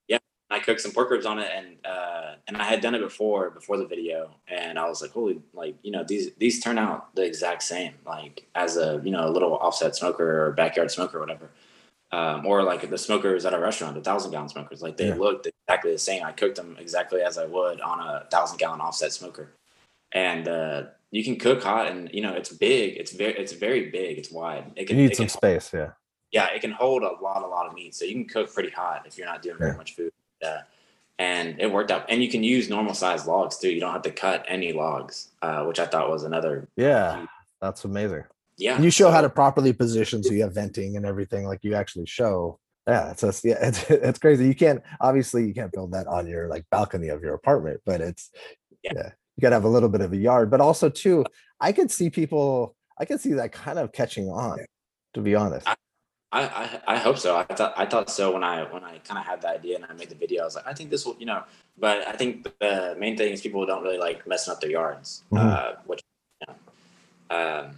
Yeah, 0.08 0.20
I 0.52 0.60
cooked 0.60 0.82
some 0.82 0.92
pork 0.92 1.10
ribs 1.10 1.26
on 1.26 1.40
it, 1.40 1.50
and 1.54 1.78
uh, 1.84 2.36
and 2.48 2.58
I 2.58 2.64
had 2.64 2.82
done 2.82 2.94
it 2.94 3.00
before 3.02 3.50
before 3.50 3.78
the 3.78 3.88
video, 3.88 4.36
and 4.48 4.78
I 4.78 4.88
was 4.88 5.02
like, 5.02 5.12
holy, 5.12 5.42
like 5.54 5.76
you 5.82 5.92
know 5.92 6.04
these 6.04 6.32
these 6.38 6.62
turn 6.62 6.78
out 6.78 7.16
the 7.16 7.24
exact 7.24 7.64
same, 7.64 7.94
like 8.06 8.46
as 8.54 8.78
a 8.78 9.02
you 9.04 9.10
know 9.12 9.28
a 9.28 9.32
little 9.32 9.56
offset 9.58 9.96
smoker 9.96 10.46
or 10.46 10.52
backyard 10.52 10.92
smoker 10.92 11.18
or 11.18 11.22
whatever, 11.22 11.50
um, 12.12 12.46
or 12.46 12.62
like 12.62 12.88
the 12.88 12.98
smokers 12.98 13.44
at 13.46 13.54
a 13.56 13.60
restaurant, 13.60 13.96
the 13.96 14.02
thousand 14.02 14.30
gallon 14.30 14.50
smokers, 14.50 14.84
like 14.84 14.98
they 14.98 15.08
Yeah. 15.08 15.16
looked 15.16 15.48
exactly 15.48 15.92
the 15.92 15.98
same. 15.98 16.24
I 16.24 16.34
cooked 16.34 16.58
them 16.58 16.78
exactly 16.80 17.22
as 17.22 17.40
I 17.40 17.46
would 17.46 17.82
on 17.82 18.00
a 18.00 18.28
thousand 18.30 18.60
gallon 18.60 18.80
offset 18.80 19.12
smoker, 19.12 19.50
and 20.12 20.48
uh, 20.48 20.84
you 21.14 21.24
can 21.24 21.38
cook 21.38 21.62
hot, 21.62 21.88
and 21.92 22.10
you 22.12 22.22
know 22.22 22.34
it's 22.34 22.50
big, 22.50 22.98
it's 22.98 23.12
very 23.12 23.34
it's 23.38 23.54
very 23.54 23.92
big, 23.92 24.18
it's 24.18 24.32
wide. 24.32 24.72
It 24.76 24.82
You 24.82 24.88
can, 24.88 24.98
need 24.98 25.12
it 25.12 25.18
some 25.18 25.30
space, 25.30 25.72
yeah. 25.72 25.92
yeah, 26.32 26.48
it 26.48 26.62
can 26.62 26.72
hold 26.72 27.04
a 27.04 27.12
lot, 27.22 27.44
a 27.44 27.48
lot 27.48 27.68
of 27.68 27.74
meat. 27.76 27.94
So 27.94 28.04
you 28.04 28.14
can 28.14 28.26
cook 28.26 28.52
pretty 28.52 28.72
hot 28.72 29.04
if 29.06 29.18
you're 29.18 29.28
not 29.28 29.44
doing 29.44 29.58
very 29.58 29.78
much 29.78 29.96
food. 29.96 30.12
Uh, 30.44 30.62
and 31.20 31.62
it 31.62 31.72
worked 31.72 31.92
out. 31.92 32.06
And 32.10 32.24
you 32.24 32.30
can 32.30 32.44
use 32.44 32.68
normal 32.68 32.96
size 32.96 33.28
logs 33.28 33.60
too. 33.60 33.70
You 33.70 33.80
don't 33.80 33.94
have 33.94 34.02
to 34.02 34.12
cut 34.12 34.44
any 34.48 34.74
logs, 34.74 35.30
uh, 35.44 35.64
which 35.66 35.80
I 35.80 35.86
thought 35.86 36.10
was 36.10 36.24
another. 36.24 36.68
Yeah, 36.76 37.28
that's 37.62 37.86
amazing. 37.86 38.24
Yeah. 38.58 38.76
And 38.76 38.84
you 38.84 38.90
show 38.90 39.12
how 39.12 39.22
to 39.22 39.30
properly 39.30 39.72
position, 39.72 40.24
so 40.24 40.34
you 40.34 40.42
have 40.42 40.56
venting 40.56 40.98
and 40.98 41.06
everything. 41.06 41.46
Like 41.46 41.60
you 41.64 41.76
actually 41.76 42.08
show. 42.08 42.60
Yeah, 42.88 43.12
it's 43.12 43.22
just, 43.22 43.46
yeah, 43.46 43.58
it's 43.62 43.90
it's 43.90 44.20
crazy. 44.20 44.48
You 44.48 44.56
can't 44.56 44.82
obviously 45.00 45.48
you 45.48 45.54
can't 45.54 45.72
build 45.72 45.92
that 45.94 46.08
on 46.08 46.26
your 46.26 46.48
like 46.48 46.66
balcony 46.72 47.10
of 47.10 47.22
your 47.22 47.36
apartment, 47.36 47.82
but 47.86 48.02
it's 48.02 48.32
yeah, 48.84 48.94
Yeah. 48.96 49.10
You 49.38 49.42
gotta 49.42 49.56
have 49.56 49.64
a 49.64 49.70
little 49.70 49.90
bit 49.90 50.02
of 50.02 50.14
a 50.14 50.18
yard. 50.18 50.50
But 50.52 50.62
also 50.62 50.90
too, 50.90 51.26
I 51.60 51.72
could 51.72 51.92
see 51.92 52.10
people. 52.10 52.76
I 53.00 53.06
could 53.06 53.20
see 53.20 53.34
that 53.34 53.52
kind 53.52 53.80
of 53.80 53.92
catching 53.92 54.30
on. 54.30 54.60
To 55.16 55.22
be 55.22 55.36
honest, 55.36 55.68
I, 55.68 55.78
I 56.32 56.82
I 56.88 56.98
hope 56.98 57.18
so. 57.20 57.36
I 57.36 57.44
thought 57.44 57.74
I 57.78 57.86
thought 57.86 58.10
so 58.10 58.32
when 58.34 58.44
I 58.44 58.64
when 58.72 58.84
I 58.84 58.98
kind 59.00 59.20
of 59.20 59.26
had 59.26 59.42
the 59.42 59.50
idea 59.50 59.76
and 59.76 59.86
I 59.86 59.94
made 59.94 60.10
the 60.10 60.16
video. 60.16 60.42
I 60.42 60.46
was 60.46 60.56
like, 60.56 60.66
I 60.68 60.74
think 60.74 60.90
this 60.90 61.06
will, 61.06 61.16
you 61.20 61.26
know. 61.28 61.44
But 61.78 62.08
I 62.08 62.14
think 62.14 62.44
the 62.60 62.96
main 63.00 63.16
thing 63.18 63.32
is 63.34 63.42
people 63.42 63.66
don't 63.66 63.84
really 63.84 63.98
like 64.00 64.26
messing 64.28 64.52
up 64.54 64.62
their 64.62 64.72
yards, 64.72 65.24
Mhm. 65.32 65.40
uh, 65.40 65.76
which 65.86 66.02
you 66.42 66.48
know, 66.50 67.36
um, 67.38 67.78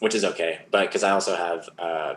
which 0.00 0.14
is 0.14 0.24
okay. 0.24 0.60
But 0.70 0.86
because 0.88 1.02
I 1.02 1.10
also 1.10 1.34
have 1.36 1.68
uh, 1.78 2.14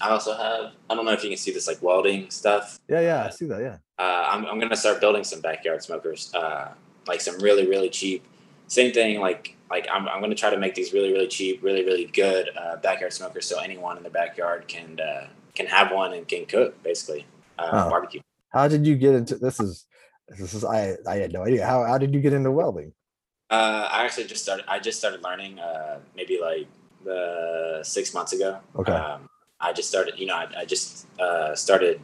I 0.00 0.08
also 0.10 0.34
have 0.34 0.72
I 0.88 0.94
don't 0.94 1.04
know 1.04 1.12
if 1.12 1.22
you 1.22 1.30
can 1.30 1.38
see 1.38 1.52
this 1.52 1.66
like 1.66 1.82
welding 1.82 2.30
stuff. 2.30 2.78
yeah, 2.88 3.00
yeah, 3.00 3.24
I 3.26 3.30
see 3.30 3.46
that. 3.46 3.60
Yeah, 3.60 3.76
uh, 3.98 4.28
I'm, 4.32 4.46
I'm 4.46 4.58
gonna 4.58 4.76
start 4.76 5.00
building 5.00 5.24
some 5.24 5.40
backyard 5.40 5.82
smokers, 5.82 6.32
uh, 6.34 6.72
like 7.06 7.20
some 7.20 7.38
really 7.38 7.66
really 7.66 7.90
cheap. 7.90 8.24
Same 8.66 8.92
thing, 8.92 9.20
like 9.20 9.56
like 9.70 9.86
I'm, 9.92 10.08
I'm 10.08 10.20
gonna 10.20 10.34
try 10.34 10.50
to 10.50 10.58
make 10.58 10.74
these 10.74 10.92
really 10.92 11.12
really 11.12 11.28
cheap, 11.28 11.62
really 11.62 11.84
really 11.84 12.06
good 12.06 12.50
uh, 12.56 12.76
backyard 12.76 13.12
smokers, 13.12 13.46
so 13.46 13.60
anyone 13.60 13.96
in 13.96 14.02
their 14.02 14.12
backyard 14.12 14.66
can 14.68 14.98
uh, 15.00 15.26
can 15.54 15.66
have 15.66 15.92
one 15.92 16.12
and 16.14 16.26
can 16.26 16.46
cook 16.46 16.80
basically 16.82 17.26
uh, 17.58 17.70
Oh. 17.72 17.90
barbecue. 17.90 18.20
how 18.52 18.68
did 18.68 18.86
you 18.86 18.96
get 18.96 19.14
into 19.14 19.36
this? 19.36 19.60
Is 19.60 19.86
this 20.28 20.54
is 20.54 20.64
I 20.64 20.96
I 21.06 21.16
had 21.16 21.32
no 21.32 21.44
idea. 21.44 21.66
How 21.66 21.84
how 21.84 21.98
did 21.98 22.14
you 22.14 22.20
get 22.20 22.32
into 22.32 22.50
welding? 22.50 22.92
Uh, 23.50 23.88
I 23.90 24.04
actually 24.04 24.26
just 24.26 24.42
started. 24.42 24.64
I 24.68 24.78
just 24.78 24.98
started 24.98 25.22
learning 25.22 25.58
uh, 25.58 25.98
maybe 26.16 26.38
like 26.40 26.66
the 27.04 27.80
six 27.82 28.14
months 28.14 28.32
ago. 28.32 28.58
Okay. 28.76 28.92
Um, 28.92 29.28
I 29.60 29.72
just 29.72 29.88
started. 29.88 30.18
You 30.18 30.26
know, 30.26 30.34
I, 30.34 30.46
I 30.60 30.64
just 30.64 31.06
uh, 31.20 31.54
started 31.54 32.00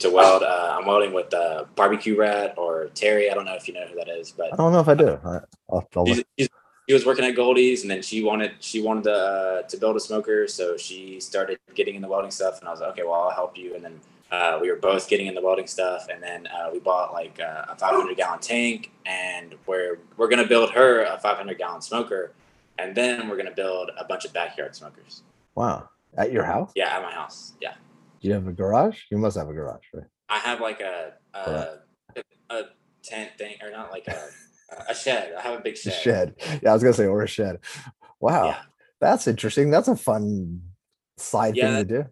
to 0.00 0.10
weld. 0.10 0.42
Uh, 0.42 0.76
I'm 0.78 0.86
welding 0.86 1.12
with 1.12 1.32
uh, 1.32 1.64
barbecue 1.76 2.16
rat 2.16 2.54
or 2.56 2.86
Terry. 2.94 3.30
I 3.30 3.34
don't 3.34 3.44
know 3.44 3.54
if 3.54 3.68
you 3.68 3.74
know 3.74 3.86
who 3.86 3.96
that 3.96 4.08
is, 4.08 4.30
but 4.32 4.52
I 4.52 4.56
don't 4.56 4.72
know 4.72 4.80
if 4.80 4.88
I 4.88 4.94
do. 4.94 5.18
I- 5.24 5.40
I'll, 5.70 5.88
I'll 5.96 6.06
she's, 6.06 6.16
look. 6.18 6.26
she's, 6.38 6.48
she 6.88 6.94
was 6.94 7.06
working 7.06 7.24
at 7.24 7.34
Goldee's, 7.36 7.82
and 7.82 7.90
then 7.90 8.02
she 8.02 8.22
wanted 8.24 8.52
she 8.60 8.82
wanted 8.82 9.04
to 9.04 9.14
uh, 9.14 9.62
to 9.62 9.76
build 9.76 9.96
a 9.96 10.00
smoker, 10.00 10.48
so 10.48 10.76
she 10.76 11.20
started 11.20 11.58
getting 11.74 11.94
in 11.94 12.02
the 12.02 12.08
welding 12.08 12.32
stuff, 12.32 12.58
and 12.58 12.68
I 12.68 12.72
was 12.72 12.80
like, 12.80 12.90
okay, 12.90 13.02
well, 13.04 13.14
I'll 13.14 13.30
help 13.30 13.56
you. 13.56 13.76
And 13.76 13.84
then 13.84 14.00
uh, 14.32 14.58
we 14.60 14.70
were 14.70 14.76
both 14.76 15.08
getting 15.08 15.26
in 15.26 15.34
the 15.34 15.40
welding 15.40 15.66
stuff, 15.68 16.06
and 16.10 16.22
then 16.22 16.46
uh, 16.48 16.70
we 16.72 16.80
bought 16.80 17.12
like 17.12 17.38
uh, 17.40 17.66
a 17.68 17.76
500 17.76 18.16
gallon 18.16 18.40
tank, 18.40 18.90
and 19.06 19.54
we're 19.66 19.98
we're 20.16 20.28
gonna 20.28 20.46
build 20.46 20.70
her 20.72 21.04
a 21.04 21.18
500 21.18 21.58
gallon 21.58 21.80
smoker, 21.80 22.32
and 22.78 22.94
then 22.94 23.28
we're 23.28 23.36
gonna 23.36 23.50
build 23.54 23.90
a 23.96 24.04
bunch 24.04 24.24
of 24.24 24.32
backyard 24.32 24.74
smokers. 24.74 25.22
Wow, 25.54 25.90
at 26.16 26.32
your 26.32 26.44
house? 26.44 26.72
Yeah, 26.74 26.96
at 26.96 27.02
my 27.02 27.12
house. 27.12 27.52
Yeah, 27.60 27.74
Do 28.20 28.28
you 28.28 28.34
have 28.34 28.46
a 28.46 28.52
garage? 28.52 29.02
You 29.10 29.18
must 29.18 29.36
have 29.36 29.48
a 29.48 29.52
garage, 29.52 29.84
right? 29.94 30.04
I 30.28 30.38
have 30.38 30.60
like 30.60 30.80
a 30.80 31.12
a, 31.34 31.78
a 32.50 32.62
tent 33.02 33.30
thing, 33.38 33.56
or 33.62 33.70
not 33.70 33.90
like 33.90 34.06
a 34.08 34.28
a 34.88 34.94
shed. 34.94 35.34
I 35.36 35.40
have 35.40 35.58
a 35.58 35.62
big 35.62 35.76
shed. 35.76 35.94
shed. 35.94 36.34
Yeah, 36.62 36.70
I 36.70 36.74
was 36.74 36.82
gonna 36.82 36.92
say 36.94 37.06
or 37.06 37.22
a 37.22 37.26
shed. 37.28 37.58
Wow, 38.20 38.46
Yeah. 38.48 38.60
that's 39.00 39.26
interesting. 39.26 39.70
That's 39.70 39.88
a 39.88 39.96
fun 39.96 40.60
side 41.16 41.56
Yeah, 41.56 41.76
thing 41.76 41.88
to 41.88 42.02
do. 42.02 42.08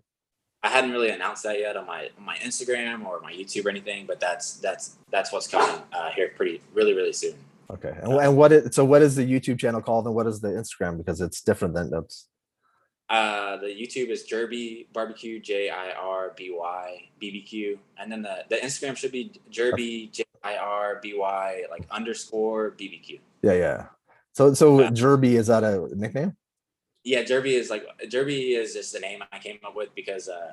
I 0.62 0.68
hadn't 0.70 0.90
really 0.90 1.10
announced 1.10 1.44
that 1.44 1.58
yet 1.60 1.76
on 1.76 1.86
my 1.86 2.10
on 2.18 2.24
my 2.24 2.36
Instagram 2.38 3.04
or 3.06 3.20
my 3.20 3.32
YouTube 3.32 3.66
or 3.66 3.70
anything, 3.70 4.06
but 4.06 4.18
that's 4.18 4.54
that's 4.54 4.96
that's 5.12 5.30
what's 5.30 5.46
coming 5.46 5.82
uh, 5.92 6.10
here 6.10 6.32
pretty 6.36 6.60
really 6.74 6.94
really 6.94 7.12
soon. 7.12 7.34
Okay, 7.70 7.94
and, 8.02 8.12
and 8.14 8.36
what 8.36 8.50
is 8.50 8.74
so? 8.74 8.84
What 8.84 9.02
is 9.02 9.14
the 9.14 9.24
YouTube 9.30 9.58
channel 9.58 9.82
called, 9.82 10.06
and 10.06 10.14
what 10.14 10.26
is 10.26 10.40
the 10.40 10.48
Instagram? 10.48 10.96
Because 10.96 11.20
it's 11.20 11.42
different 11.42 11.74
than 11.74 11.90
that's. 11.90 12.26
Uh, 13.08 13.56
the 13.56 13.66
YouTube 13.66 14.10
is 14.10 14.24
Jirby 14.24 14.86
Barbecue, 14.92 15.40
J 15.40 15.70
I 15.70 15.92
R 15.92 16.32
B 16.36 16.50
Y 16.54 17.08
B 17.18 17.30
B 17.30 17.40
Q, 17.42 17.78
and 17.98 18.12
then 18.12 18.22
the 18.22 18.44
the 18.50 18.56
Instagram 18.56 18.96
should 18.96 19.12
be 19.12 19.32
Jirby 19.50 20.12
J 20.12 20.24
I 20.44 20.56
R 20.56 21.00
B 21.02 21.14
Y 21.16 21.64
like 21.70 21.86
underscore 21.90 22.70
B 22.72 22.88
B 22.88 22.98
Q. 22.98 23.18
Yeah, 23.42 23.54
yeah. 23.54 23.86
So 24.34 24.52
so 24.52 24.80
Yeah. 24.80 24.90
Jirby 24.90 25.36
is 25.36 25.46
that 25.46 25.64
a 25.64 25.88
nickname? 25.96 26.36
Yeah, 27.04 27.22
Jirby 27.22 27.54
is 27.54 27.70
like 27.70 27.86
Jirby 28.08 28.56
is 28.56 28.74
just 28.74 28.92
the 28.92 29.00
name 29.00 29.22
I 29.32 29.38
came 29.38 29.58
up 29.64 29.74
with 29.74 29.94
because 29.94 30.28
uh, 30.28 30.52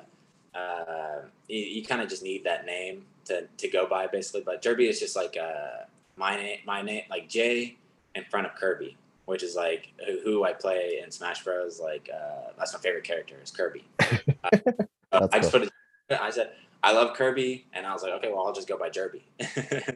uh, 0.56 1.22
you, 1.48 1.58
you 1.58 1.84
kind 1.84 2.00
of 2.00 2.08
just 2.08 2.22
need 2.22 2.44
that 2.44 2.64
name 2.64 3.04
to, 3.26 3.46
to 3.58 3.68
go 3.68 3.86
by 3.86 4.06
basically. 4.06 4.42
But 4.46 4.62
Jirby 4.62 4.88
is 4.88 4.98
just 4.98 5.14
like 5.14 5.36
uh, 5.36 5.84
my 6.16 6.36
name, 6.36 6.58
my 6.64 6.80
name, 6.80 7.02
like 7.10 7.28
J 7.28 7.76
in 8.14 8.24
front 8.24 8.46
of 8.46 8.54
Kirby, 8.54 8.96
which 9.26 9.42
is 9.42 9.54
like 9.54 9.92
who, 10.06 10.20
who 10.24 10.44
I 10.44 10.52
play 10.52 11.00
in 11.04 11.10
Smash 11.10 11.44
Bros. 11.44 11.78
Like 11.78 12.08
uh, 12.12 12.50
that's 12.58 12.72
my 12.72 12.80
favorite 12.80 13.04
character 13.04 13.36
is 13.42 13.50
Kirby. 13.50 13.84
Uh, 15.12 15.28
I 15.32 15.38
just 15.38 15.52
cool. 15.52 15.60
put 15.60 15.72
it. 16.10 16.20
I 16.20 16.30
said 16.30 16.50
I 16.82 16.90
love 16.90 17.16
Kirby, 17.16 17.64
and 17.72 17.86
I 17.86 17.92
was 17.92 18.02
like, 18.02 18.12
okay, 18.14 18.28
well 18.28 18.44
I'll 18.44 18.52
just 18.52 18.66
go 18.66 18.76
by 18.76 18.90
Jirby. 18.90 19.22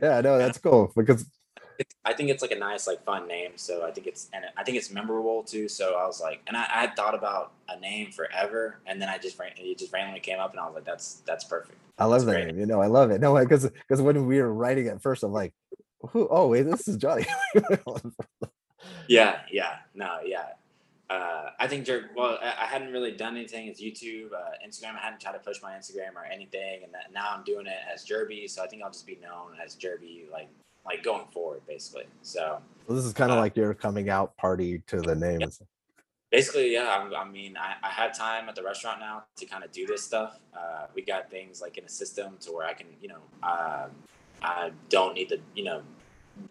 Yeah, 0.00 0.20
no, 0.20 0.38
that's 0.38 0.56
cool 0.56 0.92
because 0.94 1.26
I 2.04 2.12
think 2.12 2.30
it's 2.30 2.42
like 2.42 2.50
a 2.50 2.58
nice, 2.58 2.86
like 2.86 3.04
fun 3.04 3.26
name. 3.26 3.52
So 3.56 3.86
I 3.86 3.90
think 3.90 4.06
it's 4.06 4.28
and 4.32 4.44
I 4.56 4.64
think 4.64 4.76
it's 4.76 4.90
memorable 4.90 5.42
too. 5.42 5.68
So 5.68 5.96
I 5.96 6.06
was 6.06 6.20
like, 6.20 6.42
and 6.46 6.56
I, 6.56 6.62
I 6.62 6.80
had 6.80 6.96
thought 6.96 7.14
about 7.14 7.52
a 7.68 7.78
name 7.78 8.12
forever, 8.12 8.78
and 8.86 9.00
then 9.00 9.08
I 9.08 9.18
just 9.18 9.38
ran- 9.38 9.52
it 9.56 9.78
just 9.78 9.92
randomly 9.92 10.20
came 10.20 10.38
up, 10.38 10.52
and 10.52 10.60
I 10.60 10.66
was 10.66 10.74
like, 10.74 10.84
that's 10.84 11.22
that's 11.26 11.44
perfect. 11.44 11.78
I 11.98 12.04
love 12.04 12.24
That's 12.24 12.38
that 12.38 12.46
name. 12.46 12.58
You 12.58 12.66
know, 12.66 12.80
I 12.80 12.86
love 12.86 13.10
it. 13.10 13.20
No, 13.20 13.36
because 13.38 13.68
because 13.68 14.00
when 14.00 14.26
we 14.26 14.40
were 14.40 14.52
writing 14.52 14.86
it 14.86 15.02
first, 15.02 15.22
I'm 15.22 15.32
like, 15.32 15.52
who? 16.10 16.28
Oh 16.30 16.48
wait, 16.48 16.62
this 16.62 16.88
is 16.88 16.96
Johnny. 16.96 17.26
Yeah, 19.08 19.40
yeah, 19.50 19.78
no, 19.94 20.18
yeah. 20.24 20.46
Uh, 21.08 21.50
I 21.58 21.66
think 21.66 21.84
Jer- 21.86 22.10
well, 22.16 22.38
I, 22.40 22.54
I 22.62 22.66
hadn't 22.66 22.92
really 22.92 23.10
done 23.12 23.36
anything 23.36 23.68
as 23.68 23.80
YouTube, 23.80 24.32
uh, 24.32 24.52
Instagram. 24.66 24.94
I 24.96 25.00
hadn't 25.00 25.20
tried 25.20 25.32
to 25.32 25.40
push 25.40 25.60
my 25.60 25.72
Instagram 25.72 26.14
or 26.14 26.24
anything, 26.24 26.84
and 26.84 26.94
that, 26.94 27.12
now 27.12 27.30
I'm 27.36 27.42
doing 27.42 27.66
it 27.66 27.78
as 27.92 28.04
Jirby. 28.04 28.48
So 28.48 28.62
I 28.62 28.68
think 28.68 28.82
I'll 28.84 28.92
just 28.92 29.06
be 29.06 29.18
known 29.20 29.52
as 29.64 29.74
Jirby, 29.74 30.30
like 30.30 30.48
like 30.86 31.02
going 31.02 31.26
forward, 31.32 31.62
basically. 31.66 32.04
So 32.22 32.60
so 32.86 32.94
this 32.94 33.04
is 33.04 33.12
kind 33.12 33.30
of 33.32 33.38
Uh, 33.38 33.40
like 33.40 33.56
your 33.56 33.74
coming 33.74 34.08
out 34.08 34.36
party 34.36 34.82
to 34.86 35.00
the 35.00 35.14
name. 35.16 35.50
stuff. 35.50 35.66
basically 36.30 36.72
yeah 36.72 36.86
i, 37.12 37.22
I 37.22 37.28
mean 37.28 37.56
I, 37.56 37.74
I 37.82 37.90
have 37.90 38.16
time 38.16 38.48
at 38.48 38.54
the 38.54 38.62
restaurant 38.62 39.00
now 39.00 39.24
to 39.36 39.46
kind 39.46 39.64
of 39.64 39.72
do 39.72 39.84
this 39.86 40.02
stuff 40.04 40.38
uh, 40.56 40.86
we 40.94 41.02
got 41.02 41.28
things 41.30 41.60
like 41.60 41.76
in 41.76 41.84
a 41.84 41.88
system 41.88 42.36
to 42.42 42.52
where 42.52 42.66
i 42.66 42.72
can 42.72 42.86
you 43.02 43.08
know 43.08 43.22
uh, 43.42 43.86
i 44.42 44.70
don't 44.88 45.14
need 45.14 45.28
to 45.30 45.38
you 45.56 45.64
know 45.64 45.82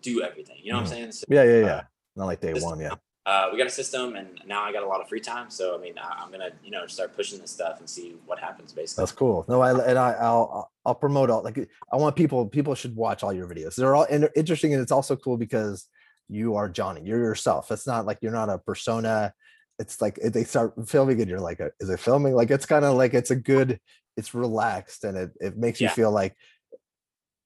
do 0.02 0.22
everything 0.22 0.58
you 0.62 0.72
know 0.72 0.78
what 0.80 0.88
i'm 0.88 0.94
saying 0.96 1.12
so, 1.14 1.24
Yeah, 1.30 1.44
yeah, 1.44 1.52
uh, 1.52 1.66
yeah. 1.66 1.82
Not 2.20 2.26
like 2.26 2.42
day 2.42 2.54
this- 2.54 2.64
one. 2.64 2.80
Yeah. 2.80 2.96
uh, 3.26 3.50
we 3.52 3.58
got 3.58 3.68
a 3.68 3.70
system 3.70 4.16
and 4.16 4.28
now 4.48 4.62
i 4.64 4.72
got 4.72 4.82
a 4.82 4.88
lot 4.88 5.02
of 5.02 5.08
free 5.08 5.20
time 5.20 5.50
so 5.52 5.76
i 5.76 5.78
mean 5.78 5.96
I, 6.00 6.10
i'm 6.20 6.32
gonna 6.32 6.52
you 6.64 6.72
know 6.72 6.88
start 6.88 7.16
pushing 7.16 7.38
this 7.40 7.52
stuff 7.52 7.76
and 7.80 7.88
see 7.88 8.16
what 8.26 8.40
happens 8.40 8.72
basically 8.74 9.02
That's 9.04 9.12
cool. 9.12 9.46
No, 9.48 9.62
I 9.62 9.70
and 9.90 10.00
I 10.00 10.12
I'll 10.14 10.72
I'll 10.86 10.96
promote 10.96 11.30
all 11.30 11.44
like 11.44 11.58
I 11.94 11.96
want 11.98 12.16
people 12.16 12.48
people 12.48 12.74
should 12.76 12.96
watch 12.96 13.22
all 13.24 13.34
your 13.34 13.48
videos. 13.48 13.76
They're 13.76 13.96
all 13.96 14.08
and 14.10 14.24
they're 14.24 14.38
interesting 14.42 14.74
and 14.74 14.82
it's 14.82 14.92
also 14.92 15.16
cool 15.16 15.38
because 15.38 15.88
you 16.28 16.56
are 16.56 16.68
Johnny. 16.70 17.02
You're 17.04 17.24
yourself. 17.30 17.72
It's 17.72 17.86
not 17.86 18.06
like 18.06 18.20
you're 18.22 18.32
not 18.42 18.50
a 18.50 18.58
persona. 18.58 19.34
It's 19.78 20.02
like 20.02 20.16
they 20.16 20.44
start 20.44 20.74
filming 20.88 21.20
and 21.22 21.30
you're 21.30 21.40
like, 21.50 21.60
is 21.80 21.90
it 21.90 22.00
filming? 22.00 22.34
Like 22.34 22.52
it's 22.52 22.66
kind 22.66 22.86
of 22.86 22.96
like 22.96 23.14
it's 23.14 23.32
a 23.32 23.36
good, 23.36 23.80
it's 24.18 24.34
relaxed 24.34 25.04
and 25.04 25.16
it 25.18 25.32
it 25.40 25.58
makes 25.58 25.80
you 25.82 25.90
feel 25.90 26.12
like. 26.12 26.36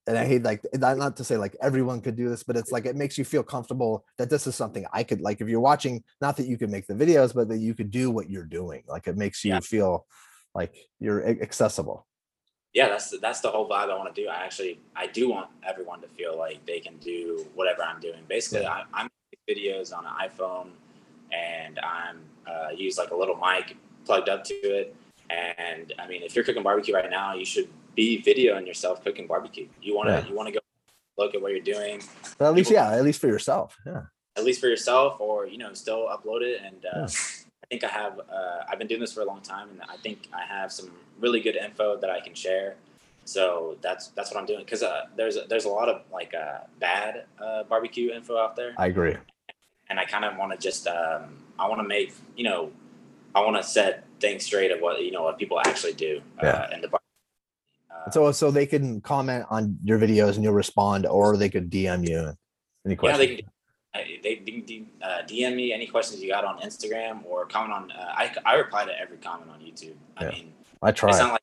And 0.05 0.17
I 0.17 0.25
hate 0.25 0.43
like 0.43 0.61
not 0.73 0.97
not 0.97 1.15
to 1.17 1.23
say 1.23 1.37
like 1.37 1.55
everyone 1.61 2.01
could 2.01 2.15
do 2.17 2.27
this, 2.29 2.43
but 2.43 2.57
it's 2.57 2.71
like 2.71 2.85
it 2.85 2.95
makes 2.97 3.17
you 3.17 3.23
feel 3.23 3.43
comfortable 3.43 4.05
that 4.17 4.29
this 4.29 4.47
is 4.47 4.55
something 4.55 4.85
I 4.91 5.03
could 5.03 5.21
like 5.21 5.39
if 5.39 5.47
you're 5.47 5.61
watching, 5.61 6.03
not 6.19 6.35
that 6.37 6.47
you 6.47 6.57
can 6.57 6.69
make 6.69 6.87
the 6.87 6.93
videos, 6.93 7.33
but 7.33 7.47
that 7.49 7.59
you 7.59 7.73
could 7.73 7.89
do 7.89 8.11
what 8.11 8.29
you're 8.29 8.45
doing. 8.45 8.83
Like 8.87 9.07
it 9.07 9.15
makes 9.17 9.43
you 9.45 9.53
Yeah. 9.53 9.59
feel 9.61 10.05
like 10.53 10.75
you're 10.99 11.25
accessible. 11.41 12.05
yeah 12.73 12.89
that's 12.89 13.09
the, 13.11 13.17
that's 13.19 13.39
the 13.41 13.49
whole 13.49 13.67
vibe 13.69 13.89
i 13.93 13.95
want 13.97 14.13
to 14.13 14.21
do 14.21 14.27
i 14.27 14.35
actually 14.45 14.79
i 14.95 15.05
do 15.07 15.29
want 15.29 15.47
everyone 15.71 15.99
to 16.01 16.07
feel 16.17 16.35
like 16.37 16.57
they 16.65 16.79
can 16.79 16.95
do 16.97 17.45
whatever 17.55 17.81
i'm 17.83 17.99
doing 17.99 18.21
basically 18.27 18.65
I, 18.65 18.83
i'm 18.93 19.07
making 19.31 19.43
videos 19.53 19.95
on 19.97 20.05
an 20.05 20.13
iphone 20.27 20.69
and 21.31 21.79
i'm 21.79 22.17
uh, 22.51 22.69
use 22.75 22.97
like 22.97 23.11
a 23.11 23.15
little 23.15 23.35
mic 23.37 23.77
plugged 24.05 24.27
up 24.29 24.43
to 24.45 24.55
it 24.79 24.95
and 25.29 25.93
i 25.99 26.07
mean 26.07 26.21
if 26.23 26.35
you're 26.35 26.43
cooking 26.43 26.63
barbecue 26.63 26.93
right 26.95 27.09
now 27.11 27.33
you 27.35 27.45
should 27.45 27.69
be 27.95 28.21
videoing 28.21 28.65
yourself 28.67 29.03
cooking 29.03 29.27
barbecue 29.27 29.67
you 29.81 29.95
want 29.95 30.09
to 30.09 30.15
Yeah. 30.15 30.27
you 30.27 30.35
want 30.35 30.47
to 30.47 30.53
go 30.53 30.59
look 31.17 31.35
at 31.35 31.41
what 31.41 31.51
you're 31.51 31.61
doing 31.61 32.01
at 32.39 32.53
least, 32.55 32.69
People- 32.69 32.73
yeah, 32.83 32.91
at 32.97 33.03
least 33.03 33.21
for 33.21 33.27
yourself. 33.27 33.77
Yeah. 33.85 34.03
at 34.35 34.43
least 34.43 34.59
for 34.59 34.67
yourself 34.67 35.19
or 35.19 35.45
you 35.45 35.57
know 35.57 35.73
still 35.73 36.07
upload 36.15 36.41
it 36.41 36.61
and 36.67 36.85
uh, 36.85 36.89
Yeah. 37.01 37.07
i 37.63 37.65
think 37.69 37.83
i 37.83 37.87
have 38.01 38.19
uh, 38.37 38.59
i've 38.67 38.79
been 38.79 38.87
doing 38.87 39.01
this 39.01 39.13
for 39.13 39.21
a 39.21 39.25
long 39.25 39.41
time 39.41 39.67
and 39.69 39.81
i 39.89 39.97
think 39.97 40.27
i 40.33 40.43
have 40.55 40.71
some 40.71 40.89
really 41.19 41.39
good 41.39 41.55
info 41.55 41.97
that 42.01 42.09
i 42.09 42.19
can 42.19 42.33
share 42.33 42.75
so 43.25 43.77
that's 43.81 44.07
that's 44.15 44.29
what 44.31 44.39
i'm 44.39 44.45
doing 44.45 44.59
because 44.65 44.83
uh, 44.83 45.05
there's 45.15 45.37
there's 45.49 45.65
a 45.65 45.69
lot 45.79 45.87
of 45.87 46.01
like 46.11 46.33
uh, 46.33 46.59
bad 46.79 47.25
uh, 47.39 47.63
barbecue 47.63 48.11
info 48.11 48.37
out 48.37 48.55
there 48.55 48.73
I 48.77 48.87
agree. 48.87 49.15
and 49.89 49.99
i 49.99 50.05
kind 50.05 50.25
of 50.25 50.35
want 50.37 50.51
to 50.51 50.57
just 50.57 50.87
um, 50.87 51.23
i 51.59 51.67
want 51.69 51.79
to 51.79 51.87
make 51.87 52.09
you 52.35 52.43
know 52.49 52.71
i 53.35 53.39
want 53.45 53.55
to 53.55 53.63
set 53.63 54.03
things 54.19 54.43
straight 54.49 54.71
of 54.71 54.79
what 54.81 55.01
you 55.05 55.11
know 55.11 55.23
what 55.27 55.37
people 55.37 55.59
actually 55.59 55.93
do 55.93 56.21
uh, 56.41 56.45
Yeah. 56.47 56.73
in 56.75 56.81
the 56.81 56.87
bar 56.87 56.99
So, 58.11 58.31
so 58.31 58.51
they 58.51 58.65
can 58.65 59.01
comment 59.01 59.45
on 59.49 59.77
your 59.83 59.97
videos 59.99 60.35
and 60.35 60.43
you'll 60.43 60.53
respond, 60.53 61.05
or 61.05 61.37
they 61.37 61.49
could 61.49 61.69
DM 61.69 62.07
you. 62.07 62.33
Any 62.85 62.93
Yeah, 62.93 62.95
questions? 62.95 63.17
they 63.19 63.35
can. 63.37 63.45
I- 63.95 64.19
They, 64.23 64.35
they 64.43 64.51
can 64.51 64.61
D- 64.65 64.87
uh, 65.03 65.21
DM 65.27 65.55
me 65.55 65.71
any 65.71 65.85
questions 65.87 66.19
you 66.21 66.29
got 66.29 66.43
on 66.45 66.59
Instagram 66.61 67.23
or 67.25 67.45
comment 67.45 67.71
on. 67.73 67.91
Uh, 67.91 68.11
I 68.15 68.35
I 68.45 68.55
reply 68.55 68.85
to 68.85 68.99
every 68.99 69.17
comment 69.17 69.49
on 69.51 69.59
YouTube. 69.59 69.95
I 70.17 70.23
Yeah. 70.25 70.29
mean, 70.31 70.53
I 70.81 70.89
it's 70.89 70.99
try. 70.99 71.11
not 71.11 71.31
like 71.33 71.41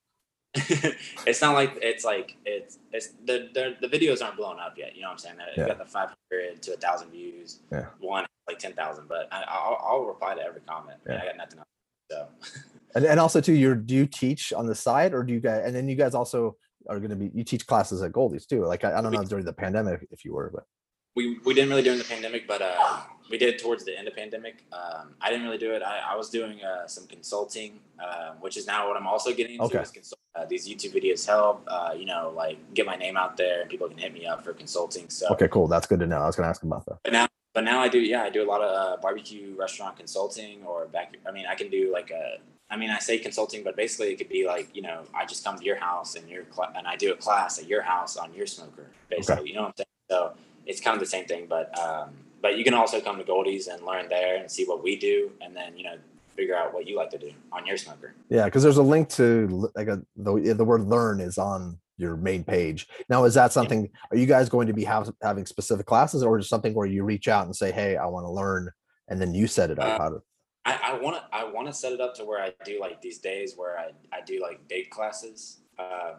it's 1.28 1.40
not 1.40 1.54
like 1.54 1.78
it's 1.80 2.04
like 2.04 2.36
it's 2.44 2.78
it's 2.92 3.08
the, 3.24 3.48
the 3.54 3.76
the 3.80 3.86
videos 3.88 4.20
aren't 4.20 4.36
blown 4.36 4.58
up 4.58 4.76
yet. 4.76 4.96
You 4.96 5.02
know 5.02 5.08
what 5.08 5.12
I'm 5.12 5.18
saying? 5.18 5.36
Yeah. 5.56 5.68
Got 5.68 5.78
the 5.78 5.84
500 5.84 6.60
to 6.62 6.74
a 6.74 6.76
thousand 6.76 7.10
views. 7.12 7.60
Yeah. 7.70 7.86
One 8.00 8.26
like 8.48 8.58
10,000, 8.58 9.06
but 9.08 9.28
I, 9.30 9.44
I'll, 9.46 9.78
I'll 9.80 10.04
reply 10.06 10.34
to 10.34 10.42
every 10.42 10.60
comment. 10.62 10.98
Yeah. 11.08 11.20
I 11.22 11.26
got 11.26 11.36
nothing 11.36 11.58
else. 11.60 11.68
So 12.10 12.28
and, 12.94 13.04
and 13.04 13.20
also 13.20 13.40
too, 13.40 13.52
you 13.52 13.74
do 13.74 13.94
you 13.94 14.06
teach 14.06 14.52
on 14.52 14.66
the 14.66 14.74
side, 14.74 15.14
or 15.14 15.22
do 15.22 15.32
you 15.32 15.40
guys? 15.40 15.62
And 15.64 15.74
then 15.74 15.88
you 15.88 15.96
guys 15.96 16.14
also 16.14 16.56
are 16.88 16.98
going 16.98 17.10
to 17.10 17.16
be 17.16 17.30
you 17.34 17.44
teach 17.44 17.66
classes 17.66 18.02
at 18.02 18.12
Goldee's 18.12 18.46
too. 18.46 18.64
Like 18.64 18.84
I, 18.84 18.98
I 18.98 19.00
don't 19.02 19.12
know 19.12 19.24
during 19.24 19.44
the 19.44 19.52
pandemic 19.52 20.06
if 20.10 20.24
you 20.24 20.34
were, 20.34 20.50
but 20.52 20.64
we, 21.16 21.38
we 21.44 21.54
didn't 21.54 21.70
really 21.70 21.82
during 21.82 21.98
the 21.98 22.04
pandemic, 22.04 22.46
but 22.46 22.62
uh, 22.62 23.00
we 23.30 23.38
did 23.38 23.58
towards 23.58 23.84
the 23.84 23.98
end 23.98 24.06
of 24.06 24.14
pandemic. 24.14 24.64
Um, 24.72 25.14
I 25.20 25.30
didn't 25.30 25.44
really 25.44 25.58
do 25.58 25.72
it. 25.72 25.82
I, 25.82 26.12
I 26.12 26.16
was 26.16 26.30
doing 26.30 26.62
uh, 26.62 26.86
some 26.86 27.06
consulting, 27.06 27.80
uh, 28.02 28.32
which 28.40 28.56
is 28.56 28.66
now 28.66 28.86
what 28.86 28.96
I'm 28.96 29.06
also 29.06 29.34
getting 29.34 29.54
into. 29.54 29.64
Okay. 29.66 29.80
Is 29.80 29.90
consult- 29.90 30.20
uh, 30.36 30.44
these 30.44 30.68
YouTube 30.68 30.94
videos 30.94 31.26
help, 31.26 31.64
uh, 31.66 31.92
you 31.96 32.06
know, 32.06 32.32
like 32.36 32.56
get 32.74 32.86
my 32.86 32.94
name 32.94 33.16
out 33.16 33.36
there 33.36 33.62
and 33.62 33.70
people 33.70 33.88
can 33.88 33.98
hit 33.98 34.14
me 34.14 34.26
up 34.26 34.44
for 34.44 34.52
consulting. 34.52 35.10
So, 35.10 35.26
okay, 35.32 35.48
cool. 35.48 35.66
That's 35.66 35.88
good 35.88 35.98
to 36.00 36.06
know. 36.06 36.18
I 36.18 36.26
was 36.26 36.36
going 36.36 36.44
to 36.44 36.50
ask 36.50 36.62
about 36.62 36.86
that. 36.86 36.98
but 37.02 37.12
now, 37.12 37.26
but 37.52 37.64
now 37.64 37.80
I 37.80 37.88
do, 37.88 37.98
yeah, 37.98 38.22
I 38.22 38.30
do 38.30 38.44
a 38.44 38.46
lot 38.48 38.60
of 38.60 38.70
uh, 38.70 39.02
barbecue 39.02 39.56
restaurant 39.58 39.96
consulting 39.96 40.62
or 40.64 40.86
back. 40.86 41.16
I 41.28 41.32
mean, 41.32 41.46
I 41.50 41.56
can 41.56 41.68
do 41.68 41.92
like 41.92 42.10
a. 42.10 42.38
I 42.70 42.76
mean, 42.76 42.90
I 42.90 42.98
say 42.98 43.18
consulting, 43.18 43.64
but 43.64 43.76
basically 43.76 44.12
it 44.12 44.16
could 44.16 44.28
be 44.28 44.46
like, 44.46 44.68
you 44.74 44.82
know, 44.82 45.02
I 45.14 45.26
just 45.26 45.44
come 45.44 45.58
to 45.58 45.64
your 45.64 45.76
house 45.76 46.14
and 46.14 46.28
your 46.28 46.44
cla- 46.44 46.72
and 46.76 46.86
I 46.86 46.96
do 46.96 47.12
a 47.12 47.16
class 47.16 47.58
at 47.58 47.66
your 47.66 47.82
house 47.82 48.16
on 48.16 48.32
your 48.32 48.46
smoker, 48.46 48.86
basically. 49.08 49.48
You 49.48 49.54
know 49.56 49.62
what 49.62 49.68
I'm 49.68 49.74
saying? 49.78 49.86
So 50.10 50.32
it's 50.66 50.80
kind 50.80 50.94
of 50.94 51.00
the 51.00 51.06
same 51.06 51.24
thing, 51.24 51.46
but 51.48 51.76
um, 51.78 52.10
but 52.40 52.56
you 52.56 52.64
can 52.64 52.74
also 52.74 53.00
come 53.00 53.18
to 53.18 53.24
Goldee's 53.24 53.66
and 53.66 53.84
learn 53.84 54.08
there 54.08 54.36
and 54.36 54.50
see 54.50 54.64
what 54.64 54.82
we 54.82 54.96
do, 54.96 55.30
and 55.40 55.54
then 55.54 55.76
you 55.76 55.84
know 55.84 55.96
figure 56.36 56.56
out 56.56 56.72
what 56.72 56.86
you 56.86 56.96
like 56.96 57.10
to 57.10 57.18
do 57.18 57.32
on 57.52 57.66
your 57.66 57.76
smoker. 57.76 58.14
Yeah, 58.28 58.44
because 58.44 58.62
there's 58.62 58.78
a 58.78 58.82
link 58.82 59.08
to 59.10 59.70
like 59.74 59.88
a 59.88 60.00
the 60.16 60.54
the 60.54 60.64
word 60.64 60.84
learn 60.84 61.20
is 61.20 61.38
on 61.38 61.78
your 61.96 62.16
main 62.16 62.44
page. 62.44 62.86
Now, 63.08 63.24
is 63.24 63.34
that 63.34 63.52
something? 63.52 63.90
Are 64.10 64.16
you 64.16 64.26
guys 64.26 64.48
going 64.48 64.66
to 64.68 64.72
be 64.72 64.84
have, 64.84 65.10
having 65.22 65.44
specific 65.44 65.86
classes, 65.86 66.22
or 66.22 66.38
is 66.38 66.48
something 66.48 66.74
where 66.74 66.86
you 66.86 67.04
reach 67.04 67.28
out 67.28 67.46
and 67.46 67.54
say, 67.54 67.72
"Hey, 67.72 67.96
I 67.96 68.06
want 68.06 68.26
to 68.26 68.30
learn," 68.30 68.70
and 69.08 69.20
then 69.20 69.34
you 69.34 69.46
set 69.46 69.70
it 69.70 69.78
up? 69.78 70.00
Uh, 70.00 70.02
How 70.02 70.08
to? 70.10 70.22
I 70.66 70.98
want 71.00 71.16
to 71.16 71.22
I 71.32 71.44
want 71.44 71.66
to 71.68 71.72
set 71.72 71.92
it 71.92 72.00
up 72.00 72.14
to 72.16 72.24
where 72.24 72.42
I 72.42 72.52
do 72.64 72.80
like 72.80 73.00
these 73.00 73.18
days 73.18 73.54
where 73.56 73.78
I, 73.78 73.90
I 74.12 74.20
do 74.20 74.40
like 74.40 74.66
big 74.68 74.90
classes. 74.90 75.58
Um, 75.78 76.16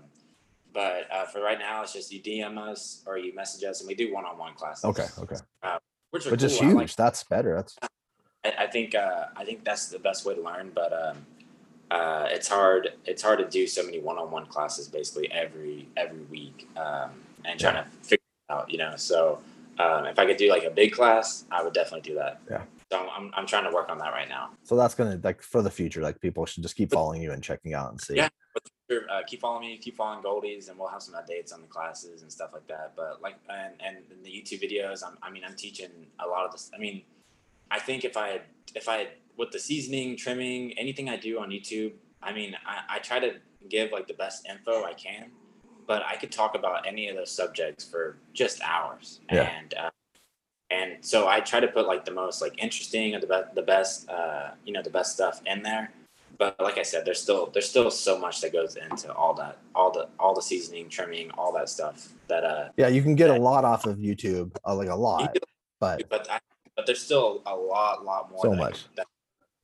but 0.73 1.07
uh, 1.11 1.25
for 1.25 1.41
right 1.41 1.59
now, 1.59 1.83
it's 1.83 1.93
just 1.93 2.11
you 2.11 2.21
DM 2.21 2.57
us 2.57 3.03
or 3.05 3.17
you 3.17 3.35
message 3.35 3.63
us, 3.65 3.81
and 3.81 3.87
we 3.87 3.93
do 3.95 4.13
one 4.13 4.25
on 4.25 4.37
one 4.37 4.53
classes. 4.53 4.85
Okay, 4.85 5.05
okay, 5.19 5.35
which 6.11 6.25
are 6.25 6.31
but 6.31 6.39
just 6.39 6.59
cool. 6.59 6.67
I 6.67 6.71
huge. 6.71 6.77
like- 6.79 6.95
That's 6.95 7.23
better. 7.25 7.55
That's 7.55 7.75
I, 8.43 8.63
I 8.63 8.67
think 8.67 8.95
uh, 8.95 9.25
I 9.35 9.43
think 9.45 9.63
that's 9.63 9.87
the 9.89 9.99
best 9.99 10.25
way 10.25 10.33
to 10.35 10.41
learn, 10.41 10.71
but 10.73 10.93
um, 10.93 11.25
uh, 11.91 12.27
it's 12.31 12.47
hard. 12.47 12.93
It's 13.05 13.21
hard 13.21 13.39
to 13.39 13.47
do 13.47 13.67
so 13.67 13.83
many 13.83 13.99
one-on-one 13.99 14.45
classes 14.47 14.87
basically 14.87 15.29
every 15.31 15.87
every 15.97 16.23
week, 16.23 16.67
um, 16.77 17.09
and 17.45 17.59
trying 17.59 17.75
to 17.83 17.85
figure 18.01 18.23
it 18.49 18.53
out. 18.53 18.71
You 18.71 18.77
know, 18.77 18.93
so 18.95 19.39
um, 19.77 20.05
if 20.05 20.17
I 20.17 20.25
could 20.25 20.37
do 20.37 20.49
like 20.49 20.63
a 20.63 20.71
big 20.71 20.93
class, 20.93 21.43
I 21.51 21.63
would 21.63 21.73
definitely 21.73 22.09
do 22.09 22.15
that. 22.15 22.39
Yeah. 22.49 22.61
So 22.91 22.97
I'm, 22.97 23.31
I'm, 23.33 23.47
trying 23.47 23.63
to 23.63 23.71
work 23.71 23.89
on 23.89 23.97
that 23.99 24.11
right 24.11 24.27
now. 24.27 24.49
so 24.63 24.75
that's 24.75 24.95
gonna 24.95 25.17
like 25.23 25.41
for 25.41 25.61
the 25.61 25.71
future. 25.71 26.01
Like 26.01 26.19
people 26.19 26.45
should 26.45 26.61
just 26.61 26.75
keep 26.75 26.91
following 26.91 27.21
you 27.21 27.31
and 27.31 27.41
checking 27.41 27.73
out 27.73 27.89
and 27.89 28.01
see. 28.01 28.15
Yeah. 28.15 28.27
But 28.53 28.63
sure, 28.89 29.03
uh, 29.09 29.21
keep 29.25 29.39
following 29.39 29.69
me, 29.69 29.77
keep 29.77 29.95
following 29.95 30.21
Goldees, 30.21 30.69
and 30.69 30.77
we'll 30.77 30.89
have 30.89 31.01
some 31.01 31.15
updates 31.15 31.53
on 31.53 31.61
the 31.61 31.67
classes 31.67 32.21
and 32.21 32.29
stuff 32.29 32.49
like 32.51 32.67
that. 32.67 32.91
But 32.97 33.21
like, 33.21 33.35
and 33.49 33.75
and 33.79 34.25
the 34.25 34.29
YouTube 34.29 34.61
videos, 34.61 35.03
I'm, 35.07 35.17
I 35.23 35.31
mean, 35.31 35.43
I'm 35.47 35.55
teaching 35.55 35.89
a 36.19 36.27
lot 36.27 36.45
of 36.45 36.51
this. 36.51 36.69
I 36.75 36.79
mean, 36.79 37.03
I 37.69 37.79
think 37.79 38.03
if 38.03 38.17
I 38.17 38.27
had 38.27 38.41
if 38.75 38.89
I 38.89 38.97
had 38.97 39.07
with 39.37 39.51
the 39.51 39.59
seasoning, 39.59 40.17
trimming, 40.17 40.77
anything 40.77 41.07
I 41.07 41.15
do 41.15 41.39
on 41.39 41.49
YouTube, 41.49 41.93
I 42.21 42.33
mean, 42.33 42.57
I, 42.65 42.97
I 42.97 42.99
try 42.99 43.19
to 43.19 43.35
give 43.69 43.93
like 43.93 44.07
the 44.07 44.15
best 44.15 44.45
info 44.49 44.83
I 44.83 44.93
can, 44.93 45.31
but 45.87 46.03
I 46.05 46.17
could 46.17 46.31
talk 46.31 46.55
about 46.55 46.85
any 46.85 47.07
of 47.07 47.15
those 47.15 47.31
subjects 47.31 47.85
for 47.85 48.17
just 48.33 48.61
hours. 48.61 49.21
Yeah. 49.31 49.43
And 49.43 49.73
uh, 49.75 49.89
and 50.71 51.03
so 51.03 51.27
I 51.27 51.39
try 51.41 51.59
to 51.59 51.67
put 51.67 51.85
like 51.87 52.05
the 52.05 52.11
most 52.11 52.41
like 52.41 52.57
interesting 52.61 53.13
or 53.15 53.19
the 53.19 53.27
best 53.27 53.55
the 53.55 53.61
best 53.61 54.09
uh, 54.09 54.51
you 54.65 54.73
know 54.73 54.81
the 54.81 54.89
best 54.89 55.13
stuff 55.13 55.41
in 55.45 55.61
there. 55.63 55.91
But 56.37 56.55
like 56.59 56.77
I 56.79 56.83
said, 56.83 57.05
there's 57.05 57.21
still 57.21 57.51
there's 57.53 57.69
still 57.69 57.91
so 57.91 58.17
much 58.17 58.41
that 58.41 58.51
goes 58.53 58.75
into 58.75 59.13
all 59.13 59.33
that 59.35 59.57
all 59.75 59.91
the 59.91 60.07
all 60.19 60.33
the 60.33 60.41
seasoning, 60.41 60.89
trimming, 60.89 61.29
all 61.31 61.51
that 61.53 61.69
stuff 61.69 62.09
that 62.27 62.43
uh 62.43 62.69
Yeah, 62.77 62.87
you 62.87 63.01
can 63.03 63.15
get 63.15 63.29
a 63.29 63.35
lot 63.39 63.63
off 63.65 63.85
of 63.85 63.97
YouTube, 63.97 64.55
uh, 64.65 64.73
like 64.73 64.89
a 64.89 64.95
lot, 64.95 65.37
but 65.79 66.09
but 66.09 66.29
I, 66.31 66.39
but 66.75 66.85
there's 66.85 67.01
still 67.01 67.41
a 67.45 67.55
lot 67.55 68.03
lot 68.05 68.31
more 68.31 68.41
So 68.43 68.51
that 68.51 68.57
much. 68.57 68.73
can- 68.85 68.91
that 68.97 69.05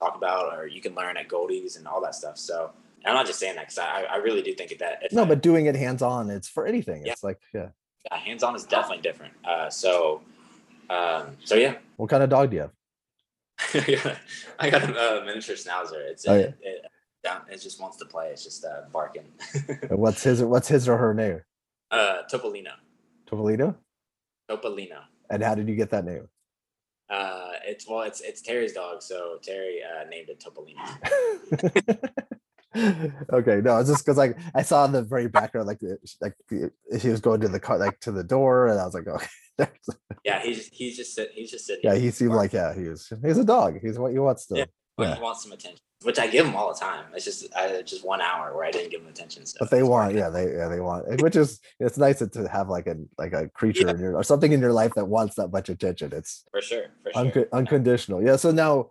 I 0.01 0.05
talk 0.05 0.15
about 0.17 0.53
or 0.55 0.67
you 0.67 0.81
can 0.81 0.93
learn 0.93 1.17
at 1.17 1.27
Goldee's 1.27 1.77
and 1.77 1.87
all 1.87 1.99
that 2.01 2.13
stuff. 2.13 2.37
So 2.37 2.69
I'm 3.05 3.15
not 3.15 3.25
just 3.25 3.39
saying 3.39 3.55
that 3.55 3.63
because 3.69 3.79
I, 3.79 4.03
I 4.03 4.17
really 4.17 4.43
do 4.43 4.53
think 4.53 4.77
that 4.77 4.99
if 5.01 5.11
no, 5.13 5.23
I- 5.23 5.25
but 5.25 5.41
doing 5.41 5.65
it 5.65 5.75
hands 5.75 6.03
on, 6.03 6.29
it's 6.29 6.47
for 6.49 6.67
anything. 6.67 7.03
Yeah. 7.05 7.13
It's 7.13 7.23
like, 7.23 7.39
yeah. 7.53 7.69
yeah, 8.11 8.17
hands 8.17 8.43
on 8.43 8.55
is 8.55 8.63
definitely 8.65 9.01
different. 9.01 9.33
Uh, 9.43 9.69
so 9.71 10.21
um, 10.89 11.37
so 11.43 11.55
yeah. 11.55 11.75
What 11.97 12.09
kind 12.09 12.23
of 12.23 12.29
dog 12.29 12.49
do 12.51 12.55
you 12.57 12.61
have? 12.63 12.71
I 14.59 14.69
got 14.69 14.83
a 14.83 15.21
uh, 15.21 15.25
miniature 15.25 15.55
schnauzer. 15.55 15.99
It's 16.09 16.27
Oh, 16.27 16.33
yeah. 16.35 16.41
it, 16.41 16.57
it, 16.61 16.85
down, 17.23 17.41
it 17.49 17.57
just 17.61 17.81
wants 17.81 17.97
to 17.97 18.05
play. 18.05 18.29
It's 18.29 18.43
just 18.43 18.63
uh, 18.63 18.81
barking. 18.91 19.25
What's 19.89 20.23
his? 20.23 20.43
What's 20.43 20.67
his 20.67 20.87
or 20.87 20.97
her 20.97 21.13
name? 21.13 21.41
uh, 21.91 22.23
Topolino. 22.31 22.71
Topolino. 23.29 23.75
Topolino. 24.49 24.99
And 25.29 25.43
how 25.43 25.55
did 25.55 25.67
you 25.67 25.75
get 25.75 25.89
that 25.89 26.05
name? 26.05 26.27
Uh, 27.09 27.51
it's 27.65 27.87
well, 27.87 28.01
it's 28.03 28.21
it's 28.21 28.41
Terry's 28.41 28.73
dog, 28.73 29.01
so 29.01 29.39
Terry 29.41 29.79
uh, 29.81 30.03
named 30.09 30.29
it 30.29 30.39
Topolino. 30.39 30.77
okay, 33.33 33.61
no, 33.63 33.77
it's 33.79 33.89
just 33.89 34.05
because 34.05 34.17
like 34.17 34.37
I 34.55 34.61
saw 34.61 34.85
in 34.85 34.91
the 34.91 35.01
very 35.03 35.27
background, 35.27 35.67
like 35.67 35.79
the- 35.79 35.97
like 36.21 36.35
the- 36.49 36.71
he 36.99 37.09
was 37.09 37.19
going 37.21 37.41
to 37.41 37.47
the 37.47 37.59
car, 37.59 37.77
like 37.77 37.99
to 38.01 38.11
the 38.11 38.23
door, 38.23 38.67
and 38.67 38.79
I 38.79 38.85
was 38.85 38.93
like, 38.93 39.07
okay, 39.59 39.71
Yeah, 40.23 40.41
he's 40.41 40.67
he's 40.67 40.95
just 40.97 41.15
sitting. 41.15 41.33
he's 41.35 41.51
just 41.51 41.65
sitting. 41.65 41.81
yeah, 41.83 41.95
he 41.95 42.11
seemed 42.11 42.33
like 42.33 42.53
yeah, 42.53 42.73
he 42.75 42.87
was 42.89 43.11
he's 43.25 43.37
a 43.37 43.43
dog. 43.45 43.79
He's 43.81 43.97
what 43.97 44.11
he 44.11 44.19
wants 44.19 44.45
to. 44.47 44.57
Yeah. 44.59 44.65
Yeah. 44.97 45.15
he 45.15 45.21
wants 45.21 45.43
some 45.43 45.51
attention, 45.51 45.79
which 46.03 46.17
I 46.17 46.27
give 46.27 46.45
him 46.45 46.55
all 46.55 46.73
the 46.73 46.79
time. 46.79 47.05
It's 47.13 47.23
just 47.25 47.55
I, 47.55 47.81
just 47.83 48.03
one 48.05 48.19
hour 48.21 48.55
where 48.55 48.65
I 48.65 48.71
didn't 48.71 48.89
give 48.89 49.01
him 49.01 49.07
attention. 49.07 49.45
So 49.45 49.57
But 49.59 49.69
they 49.69 49.83
want, 49.83 50.15
yeah, 50.15 50.29
they 50.29 50.51
yeah 50.55 50.67
they 50.67 50.79
want, 50.79 51.21
which 51.21 51.35
is 51.35 51.59
it's 51.79 51.97
nice 51.97 52.17
to 52.19 52.47
have 52.51 52.69
like 52.69 52.87
a 52.87 52.95
like 53.17 53.33
a 53.33 53.47
creature 53.49 53.89
in 53.89 53.99
your 53.99 54.15
or 54.15 54.23
something 54.23 54.51
in 54.53 54.59
your 54.59 54.73
life 54.73 54.93
that 54.95 55.05
wants 55.05 55.35
that 55.35 55.49
much 55.49 55.69
attention. 55.69 56.13
It's 56.13 56.45
for 56.51 56.61
sure, 56.61 56.85
for 57.03 57.11
sure. 57.13 57.21
unco- 57.21 57.47
unconditional. 57.53 58.23
Yeah. 58.23 58.37
So 58.37 58.51
now, 58.51 58.89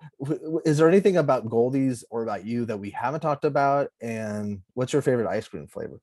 is 0.65 0.79
there 0.79 0.89
anything 0.89 1.17
about 1.17 1.47
Goldees 1.47 2.05
or 2.11 2.23
about 2.23 2.45
you 2.45 2.65
that 2.67 2.77
we 2.79 2.91
haven't 2.91 3.21
talked 3.21 3.45
about? 3.45 3.91
And 4.01 4.63
what's 4.75 4.93
your 4.93 5.03
favorite 5.03 5.29
ice 5.29 5.49
cream 5.49 5.67
flavor? 5.67 6.01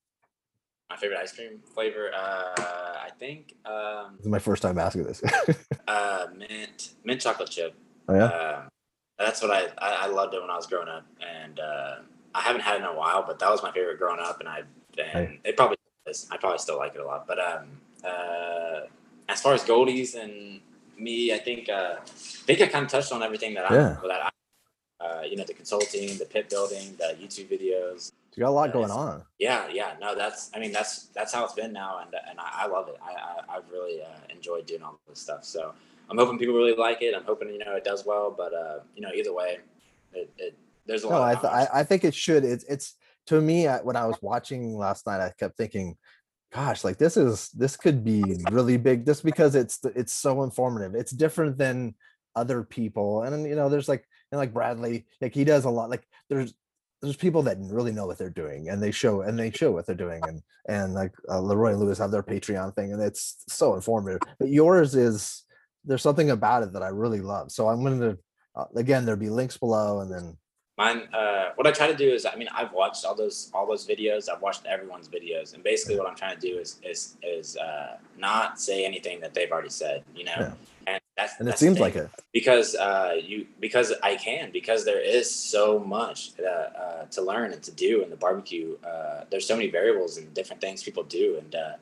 My 0.89 0.97
favorite 0.97 1.19
ice 1.19 1.31
cream 1.33 1.59
flavor, 1.73 2.11
uh, 2.13 2.53
I 2.59 3.09
think, 3.19 3.55
um, 3.65 4.15
This 4.17 4.25
is 4.25 4.31
my 4.31 4.37
first 4.39 4.61
time 4.61 4.77
asking 4.77 5.03
this. 5.03 5.23
uh, 5.87 6.27
mint 6.35 6.93
mint 7.05 7.21
chocolate 7.21 7.49
chip. 7.49 7.73
oh 8.09 8.15
yeah. 8.15 8.25
Um, 8.25 8.69
that's 9.17 9.41
what 9.41 9.51
I, 9.51 9.67
I 9.77 10.05
I 10.05 10.07
loved 10.07 10.33
it 10.33 10.41
when 10.41 10.49
I 10.49 10.55
was 10.55 10.67
growing 10.67 10.87
up, 10.87 11.05
and 11.21 11.59
uh, 11.59 11.95
I 12.35 12.41
haven't 12.41 12.61
had 12.61 12.75
it 12.75 12.79
in 12.79 12.85
a 12.85 12.93
while, 12.95 13.23
but 13.25 13.39
that 13.39 13.49
was 13.49 13.61
my 13.63 13.71
favorite 13.71 13.97
growing 13.99 14.19
up, 14.19 14.39
and 14.39 14.49
I 14.49 14.59
and 14.97 15.07
Hey. 15.07 15.39
it 15.43 15.57
probably 15.57 15.77
is. 16.07 16.27
I 16.31 16.37
probably 16.37 16.59
still 16.59 16.77
like 16.77 16.95
it 16.95 17.01
a 17.01 17.05
lot. 17.05 17.27
But 17.27 17.39
um, 17.39 17.65
uh, 18.03 18.81
as 19.29 19.41
far 19.41 19.53
as 19.53 19.63
Goldees 19.63 20.15
and 20.15 20.59
me, 20.97 21.33
I 21.33 21.37
think 21.39 21.69
uh, 21.69 21.95
I 21.99 22.05
think 22.45 22.61
I 22.61 22.67
kind 22.67 22.85
of 22.85 22.91
touched 22.91 23.11
on 23.11 23.23
everything 23.23 23.53
that 23.55 23.69
I 23.69 23.75
that 23.75 24.21
I. 24.23 24.29
Uh, 24.99 25.21
you 25.23 25.35
know 25.35 25.43
the 25.43 25.53
consulting, 25.53 26.17
the 26.17 26.25
pit 26.25 26.49
building, 26.49 26.95
the 26.97 27.15
YouTube 27.21 27.49
videos. 27.51 28.11
You 28.35 28.41
got 28.41 28.49
a 28.49 28.51
lot 28.51 28.69
uh, 28.69 28.73
going 28.73 28.91
on. 28.91 29.23
Yeah, 29.37 29.67
yeah, 29.71 29.95
no, 29.99 30.15
that's. 30.15 30.49
I 30.55 30.59
mean, 30.59 30.71
that's 30.71 31.07
that's 31.07 31.33
how 31.33 31.43
it's 31.43 31.53
been 31.53 31.73
now, 31.73 31.99
and 31.99 32.15
and 32.29 32.39
I, 32.39 32.63
I 32.63 32.67
love 32.67 32.87
it. 32.87 32.95
I, 33.03 33.11
I 33.11 33.57
I've 33.57 33.69
really 33.69 34.01
uh, 34.01 34.05
enjoyed 34.29 34.65
doing 34.65 34.81
all 34.81 34.97
this 35.09 35.19
stuff. 35.19 35.43
So 35.43 35.73
I'm 36.13 36.19
hoping 36.19 36.37
people 36.37 36.53
really 36.53 36.75
like 36.75 37.01
it. 37.01 37.15
I'm 37.15 37.23
hoping 37.23 37.49
you 37.49 37.57
know 37.57 37.75
it 37.75 37.83
does 37.83 38.05
well. 38.05 38.33
But 38.35 38.53
uh, 38.53 38.79
you 38.95 39.01
know, 39.01 39.09
either 39.15 39.33
way, 39.33 39.57
it, 40.13 40.31
it 40.37 40.57
there's 40.85 41.03
a 41.03 41.07
lot. 41.07 41.17
No, 41.17 41.23
I, 41.23 41.33
th- 41.33 41.53
I 41.73 41.79
I 41.79 41.83
think 41.83 42.03
it 42.03 42.13
should. 42.13 42.45
It's 42.45 42.63
it's 42.65 42.95
to 43.27 43.41
me 43.41 43.67
I, 43.67 43.81
when 43.81 43.95
I 43.95 44.05
was 44.05 44.17
watching 44.21 44.77
last 44.77 45.07
night, 45.07 45.21
I 45.21 45.33
kept 45.39 45.57
thinking, 45.57 45.97
gosh, 46.53 46.83
like 46.83 46.97
this 46.97 47.17
is 47.17 47.49
this 47.49 47.75
could 47.75 48.03
be 48.03 48.23
really 48.51 48.77
big 48.77 49.07
just 49.07 49.25
because 49.25 49.55
it's 49.55 49.79
it's 49.95 50.13
so 50.13 50.43
informative. 50.43 50.93
It's 50.93 51.11
different 51.11 51.57
than 51.57 51.95
other 52.35 52.63
people, 52.63 53.23
and 53.23 53.47
you 53.47 53.55
know, 53.55 53.67
there's 53.67 53.89
like 53.89 54.07
and 54.31 54.37
like 54.37 54.53
Bradley, 54.53 55.07
like 55.19 55.33
he 55.33 55.43
does 55.43 55.65
a 55.65 55.69
lot. 55.71 55.89
Like 55.89 56.07
there's 56.29 56.53
there's 57.01 57.17
people 57.17 57.41
that 57.43 57.57
really 57.59 57.91
know 57.91 58.05
what 58.05 58.19
they're 58.19 58.29
doing, 58.29 58.69
and 58.69 58.81
they 58.81 58.91
show 58.91 59.21
and 59.21 59.37
they 59.37 59.49
show 59.49 59.71
what 59.71 59.87
they're 59.87 59.95
doing, 59.95 60.21
and 60.27 60.43
and 60.69 60.93
like 60.93 61.11
uh, 61.27 61.41
Leroy 61.41 61.71
and 61.71 61.79
Lewis 61.79 61.97
have 61.97 62.11
their 62.11 62.21
Patreon 62.21 62.75
thing, 62.75 62.93
and 62.93 63.01
it's 63.01 63.43
so 63.47 63.73
informative. 63.73 64.19
But 64.39 64.49
yours 64.49 64.93
is 64.93 65.43
there's 65.85 66.01
something 66.01 66.29
about 66.31 66.63
it 66.63 66.73
that 66.73 66.83
I 66.83 66.89
really 66.89 67.21
love. 67.21 67.51
So 67.51 67.67
I'm 67.67 67.81
going 67.83 67.99
to 67.99 68.17
uh, 68.55 68.65
again 68.75 69.05
there'll 69.05 69.19
be 69.19 69.29
links 69.29 69.57
below, 69.57 70.01
and 70.01 70.11
then 70.11 70.37
Mine, 70.75 71.03
uh, 71.13 71.49
what 71.53 71.67
I 71.67 71.71
try 71.71 71.85
to 71.85 71.95
do 71.95 72.09
is, 72.09 72.25
I 72.25 72.35
mean, 72.35 72.47
I've 72.51 72.73
watched 72.73 73.05
all 73.05 73.13
those 73.13 73.51
all 73.53 73.67
those 73.67 73.85
videos. 73.85 74.27
I've 74.27 74.41
watched 74.41 74.65
everyone's 74.65 75.07
videos, 75.07 75.53
and 75.53 75.63
basically, 75.63 75.99
what 75.99 76.07
I'm 76.09 76.15
trying 76.15 76.33
to 76.35 76.41
do 76.41 76.57
is 76.57 76.79
is 76.83 77.15
is 77.21 77.57
uh, 77.57 77.97
not 78.17 78.59
say 78.59 78.83
anything 78.83 79.19
that 79.21 79.35
they've 79.35 79.51
already 79.51 79.69
said. 79.69 80.03
You 80.15 80.23
know, 80.25 80.33
Yeah. 80.39 80.53
and 80.87 80.99
that's 81.15 81.33
and 81.37 81.47
it 81.47 81.51
that's 81.51 81.61
seems 81.61 81.79
like 81.79 81.95
it. 81.95 82.09
because 82.31 82.73
uh, 82.73 83.13
you 83.23 83.45
because 83.59 83.93
I 84.01 84.15
can 84.15 84.49
because 84.51 84.83
there 84.83 84.99
is 84.99 85.29
so 85.29 85.77
much 85.77 86.31
uh, 86.39 86.49
uh, 86.49 87.05
to 87.11 87.21
learn 87.21 87.53
and 87.53 87.61
to 87.61 87.71
do 87.71 88.01
in 88.01 88.09
the 88.09 88.15
barbecue. 88.15 88.75
Uh, 88.83 89.25
there's 89.29 89.47
so 89.47 89.55
many 89.55 89.69
variables 89.69 90.17
and 90.17 90.33
different 90.33 90.59
things 90.59 90.81
people 90.81 91.03
do, 91.03 91.37
and 91.37 91.53
uh, 91.53 91.73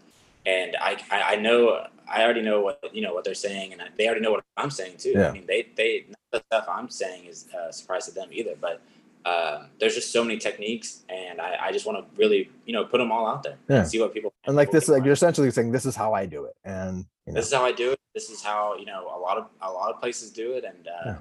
and 0.46 0.76
I, 0.80 0.98
I 1.12 1.22
I 1.34 1.36
know 1.36 1.88
I 2.08 2.24
already 2.24 2.42
know 2.42 2.62
what 2.62 2.80
you 2.94 3.02
know 3.02 3.14
what 3.14 3.24
they're 3.24 3.34
saying, 3.34 3.74
and 3.74 3.82
they 3.98 4.06
already 4.08 4.22
know 4.22 4.32
what 4.32 4.44
I'm 4.58 4.72
saying 4.72 4.98
too. 4.98 5.12
Yeah. 5.16 5.30
I 5.30 5.32
mean, 5.32 5.46
they 5.48 5.68
they 5.76 6.06
the 6.32 6.42
stuff 6.52 6.66
I'm 6.70 6.90
saying 6.90 7.26
is 7.26 7.48
uh, 7.54 7.68
a 7.70 7.74
surprise 7.74 8.06
to 8.08 8.12
them 8.12 8.30
either, 8.32 8.56
but. 8.60 8.82
Um, 9.24 9.68
there's 9.80 9.94
just 9.94 10.12
so 10.12 10.24
many 10.24 10.40
techniques, 10.40 11.04
and 11.08 11.40
I, 11.40 11.68
I 11.68 11.72
just 11.72 11.86
want 11.86 12.00
to 12.00 12.20
really, 12.20 12.50
you 12.66 12.74
know, 12.74 12.86
put 12.86 12.98
them 12.98 13.12
all 13.12 13.28
out 13.28 13.44
there 13.44 13.56
Yeah. 13.70 13.82
and 13.82 13.88
see 13.88 14.00
what 14.02 14.16
people. 14.16 14.34
And 14.48 14.56
like 14.56 14.72
this, 14.72 14.88
like 14.88 14.96
learn. 14.98 15.06
you're 15.06 15.14
essentially 15.14 15.52
saying, 15.52 15.72
this 15.72 15.86
is 15.86 15.96
how 15.96 16.12
I 16.16 16.26
do 16.26 16.46
it, 16.46 16.56
and 16.64 17.06
you 17.28 17.34
know, 17.34 17.36
this 17.40 17.46
is 17.46 17.54
how 17.54 17.64
I 17.64 17.72
do 17.72 17.92
it. 17.92 18.00
This 18.16 18.32
is 18.32 18.42
how 18.42 18.76
you 18.78 18.86
know 18.86 19.16
a 19.16 19.20
lot 19.20 19.38
of 19.38 19.46
a 19.62 19.72
lot 19.72 19.94
of 19.94 20.02
places 20.02 20.32
do 20.32 20.54
it, 20.54 20.64
and 20.64 20.88
uh, 20.88 21.14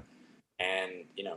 and 0.59 0.93
you 1.15 1.25
know, 1.25 1.37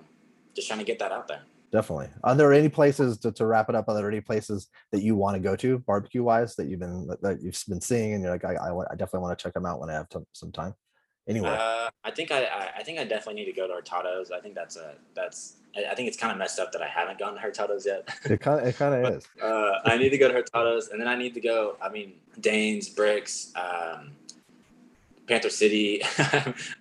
just 0.55 0.67
trying 0.69 0.79
to 0.79 0.85
get 0.85 0.99
that 0.99 1.11
out 1.11 1.27
there. 1.27 1.41
Definitely. 1.73 2.09
Are 2.23 2.35
there 2.35 2.53
any 2.53 2.69
places 2.69 3.17
to, 3.17 3.31
to 3.31 3.45
wrap 3.47 3.67
it 3.67 3.75
up? 3.75 3.89
Are 3.89 3.95
there 3.95 4.07
any 4.07 4.21
places 4.21 4.69
that 4.91 5.01
you 5.01 5.15
want 5.15 5.35
to 5.35 5.39
go 5.41 5.55
to 5.55 5.79
barbecue 5.79 6.21
wise 6.23 6.55
that 6.55 6.67
you've 6.67 6.79
been 6.79 7.07
that- 7.21 7.41
you've 7.41 7.61
been 7.67 7.81
seeing, 7.81 8.13
and 8.13 8.21
you're 8.23 8.31
like, 8.31 8.45
I, 8.45 8.53
I, 8.53 8.69
I 8.91 8.95
definitely 8.95 9.21
want 9.21 9.37
to 9.39 9.43
check 9.43 9.53
them 9.53 9.65
out 9.65 9.79
when 9.79 9.89
I 9.89 9.93
have 9.93 10.07
t- 10.07 10.19
some 10.33 10.51
time. 10.51 10.75
Anyway, 11.27 11.49
Uh, 11.49 11.89
I 12.03 12.11
think 12.11 12.31
I, 12.31 12.69
I 12.77 12.83
think 12.83 12.99
I 12.99 13.05
definitely 13.05 13.41
need 13.41 13.51
to 13.51 13.53
go 13.57 13.65
to 13.67 13.73
Hurtado's. 13.73 14.29
I 14.29 14.39
think 14.39 14.53
that's 14.55 14.75
a 14.77 14.93
that's 15.15 15.55
I 15.75 15.85
I 15.91 15.95
think 15.95 16.09
it's 16.09 16.17
kind 16.17 16.31
of 16.31 16.37
messed 16.37 16.59
up 16.59 16.71
that 16.73 16.81
I 16.83 16.87
haven't 16.87 17.17
gone 17.17 17.33
to 17.33 17.39
Hurtado's 17.39 17.85
yet. 17.87 18.07
it 18.25 18.39
kind 18.39 18.59
of 18.61 18.67
it 18.67 18.75
kind 18.75 18.93
of 19.05 19.13
is. 19.17 19.25
uh, 19.41 19.79
I 19.85 19.97
need 19.97 20.09
to 20.09 20.17
go 20.19 20.27
to 20.27 20.33
Hurtado's, 20.35 20.89
and 20.89 21.01
then 21.01 21.07
I 21.07 21.15
need 21.15 21.33
to 21.33 21.41
go. 21.41 21.77
I 21.81 21.89
mean, 21.89 22.13
Dayne's, 22.39 22.93
Brix, 22.93 23.55
um, 23.57 24.11
Panther 25.27 25.49
City. 25.49 26.01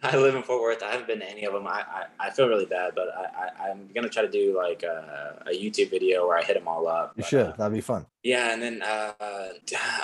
I 0.03 0.17
live 0.17 0.35
in 0.35 0.43
Fort 0.43 0.61
Worth. 0.63 0.83
I 0.83 0.91
haven't 0.91 1.07
been 1.07 1.21
to 1.21 1.31
any 1.31 1.45
of 1.45 1.53
them. 1.53 1.67
I, 1.67 1.85
I, 1.87 2.05
I 2.27 2.31
feel 2.31 2.49
really 2.49 2.67
bad, 2.67 2.93
but 2.95 3.09
I, 3.17 3.49
I 3.65 3.71
I'm 3.71 3.89
gonna 3.95 4.09
try 4.09 4.23
to 4.23 4.31
do 4.31 4.57
like 4.57 4.83
a, 4.83 5.43
a 5.47 5.51
YouTube 5.51 5.91
video 5.91 6.27
where 6.27 6.37
I 6.39 6.43
hit 6.43 6.55
them 6.55 6.67
all 6.67 6.87
up. 6.89 7.13
You 7.17 7.23
But, 7.23 7.29
should. 7.29 7.47
uh, 7.47 7.53
That'd 7.57 7.73
be 7.75 7.81
fun. 7.81 8.07
yeah, 8.23 8.53
and 8.53 8.61
then 8.63 8.83
uh, 8.83 9.13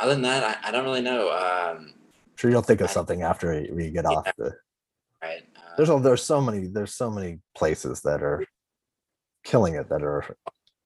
other 0.01 0.13
than 0.13 0.23
that, 0.23 0.45
I, 0.65 0.69
I 0.69 0.71
don't 0.71 0.85
really 0.85 1.01
know. 1.01 1.31
Um, 1.33 1.95
sure, 2.37 2.51
you'll 2.51 2.63
think 2.63 2.81
of 2.81 2.91
something 2.91 3.23
after 3.23 3.67
we 3.73 3.91
get 3.91 4.05
Yeah. 4.05 4.11
off. 4.19 4.33
The, 4.39 4.55
right. 5.23 5.43
Uh, 5.57 5.61
there's 5.77 6.03
there's 6.03 6.23
so 6.23 6.41
many 6.41 6.67
there's 6.69 6.95
so 6.95 7.11
many 7.11 7.41
places 7.57 8.01
that 8.03 8.23
are 8.23 8.45
killing 9.45 9.75
it 9.75 9.89
that 9.89 10.03
are 10.03 10.37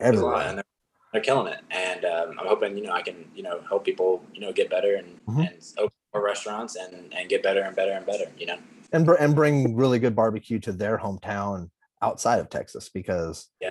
there's 0.00 0.20
a 0.20 0.24
lot, 0.24 0.32
everywhere. 0.40 0.48
and 0.48 0.58
they're, 0.58 0.64
they're 1.12 1.22
killing 1.22 1.52
it. 1.52 1.60
And 1.70 2.04
um, 2.06 2.38
I'm 2.40 2.46
hoping 2.46 2.76
you 2.78 2.84
know 2.84 2.92
I 2.92 3.02
can 3.02 3.26
you 3.34 3.42
know 3.42 3.60
help 3.68 3.84
people 3.84 4.24
you 4.32 4.40
know 4.40 4.52
get 4.52 4.70
better 4.70 4.94
and 4.96 5.20
Mhm. 5.28 5.48
and 5.48 5.62
open 5.78 5.92
more 6.14 6.24
restaurants 6.24 6.76
and 6.76 7.12
and 7.14 7.28
get 7.28 7.42
better 7.42 7.60
and 7.62 7.74
better 7.76 7.92
and 7.92 8.06
better. 8.06 8.26
You 8.38 8.46
know. 8.46 8.58
and 8.92 9.06
br- 9.06 9.14
and 9.14 9.34
bring 9.34 9.74
really 9.76 9.98
good 9.98 10.14
barbecue 10.14 10.58
to 10.60 10.72
their 10.72 10.98
hometown 10.98 11.70
outside 12.02 12.38
of 12.40 12.48
Texas 12.50 12.88
because 12.88 13.48
Yeah. 13.60 13.70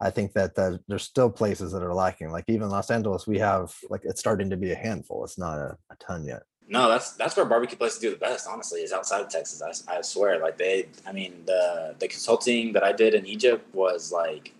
I 0.00 0.10
think 0.10 0.32
that 0.34 0.54
the, 0.54 0.80
there's 0.88 1.02
still 1.02 1.28
places 1.30 1.72
that 1.72 1.82
are 1.82 1.92
lacking. 1.94 2.30
Like 2.30 2.44
even 2.48 2.68
Los 2.70 2.90
Angeles, 2.90 3.26
we 3.26 3.38
have 3.38 3.74
like 3.90 4.02
it's 4.04 4.20
starting 4.20 4.50
to 4.50 4.56
be 4.56 4.72
a 4.72 4.76
handful. 4.76 5.24
It's 5.24 5.38
not 5.38 5.58
a, 5.58 5.76
a 5.90 5.96
ton 5.96 6.24
yet. 6.24 6.42
No, 6.68 6.88
that's 6.88 7.12
that's 7.14 7.36
where 7.36 7.44
barbecue 7.44 7.76
places 7.76 7.98
do 7.98 8.10
the 8.10 8.16
best. 8.16 8.46
Honestly, 8.48 8.80
is 8.80 8.92
outside 8.92 9.20
of 9.22 9.28
Texas. 9.28 9.60
I, 9.88 9.98
I 9.98 10.00
swear, 10.02 10.38
like 10.40 10.56
they. 10.56 10.86
I 11.06 11.12
mean, 11.12 11.42
the 11.44 11.96
the 11.98 12.06
consulting 12.06 12.72
that 12.74 12.84
I 12.84 12.92
did 12.92 13.14
in 13.14 13.26
Egypt 13.26 13.74
was 13.74 14.12
like 14.12 14.54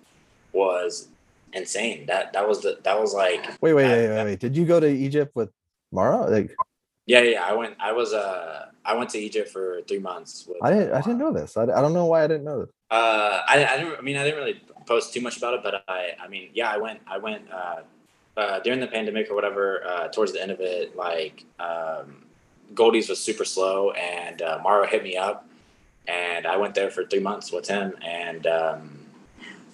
was 0.53 1.09
insane. 1.53 2.07
That 2.07 2.33
that 2.33 2.47
was 2.49 2.61
the 2.63 2.79
that 2.83 3.01
was 3.01 3.15
like 3.15 3.47
Wait, 3.63 3.75
wait, 3.75 3.87
I- 3.87 3.97
wait, 3.97 4.09
wait, 4.09 4.25
wait. 4.25 4.41
Did 4.41 4.57
you 4.57 4.65
go 4.67 4.81
to 4.81 4.89
Egypt 4.89 5.33
with 5.37 5.51
Mara? 5.93 6.29
Like 6.29 6.51
yeah 7.11 7.23
yeah. 7.35 7.45
I 7.45 7.53
went. 7.61 7.75
I 7.81 7.93
was 7.93 8.13
uh 8.13 8.67
I 8.85 8.95
went 8.95 9.11
to 9.11 9.19
Egypt 9.19 9.49
for 9.51 9.81
three 9.89 9.99
months. 9.99 10.47
With, 10.47 10.59
I 10.63 10.71
didn't 10.71 10.93
I 10.93 11.01
didn't 11.01 11.19
know 11.19 11.33
this. 11.33 11.57
I, 11.57 11.63
I 11.63 11.81
don't 11.83 11.93
know 11.93 12.07
why 12.07 12.25
I 12.25 12.27
didn't 12.27 12.45
know 12.45 12.61
this. 12.61 12.71
Uh, 12.91 13.43
I, 13.47 13.65
I 13.65 13.77
didn't. 13.77 13.99
I 13.99 14.01
mean, 14.01 14.17
I 14.17 14.25
didn't 14.25 14.39
really 14.41 14.61
post 14.87 15.15
too 15.15 15.21
much 15.21 15.37
about 15.37 15.55
it, 15.55 15.63
but 15.63 15.85
I, 15.87 16.17
I 16.21 16.27
mean, 16.27 16.51
yeah, 16.53 16.71
I 16.71 16.79
went, 16.79 17.01
I 17.07 17.19
went 17.19 17.49
uh, 17.53 17.81
uh, 18.37 18.59
during 18.61 18.81
the 18.81 18.89
pandemic 18.89 19.31
or 19.31 19.35
whatever. 19.37 19.85
Uh, 19.87 20.09
towards 20.09 20.33
the 20.33 20.43
end 20.43 20.51
of 20.51 20.61
it, 20.61 20.97
like 20.97 21.45
um, 21.61 22.25
Goldee's 22.75 23.09
was 23.09 23.21
super 23.21 23.45
slow, 23.45 23.93
and 23.93 24.43
uh, 24.43 24.59
Mario 24.63 24.91
hit 24.91 25.05
me 25.05 25.17
up, 25.17 25.47
and 26.09 26.47
I 26.47 26.57
went 26.57 26.75
there 26.75 26.91
for 26.91 27.05
three 27.07 27.21
months 27.21 27.53
with 27.53 27.69
him 27.69 27.95
and 28.03 28.47
um, 28.49 28.99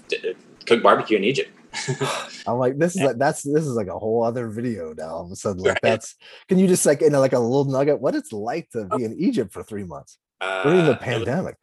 d- 0.09 0.35
cooked 0.67 0.83
barbecue 0.83 1.17
in 1.17 1.25
Egypt. 1.25 1.56
I'm 2.47 2.59
like, 2.59 2.79
this 2.79 2.97
is 2.97 3.03
like, 3.03 3.19
that's 3.19 3.43
this 3.43 3.65
is 3.67 3.75
like 3.75 3.89
a 3.89 3.99
whole 3.99 4.23
other 4.23 4.49
video 4.49 4.93
now. 4.97 5.09
All 5.09 5.25
of 5.27 5.33
a 5.33 5.37
sudden, 5.37 5.63
like 5.63 5.81
that's. 5.83 6.15
Can 6.49 6.59
you 6.59 6.67
just 6.69 6.85
like 6.87 7.03
in 7.03 7.15
a, 7.15 7.21
like 7.21 7.33
a 7.33 7.39
little 7.39 7.65
nugget? 7.65 8.01
What 8.01 8.15
it's 8.15 8.33
like 8.33 8.71
to 8.71 8.85
be 8.97 9.05
in 9.05 9.15
Egypt 9.19 9.53
for 9.53 9.63
three 9.63 9.85
months 9.85 10.19
during 10.41 10.79
the 10.79 10.83
Uh, 10.83 10.85
it 10.85 10.89
was- 10.89 10.99
pandemic? 11.01 11.57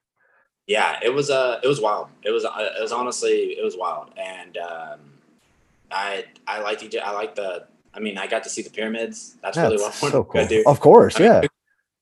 yeah 0.66 0.97
it 1.03 1.09
was 1.14 1.30
uh 1.30 1.59
it 1.61 1.68
was 1.68 1.82
wild 1.82 2.07
it 2.24 2.32
was 2.32 2.45
uh, 2.45 2.51
it 2.57 2.82
was 2.82 2.93
honestly 2.93 3.51
it 3.59 3.61
was 3.66 3.76
wild 3.76 4.07
and 4.16 4.55
um 4.57 4.97
i 5.91 6.24
i 6.47 6.61
liked 6.61 6.82
egypt 6.82 7.03
i 7.05 7.11
like 7.11 7.36
the 7.36 7.68
i 7.93 7.99
mean 7.99 8.18
i 8.18 8.26
got 8.26 8.43
to 8.45 8.49
see 8.49 8.61
the 8.61 8.70
pyramids 8.70 9.36
that's 9.43 9.57
really 9.57 9.76
what 9.76 9.91
i 9.91 10.09
so 10.09 10.22
wanted 10.34 10.47
to 10.47 10.64
do 10.64 10.64
Of 10.66 10.80
course, 10.80 11.20
I 11.20 11.24
yeah. 11.26 11.41
cook- 11.41 11.51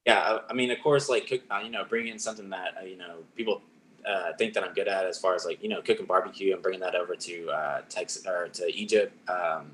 yeah 0.06 0.20
I- 0.20 0.42
i 0.52 0.54
mean 0.54 0.70
of 0.70 0.80
course 0.84 1.10
like 1.10 1.26
uh, 1.50 1.58
you 1.66 1.72
know 1.72 1.84
bringing 1.90 2.14
in 2.14 2.20
something 2.20 2.52
that 2.52 2.76
uh, 2.80 2.86
you 2.86 2.98
know 2.98 3.24
people 3.36 3.64
uh, 4.08 4.34
think 4.38 4.54
that 4.54 4.64
i'm 4.64 4.74
good 4.74 4.88
at 4.88 5.06
as 5.06 5.18
far 5.20 5.36
as 5.36 5.46
like 5.46 5.62
you 5.64 5.70
know 5.70 5.82
cooking 5.82 6.06
barbecue 6.06 6.54
and 6.54 6.62
bringing 6.62 6.80
that 6.82 6.96
over 6.96 7.16
to 7.16 7.50
uh 7.50 7.82
texas 7.90 8.26
or 8.26 8.48
to 8.50 8.68
egypt 8.76 9.14
um 9.30 9.72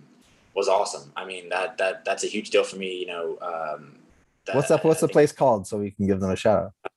was 0.53 0.67
awesome 0.67 1.11
i 1.15 1.23
mean 1.25 1.49
that 1.49 1.78
that 1.78 2.03
that's 2.05 2.23
a 2.23 2.28
huge 2.28 2.49
deal 2.49 2.63
for 2.63 2.78
me 2.78 2.97
you 2.99 3.07
know 3.07 3.38
um 3.41 3.97
What's 4.53 4.71
up? 4.71 4.86
What's 4.86 5.01
the 5.01 5.07
place 5.09 5.32
called 5.32 5.67
so 5.67 5.78
we 5.78 5.91
can 5.91 6.07
give 6.07 6.19
them 6.19 6.32
a 6.32 6.36
shout 6.36 6.71
out? 6.86 6.91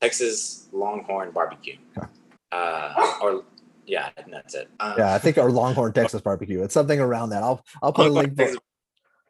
Texas 0.00 0.68
Longhorn 0.72 1.30
Barbecue. 1.32 1.76
Uh, 2.50 3.14
or 3.22 3.44
yeah, 3.86 4.10
and 4.18 4.30
that's 4.30 4.54
it. 4.54 4.68
Um, 4.78 4.92
Yeah, 4.98 5.14
I 5.14 5.18
think 5.18 5.38
our 5.38 5.50
Longhorn 5.50 5.94
Texas 5.94 6.20
barbecue. 6.20 6.62
It's 6.62 6.74
something 6.74 7.00
around 7.00 7.30
that. 7.30 7.42
I'll 7.42 7.64
I'll 7.82 7.94
put 7.94 8.08
a 8.08 8.10
link. 8.10 8.36
Texas- 8.36 8.58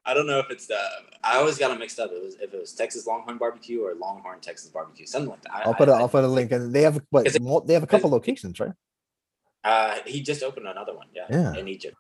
I 0.05 0.14
don't 0.14 0.26
know 0.26 0.40
if 0.40 0.50
it's 0.50 0.66
the. 0.66 0.78
I 1.22 1.36
always 1.36 1.59
got 1.59 1.68
them 1.68 1.78
mixed 1.78 1.98
up. 2.00 2.11
It 2.11 2.22
was 2.22 2.34
if 2.36 2.53
it 2.53 2.61
was 2.61 2.72
Texas 2.72 3.07
Longhorn 3.07 3.38
Barbecue 3.38 3.80
or 3.82 3.94
Longhorn 3.94 4.40
Texas 4.40 4.68
Barbecue, 4.68 5.07
something 5.07 5.30
like 5.30 5.42
that. 5.42 5.55
I- 5.55 5.62
I'll 5.62 5.74
put 5.74 5.88
a, 5.88 5.92
I- 5.92 5.98
I'll 6.00 6.09
put 6.09 6.24
a 6.24 6.28
link, 6.28 6.50
and 6.50 6.72
they 6.74 6.82
have 6.82 7.00
what 7.11 7.24
they 7.66 7.74
have 7.74 7.82
a 7.84 7.86
couple 7.86 8.11
locations, 8.11 8.59
right? 8.59 8.72
Uh, 9.64 9.98
he 10.07 10.20
just 10.22 10.42
opened 10.42 10.66
another 10.66 10.92
one, 10.94 11.07
yeah, 11.14 11.26
Yeah. 11.30 11.55
in 11.55 11.68
Egypt. 11.68 11.96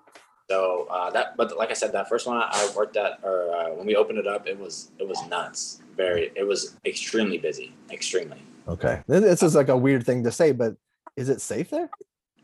So 0.50 0.88
uh, 0.90 1.10
that, 1.10 1.36
but 1.36 1.56
like 1.56 1.70
I 1.70 1.74
said, 1.74 1.92
that 1.92 2.08
first 2.08 2.26
one 2.26 2.36
I 2.36 2.72
worked 2.76 2.96
at, 2.96 3.20
or 3.22 3.54
uh, 3.54 3.74
when 3.74 3.86
we 3.86 3.94
opened 3.94 4.18
it 4.18 4.26
up, 4.26 4.48
it 4.48 4.58
was 4.58 4.90
it 4.98 5.06
was 5.06 5.24
nuts. 5.28 5.80
Very, 5.96 6.32
it 6.34 6.42
was 6.46 6.76
extremely 6.84 7.38
busy, 7.38 7.72
extremely. 7.90 8.42
Okay, 8.66 9.02
this 9.06 9.42
is 9.44 9.54
like 9.54 9.68
a 9.68 9.76
weird 9.76 10.04
thing 10.04 10.24
to 10.24 10.32
say, 10.32 10.50
but 10.50 10.74
is 11.16 11.28
it 11.28 11.40
safe 11.40 11.70
there? 11.70 11.88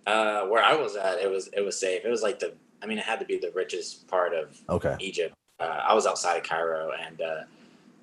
Uh, 0.06 0.42
where 0.46 0.62
I 0.62 0.74
was 0.76 0.94
at, 0.94 1.18
it 1.18 1.28
was 1.30 1.48
it 1.48 1.62
was 1.62 1.78
safe. 1.78 2.04
It 2.04 2.09
was 2.09 2.22
like 2.22 2.38
the, 2.38 2.54
I 2.80 2.86
mean, 2.86 2.98
it 2.98 3.04
had 3.04 3.18
to 3.18 3.26
be 3.26 3.38
the 3.38 3.50
richest 3.50 4.06
part 4.06 4.32
of 4.34 4.56
Okay, 4.70 4.94
Egypt. 5.00 5.34
Uh, 5.61 5.80
I 5.88 5.94
was 5.94 6.06
outside 6.06 6.36
of 6.36 6.44
Cairo 6.44 6.92
and 6.92 7.20
uh, 7.20 7.42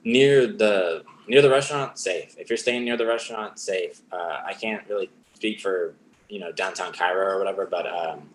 near 0.04 0.48
the 0.48 1.04
near 1.28 1.42
the 1.42 1.50
restaurant, 1.50 1.98
safe. 1.98 2.36
If 2.38 2.50
you're 2.50 2.58
staying 2.58 2.86
near 2.86 2.98
the 2.98 3.06
restaurant, 3.06 3.60
safe. 3.60 4.02
Uh, 4.12 4.42
I 4.46 4.54
can't 4.54 4.88
really 4.90 5.10
speak 5.34 5.60
for 5.62 5.94
you 6.30 6.40
know 6.40 6.52
downtown 6.52 6.94
Cairo 6.94 7.36
or 7.36 7.38
whatever, 7.40 7.66
but 7.66 7.86
um, 7.88 8.30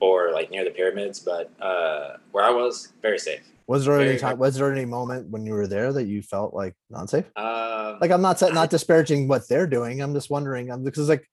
or 0.00 0.32
like 0.32 0.50
near 0.50 0.64
the 0.64 0.70
pyramids, 0.70 1.20
but 1.20 1.50
uh, 1.60 2.16
where 2.32 2.44
I 2.44 2.50
was, 2.50 2.92
very 3.02 3.18
safe. 3.18 3.40
was 3.66 3.84
there 3.84 4.00
any 4.00 4.18
time? 4.18 4.38
Was 4.38 4.56
there 4.56 4.72
any 4.72 4.84
moment 4.84 5.30
when 5.30 5.46
you 5.46 5.54
were 5.54 5.66
there 5.66 5.92
that 5.92 6.04
you 6.04 6.22
felt 6.22 6.54
like 6.54 6.74
not 6.90 7.10
safe? 7.10 7.24
Um, 7.36 7.98
Like 8.00 8.10
I'm 8.10 8.22
not 8.22 8.40
not 8.52 8.70
disparaging 8.70 9.28
what 9.28 9.48
they're 9.48 9.66
doing. 9.66 10.02
I'm 10.02 10.14
just 10.14 10.30
wondering. 10.30 10.70
I'm 10.70 10.84
because 10.84 11.08
like 11.08 11.26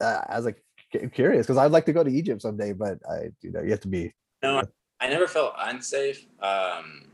uh, 0.00 0.20
I 0.28 0.36
was 0.36 0.44
like 0.44 0.62
curious 1.12 1.46
because 1.46 1.58
I'd 1.58 1.70
like 1.70 1.86
to 1.86 1.92
go 1.92 2.02
to 2.02 2.10
Egypt 2.10 2.42
someday, 2.42 2.72
but 2.72 2.98
I 3.08 3.30
you 3.42 3.52
know 3.52 3.62
you 3.62 3.70
have 3.70 3.80
to 3.80 3.88
be 3.88 4.12
no, 4.42 4.62
I 5.00 5.08
never 5.08 5.26
felt 5.26 5.54
unsafe. 5.58 6.26
Um, 6.42 7.06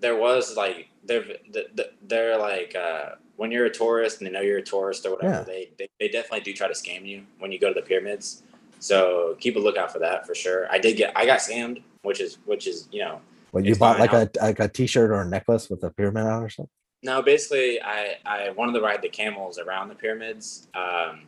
there 0.00 0.16
was 0.16 0.56
like 0.56 0.88
they're 1.04 1.24
th- 1.24 1.42
th- 1.76 1.92
they're 2.06 2.36
like 2.38 2.74
uh, 2.76 3.16
when 3.36 3.50
you're 3.50 3.66
a 3.66 3.70
tourist 3.70 4.18
and 4.20 4.26
they 4.26 4.32
know 4.32 4.40
you're 4.40 4.58
a 4.58 4.62
tourist 4.62 5.04
or 5.06 5.12
whatever, 5.16 5.38
Yeah. 5.38 5.42
they, 5.44 5.70
they 5.78 5.88
they 6.00 6.08
definitely 6.08 6.40
do 6.40 6.52
try 6.52 6.68
to 6.68 6.74
scam 6.74 7.06
you 7.06 7.22
when 7.38 7.50
you 7.52 7.58
go 7.58 7.68
to 7.72 7.74
the 7.80 7.86
pyramids. 7.86 8.42
So 8.78 9.36
keep 9.40 9.56
a 9.56 9.58
lookout 9.60 9.92
for 9.92 9.98
that 10.00 10.26
for 10.26 10.34
sure. 10.34 10.66
I 10.70 10.78
did 10.78 10.96
get 10.96 11.12
I 11.16 11.26
got 11.26 11.40
scammed, 11.40 11.82
which 12.02 12.20
is 12.20 12.38
which 12.46 12.66
is 12.66 12.88
you 12.92 13.00
know 13.00 13.20
when 13.52 13.64
you 13.64 13.74
bought 13.76 13.98
like 13.98 14.12
a 14.12 14.28
like 14.40 14.60
a 14.60 14.68
t-shirt 14.68 15.10
or 15.10 15.20
a 15.22 15.24
necklace 15.28 15.68
with 15.70 15.82
a 15.84 15.90
pyramid 15.90 16.24
on 16.26 16.42
or 16.42 16.48
something. 16.48 16.70
no 17.02 17.22
basically 17.22 17.80
I 17.82 18.16
I 18.26 18.50
wanted 18.50 18.72
to 18.74 18.80
ride 18.80 19.02
the 19.02 19.08
camels 19.08 19.58
around 19.58 19.88
the 19.88 19.94
pyramids. 19.94 20.68
Um, 20.74 21.26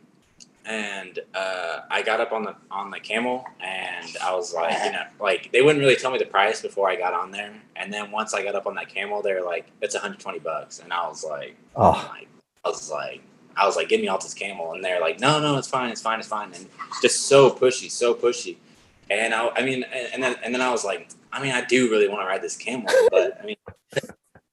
and 0.65 1.19
uh, 1.33 1.81
I 1.89 2.01
got 2.01 2.19
up 2.19 2.31
on 2.31 2.43
the 2.43 2.55
on 2.71 2.89
the 2.91 2.99
camel, 2.99 3.45
and 3.61 4.15
I 4.23 4.33
was 4.33 4.53
like, 4.53 4.77
you 4.83 4.91
know, 4.91 5.03
like 5.19 5.51
they 5.51 5.61
wouldn't 5.61 5.79
really 5.79 5.95
tell 5.95 6.11
me 6.11 6.17
the 6.17 6.25
price 6.25 6.61
before 6.61 6.89
I 6.89 6.95
got 6.95 7.13
on 7.13 7.31
there, 7.31 7.53
and 7.75 7.93
then 7.93 8.11
once 8.11 8.33
I 8.33 8.43
got 8.43 8.55
up 8.55 8.67
on 8.67 8.75
that 8.75 8.89
camel, 8.89 9.21
they're 9.21 9.43
like, 9.43 9.67
it's 9.81 9.93
120 9.93 10.39
bucks, 10.39 10.79
and 10.79 10.91
I 10.91 11.07
was 11.07 11.23
like, 11.23 11.55
Oh. 11.75 12.13
I 12.63 12.69
was 12.69 12.89
like, 12.89 13.21
I 13.55 13.65
was 13.67 13.75
like, 13.75 13.89
get 13.89 14.01
me 14.01 14.07
off 14.07 14.21
this 14.23 14.33
camel, 14.33 14.73
and 14.73 14.83
they're 14.83 14.99
like, 14.99 15.19
no, 15.19 15.39
no, 15.39 15.57
it's 15.57 15.67
fine, 15.67 15.91
it's 15.91 16.01
fine, 16.01 16.19
it's 16.19 16.27
fine, 16.27 16.51
and 16.53 16.67
just 17.01 17.27
so 17.27 17.51
pushy, 17.51 17.91
so 17.91 18.15
pushy, 18.15 18.57
and 19.09 19.33
I, 19.33 19.49
I 19.49 19.63
mean, 19.63 19.83
and, 19.83 20.13
and 20.13 20.23
then 20.23 20.35
and 20.43 20.53
then 20.53 20.61
I 20.61 20.71
was 20.71 20.83
like, 20.83 21.09
I 21.31 21.41
mean, 21.41 21.51
I 21.51 21.63
do 21.65 21.91
really 21.91 22.07
want 22.07 22.21
to 22.21 22.25
ride 22.25 22.41
this 22.41 22.57
camel, 22.57 22.87
but 23.11 23.39
I 23.41 23.45
mean, 23.45 23.57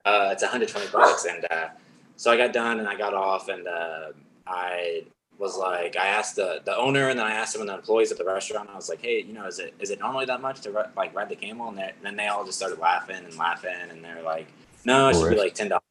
uh, 0.04 0.30
it's 0.32 0.42
120 0.42 0.88
bucks, 0.90 1.24
and 1.24 1.46
uh, 1.50 1.68
so 2.16 2.30
I 2.30 2.36
got 2.36 2.52
done 2.52 2.78
and 2.80 2.88
I 2.88 2.96
got 2.96 3.14
off, 3.14 3.48
and 3.48 3.66
uh, 3.66 4.08
I 4.46 5.04
was 5.42 5.58
like, 5.58 5.96
I 5.96 6.06
asked 6.06 6.36
the, 6.36 6.62
the 6.64 6.74
owner 6.76 7.08
and 7.08 7.18
then 7.18 7.26
I 7.26 7.32
asked 7.32 7.52
some 7.52 7.62
of 7.62 7.66
the 7.66 7.74
employees 7.74 8.12
at 8.12 8.16
the 8.18 8.24
restaurant. 8.24 8.70
I 8.70 8.76
was 8.76 8.88
like, 8.88 9.02
hey, 9.02 9.22
you 9.22 9.32
know, 9.32 9.44
is 9.46 9.58
it 9.58 9.74
is 9.80 9.90
it 9.90 9.98
normally 9.98 10.24
that 10.26 10.40
much 10.40 10.60
to 10.62 10.70
ri- 10.70 10.92
like 10.96 11.12
ride 11.14 11.28
the 11.28 11.34
camel? 11.36 11.68
And, 11.68 11.80
and 11.80 11.92
then 12.02 12.14
they 12.16 12.28
all 12.28 12.44
just 12.44 12.58
started 12.58 12.78
laughing 12.78 13.16
and 13.24 13.36
laughing, 13.36 13.74
and 13.90 14.02
they're 14.04 14.22
like, 14.22 14.46
no, 14.84 15.08
it 15.08 15.16
should 15.16 15.30
be 15.30 15.36
like 15.36 15.54
ten 15.54 15.68
dollars. 15.68 15.82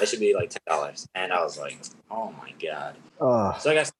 It 0.00 0.08
should 0.08 0.20
be 0.20 0.34
like 0.34 0.48
ten 0.50 0.62
dollars. 0.66 1.06
And 1.14 1.32
I 1.34 1.42
was 1.42 1.58
like, 1.58 1.78
oh 2.10 2.34
my 2.40 2.52
god. 2.60 2.96
Oh, 3.20 3.54
So 3.60 3.70
I 3.70 3.74
got 3.74 3.92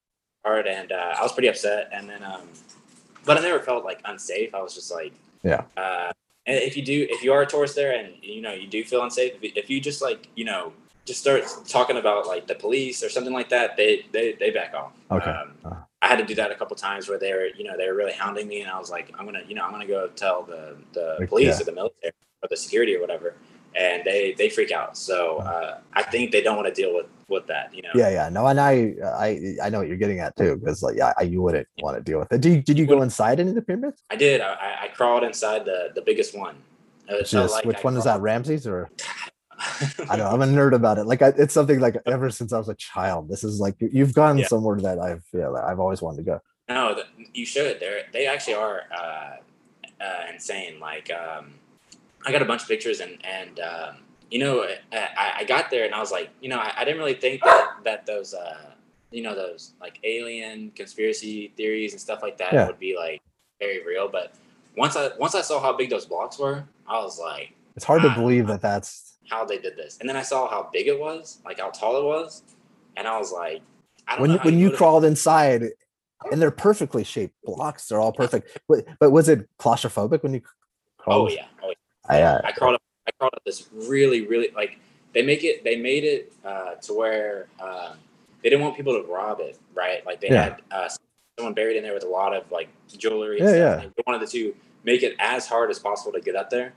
hard, 0.43 0.67
and 0.67 0.91
uh, 0.91 1.15
I 1.19 1.23
was 1.23 1.33
pretty 1.33 1.49
upset. 1.49 1.91
And 1.93 2.09
then, 2.09 2.23
um, 2.25 2.49
but 3.27 3.37
I 3.37 3.41
never 3.43 3.61
felt 3.61 3.85
like 3.85 4.01
unsafe. 4.07 4.55
I 4.55 4.63
was 4.63 4.75
just 4.75 4.91
like, 4.91 5.13
Yeah. 5.43 5.65
Uh, 5.77 6.13
and 6.47 6.57
if 6.59 6.77
you 6.79 6.83
do, 6.83 7.07
if 7.11 7.23
you 7.23 7.33
are 7.35 7.43
a 7.43 7.47
tourist 7.47 7.77
there, 7.77 7.93
and 7.93 8.15
you 8.23 8.41
know 8.41 8.53
you 8.55 8.67
do 8.67 8.83
feel 8.85 9.03
unsafe, 9.03 9.35
if 9.43 9.69
you 9.69 9.81
just 9.83 10.01
like 10.01 10.29
you 10.35 10.47
know 10.47 10.73
just 11.05 11.21
start 11.21 11.45
talking 11.69 11.97
about 11.97 12.27
like 12.27 12.47
the 12.47 12.55
police 12.55 13.03
or 13.03 13.09
something 13.09 13.33
like 13.33 13.49
that, 13.51 13.77
they 13.77 14.07
they 14.13 14.33
they 14.39 14.51
back 14.51 14.75
off. 14.75 14.93
Okay. 15.11 15.31
Um, 15.31 15.53
Uh. 15.65 15.75
I 16.03 16.07
had 16.09 16.19
to 16.19 16.25
do 16.27 16.35
that 16.35 16.51
a 16.51 16.55
couple 16.55 16.77
times 16.77 17.09
where 17.09 17.19
they 17.19 17.33
were, 17.33 17.47
you 17.57 17.65
know, 17.65 17.79
they 17.79 17.87
were 17.89 17.95
really 17.95 18.13
hounding 18.13 18.47
me, 18.47 18.61
and 18.61 18.71
I 18.71 18.79
was 18.79 18.91
like, 18.91 19.11
I'm 19.19 19.25
gonna, 19.25 19.41
you 19.49 19.55
know, 19.55 19.65
I'm 19.65 19.71
gonna 19.71 19.87
go 19.87 20.09
tell 20.09 20.43
the 20.43 20.77
the 20.93 21.17
Like, 21.21 21.29
police 21.31 21.47
yeah. 21.57 21.61
or 21.63 21.65
the 21.65 21.73
military 21.73 22.13
or 22.43 22.49
the 22.51 22.57
security 22.59 22.95
or 22.95 23.01
whatever, 23.01 23.37
and 23.75 24.03
they 24.05 24.35
they 24.37 24.51
freak 24.51 24.71
out. 24.71 24.99
So 24.99 25.39
uh, 25.39 25.79
I 25.95 26.03
think 26.03 26.31
they 26.31 26.43
don't 26.43 26.57
want 26.57 26.69
to 26.69 26.75
deal 26.75 26.95
with 26.95 27.07
with 27.29 27.47
that, 27.47 27.75
you 27.75 27.81
know. 27.81 27.89
yeah, 27.95 28.11
yeah. 28.11 28.29
No, 28.29 28.47
and 28.49 28.61
I 28.61 28.95
I 29.03 29.57
I 29.63 29.71
know 29.71 29.79
what 29.79 29.89
you're 29.89 29.97
getting 29.97 30.21
at 30.21 30.37
too, 30.37 30.57
because 30.57 30.83
like 30.83 30.97
yeah, 30.97 31.15
I, 31.19 31.23
you 31.23 31.41
wouldn't 31.41 31.67
want 31.81 31.97
to 31.97 32.03
deal 32.03 32.19
with 32.19 32.31
it. 32.33 32.43
Did 32.43 32.53
you, 32.55 32.61
did 32.63 32.79
you 32.79 32.85
go 32.87 33.01
inside 33.01 33.41
any 33.41 33.49
of 33.51 33.55
the 33.55 33.63
pyramids? 33.63 34.03
I 34.11 34.17
did. 34.17 34.41
I, 34.43 34.53
I- 34.83 34.89
crawled 34.95 35.25
inside 35.25 35.65
the 35.65 35.89
the 35.95 36.03
biggest 36.03 36.37
one. 36.39 36.55
It 37.09 37.27
felt 37.27 37.45
Just 37.45 37.55
like 37.55 37.65
which 37.65 37.79
I 37.79 37.81
one 37.81 37.97
is 37.97 38.05
that, 38.05 38.21
Ramses 38.21 38.67
or? 38.67 38.91
I 40.11 40.17
know 40.17 40.27
I'm 40.29 40.43
a 40.43 40.47
nerd 40.47 40.75
about 40.75 40.99
it. 40.99 41.05
Like 41.05 41.23
I, 41.23 41.29
it's 41.37 41.55
something 41.55 41.81
like 41.81 41.97
ever 42.07 42.31
since 42.31 42.53
I 42.53 42.59
was 42.59 42.69
a 42.69 42.75
child. 42.75 43.29
This 43.29 43.45
is 43.45 43.61
like 43.61 43.77
you- 43.81 43.91
you've 43.93 44.15
gone 44.15 44.39
Yeah. 44.39 44.47
somewhere 44.47 44.81
that 44.81 44.99
I've 44.99 45.25
yeah 45.33 45.51
I've 45.53 45.81
always 45.81 46.03
wanted 46.03 46.19
to 46.19 46.23
go. 46.25 46.41
No, 46.69 46.97
you 47.33 47.45
should. 47.47 47.79
They're 47.81 48.03
they 48.13 48.27
actually 48.27 48.55
are 48.55 48.83
uh, 48.97 49.37
uh, 50.03 50.33
insane. 50.33 50.81
Like 50.81 51.11
um, 51.13 51.55
I 52.27 52.33
got 52.33 52.43
a 52.43 52.47
bunch 52.47 52.63
of 52.63 52.69
pictures, 52.69 53.01
and 53.01 53.19
and 53.25 53.61
um, 53.61 53.97
you 54.31 54.39
know, 54.39 54.65
I, 54.93 55.33
I 55.41 55.45
got 55.45 55.71
there, 55.71 55.85
and 55.85 55.95
I 55.95 56.01
was 56.01 56.11
like, 56.11 56.31
you 56.41 56.49
know, 56.49 56.59
I, 56.59 56.73
I 56.79 56.85
didn't 56.85 56.99
really 56.99 57.15
think 57.15 57.43
that 57.45 57.69
that 57.85 58.07
those 58.07 58.33
uh, 58.35 58.71
you 59.11 59.23
know 59.23 59.35
those 59.35 59.75
like 59.81 59.99
alien 60.05 60.71
conspiracy 60.75 61.53
theories 61.57 61.93
and 61.93 62.01
stuff 62.01 62.21
like 62.23 62.39
that 62.39 62.53
Yeah. 62.53 62.67
would 62.67 62.79
be 62.79 62.97
like 62.97 63.21
very 63.61 63.85
real. 63.85 64.09
But 64.09 64.33
once 64.77 64.97
I 64.97 65.11
once 65.19 65.35
I 65.35 65.43
saw 65.43 65.61
how 65.61 65.77
big 65.77 65.91
those 65.91 66.07
blocks 66.07 66.39
were, 66.39 66.65
I 66.89 66.99
was 66.99 67.19
like, 67.21 67.53
It's 67.77 67.85
hard 67.85 68.03
to 68.03 68.09
Ah. 68.09 68.15
believe 68.15 68.47
that 68.47 68.63
that's 68.63 69.14
how 69.29 69.45
they 69.45 69.59
did 69.59 69.77
this. 69.77 69.99
And 70.01 70.09
then 70.09 70.17
I 70.17 70.23
saw 70.23 70.49
how 70.49 70.69
big 70.73 70.87
it 70.89 70.99
was, 70.99 71.39
like 71.45 71.61
how 71.61 71.71
tall 71.71 71.99
it 71.99 72.05
was, 72.05 72.43
and 72.97 73.07
I 73.07 73.19
was 73.19 73.33
like, 73.33 73.63
I 74.07 74.13
don't 74.17 74.23
when 74.23 74.31
know 74.31 74.37
you, 74.37 74.41
when 74.43 74.59
you 74.59 74.71
go 74.71 74.77
crawled 74.77 75.05
inside 75.05 75.71
and 76.31 76.41
they're 76.41 76.51
perfectly 76.51 77.05
shaped 77.05 77.35
blocks. 77.45 77.89
They're 77.89 78.01
all 78.01 78.13
perfect. 78.13 78.59
But 78.69 78.87
but 78.99 79.11
was 79.11 79.29
it 79.29 79.49
claustrophobic 79.59 80.23
when 80.23 80.35
you 80.35 80.43
Oh 81.07 81.29
yeah, 81.29 81.47
oh 81.63 81.69
yeah. 81.69 81.75
I, 82.09 82.23
uh, 82.23 82.41
I 82.45 82.53
crawled 82.53 82.75
up. 82.77 82.83
I 83.07 83.11
crawled 83.19 83.35
up 83.35 83.45
this 83.45 83.69
really, 83.73 84.27
really 84.27 84.51
like 84.55 84.79
they 85.13 85.23
make 85.23 85.45
it. 85.45 85.65
They 85.65 85.77
made 85.77 86.05
it 86.05 86.33
uh, 86.45 86.75
to 86.77 86.95
where 86.95 87.47
um, 87.61 87.99
they 88.43 88.51
didn't 88.51 88.63
want 88.63 88.77
people 88.77 88.93
to 88.95 89.11
rob 89.11 89.41
it, 89.41 89.59
right? 89.75 90.05
Like 90.07 90.21
they 90.21 90.29
Yeah. 90.29 90.45
had 90.45 90.63
uh, 90.71 90.89
someone 91.39 91.55
buried 91.55 91.77
in 91.77 91.83
there 91.83 91.95
with 91.95 92.05
a 92.05 92.09
lot 92.09 92.35
of 92.35 92.51
like 92.51 92.69
jewelry. 92.89 93.41
And 93.41 93.49
Yeah, 93.49 93.55
stuff. 93.55 93.83
yeah. 93.85 93.91
They 93.97 94.03
wanted 94.07 94.29
to 94.29 94.55
make 94.85 95.03
it 95.03 95.15
as 95.19 95.47
hard 95.47 95.71
as 95.71 95.79
possible 95.79 96.13
to 96.13 96.21
get 96.21 96.37
up 96.37 96.51
there, 96.51 96.73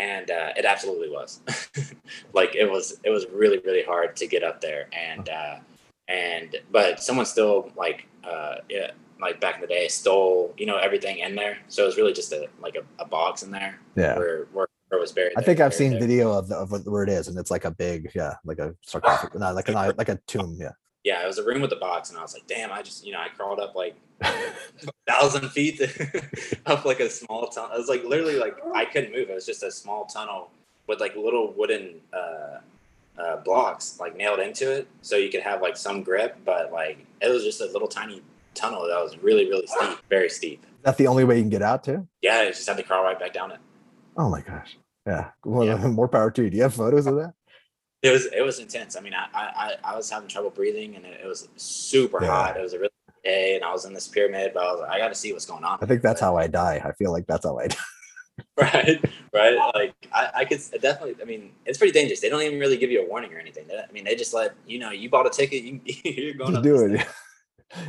and 0.00 0.26
uh, 0.30 0.50
it 0.60 0.64
absolutely 0.64 1.10
was. 1.18 1.30
like 2.38 2.52
it 2.62 2.68
was, 2.74 2.84
it 3.04 3.10
was 3.16 3.24
really, 3.42 3.58
really 3.68 3.84
hard 3.92 4.10
to 4.20 4.26
get 4.34 4.42
up 4.48 4.60
there, 4.60 4.82
and 4.92 5.28
uh, 5.28 5.56
and 6.08 6.56
but 6.76 7.00
someone 7.02 7.26
still 7.26 7.70
like 7.76 8.00
uh 8.24 8.56
yeah 8.68 8.90
like 9.20 9.40
back 9.40 9.54
in 9.56 9.60
the 9.60 9.66
day 9.66 9.86
stole 9.86 10.52
you 10.60 10.66
know 10.66 10.76
everything 10.76 11.18
in 11.18 11.32
there 11.40 11.56
so 11.68 11.82
it 11.84 11.86
was 11.86 11.96
really 11.96 12.12
just 12.20 12.32
a 12.32 12.48
like 12.60 12.74
a, 12.76 12.82
a 13.02 13.06
box 13.06 13.42
in 13.44 13.50
there 13.50 13.78
Yeah. 13.94 14.18
where 14.18 14.46
where 14.52 14.66
it 14.92 15.00
was 15.00 15.12
buried 15.12 15.32
I 15.36 15.40
there, 15.40 15.46
think 15.46 15.60
I've 15.60 15.74
seen 15.82 15.92
there. 15.92 16.00
video 16.00 16.32
of, 16.32 16.48
the, 16.48 16.56
of 16.56 16.68
where 16.86 17.04
it 17.04 17.08
is, 17.08 17.28
and 17.28 17.38
it's 17.38 17.50
like 17.50 17.64
a 17.64 17.70
big, 17.70 18.10
yeah, 18.14 18.34
like 18.44 18.58
a 18.58 18.74
sarcophagus, 18.82 19.38
not 19.38 19.54
like 19.54 19.68
a 19.68 19.72
like 20.02 20.08
a 20.08 20.18
tomb. 20.26 20.56
Yeah. 20.58 20.72
Yeah 21.04 21.22
it 21.22 21.26
was 21.26 21.38
a 21.38 21.44
room 21.44 21.60
with 21.62 21.72
a 21.72 21.76
box 21.76 22.10
and 22.10 22.18
i 22.18 22.22
was 22.22 22.34
like 22.34 22.46
damn 22.46 22.70
i 22.72 22.82
just 22.82 23.04
you 23.06 23.12
know 23.12 23.18
i 23.20 23.28
crawled 23.28 23.58
up 23.60 23.74
like 23.74 23.94
a 24.20 24.32
thousand 25.08 25.48
feet 25.50 25.80
up 26.66 26.84
like 26.84 27.00
a 27.00 27.08
small 27.08 27.46
tunnel 27.48 27.74
it 27.74 27.78
was 27.78 27.88
like 27.88 28.04
literally 28.04 28.36
like 28.36 28.56
i 28.74 28.84
couldn't 28.84 29.12
move 29.12 29.30
it 29.30 29.34
was 29.34 29.46
just 29.46 29.62
a 29.62 29.70
small 29.70 30.04
tunnel 30.06 30.50
with 30.86 31.00
like 31.00 31.14
little 31.16 31.52
wooden 31.56 31.94
uh 32.12 32.58
uh, 33.18 33.36
blocks 33.38 33.98
like 34.00 34.16
nailed 34.16 34.38
into 34.40 34.70
it 34.70 34.88
so 35.02 35.16
you 35.16 35.28
could 35.30 35.42
have 35.42 35.60
like 35.60 35.76
some 35.76 36.02
grip 36.02 36.38
but 36.44 36.72
like 36.72 37.04
it 37.20 37.28
was 37.28 37.44
just 37.44 37.60
a 37.60 37.66
little 37.66 37.88
tiny 37.88 38.22
tunnel 38.54 38.86
that 38.88 39.02
was 39.02 39.18
really 39.18 39.46
really 39.46 39.66
steep 39.66 39.98
very 40.08 40.28
steep 40.30 40.62
Is 40.62 40.68
that 40.84 40.96
the 40.96 41.06
only 41.06 41.24
way 41.24 41.36
you 41.36 41.42
can 41.42 41.50
get 41.50 41.60
out 41.60 41.84
to? 41.84 42.06
yeah, 42.22 42.36
I 42.38 42.46
just 42.46 42.66
had 42.66 42.78
to 42.78 42.82
crawl 42.82 43.02
right 43.04 43.18
back 43.18 43.34
down 43.34 43.50
it. 43.52 43.58
Oh 44.16 44.30
my 44.30 44.40
gosh. 44.40 44.78
Yeah. 45.06 45.30
Well, 45.44 45.66
Yeah. 45.66 45.76
more 45.88 46.08
power 46.08 46.30
to 46.30 46.44
you. 46.44 46.50
Do 46.50 46.56
you 46.56 46.62
have 46.62 46.72
photos 46.74 47.06
of 47.06 47.16
that? 47.16 47.34
It 48.02 48.10
was 48.10 48.26
it 48.26 48.42
was 48.42 48.58
intense. 48.60 48.96
I 48.96 49.00
mean, 49.00 49.12
I 49.14 49.26
I, 49.34 49.74
I 49.84 49.96
was 49.96 50.08
having 50.10 50.28
trouble 50.28 50.50
breathing, 50.50 50.96
and 50.96 51.04
it, 51.04 51.20
it 51.22 51.26
was 51.26 51.48
super 51.56 52.22
Yeah. 52.22 52.28
hot. 52.30 52.56
It 52.56 52.62
was 52.62 52.72
a 52.72 52.78
really 52.78 52.90
hot 53.06 53.16
day, 53.24 53.56
and 53.56 53.64
I 53.64 53.72
was 53.72 53.84
in 53.84 53.92
this 53.92 54.08
pyramid, 54.08 54.52
but 54.54 54.62
I 54.62 54.72
was 54.72 54.80
like, 54.80 54.90
I 54.90 54.98
got 54.98 55.08
to 55.08 55.14
see 55.14 55.32
what's 55.32 55.46
going 55.46 55.64
on. 55.64 55.78
I 55.82 55.86
think 55.86 56.00
that's 56.02 56.20
how 56.20 56.36
I 56.36 56.46
die. 56.46 56.80
I 56.84 56.92
feel 56.92 57.12
like 57.12 57.26
that's 57.26 57.44
how 57.44 57.58
I 57.58 57.66
die. 57.68 57.76
right, 58.56 59.04
right. 59.34 59.54
Like 59.74 59.94
I, 60.14 60.30
I 60.34 60.44
could 60.46 60.60
definitely. 60.80 61.16
I 61.20 61.26
mean, 61.26 61.52
it's 61.66 61.76
pretty 61.76 61.92
dangerous. 61.92 62.20
They 62.20 62.30
don't 62.30 62.42
even 62.42 62.58
really 62.58 62.78
give 62.78 62.90
you 62.90 63.02
a 63.04 63.06
warning 63.08 63.34
or 63.34 63.38
anything. 63.38 63.66
I 63.70 63.90
mean, 63.92 64.04
they 64.04 64.14
just 64.16 64.32
let 64.32 64.54
you 64.66 64.78
know 64.78 64.90
you 64.90 65.10
bought 65.10 65.26
a 65.26 65.30
ticket. 65.30 65.62
You, 65.62 65.80
you're 66.04 66.34
going 66.34 66.56
up 66.56 66.62
do 66.62 66.84
it. 66.94 67.06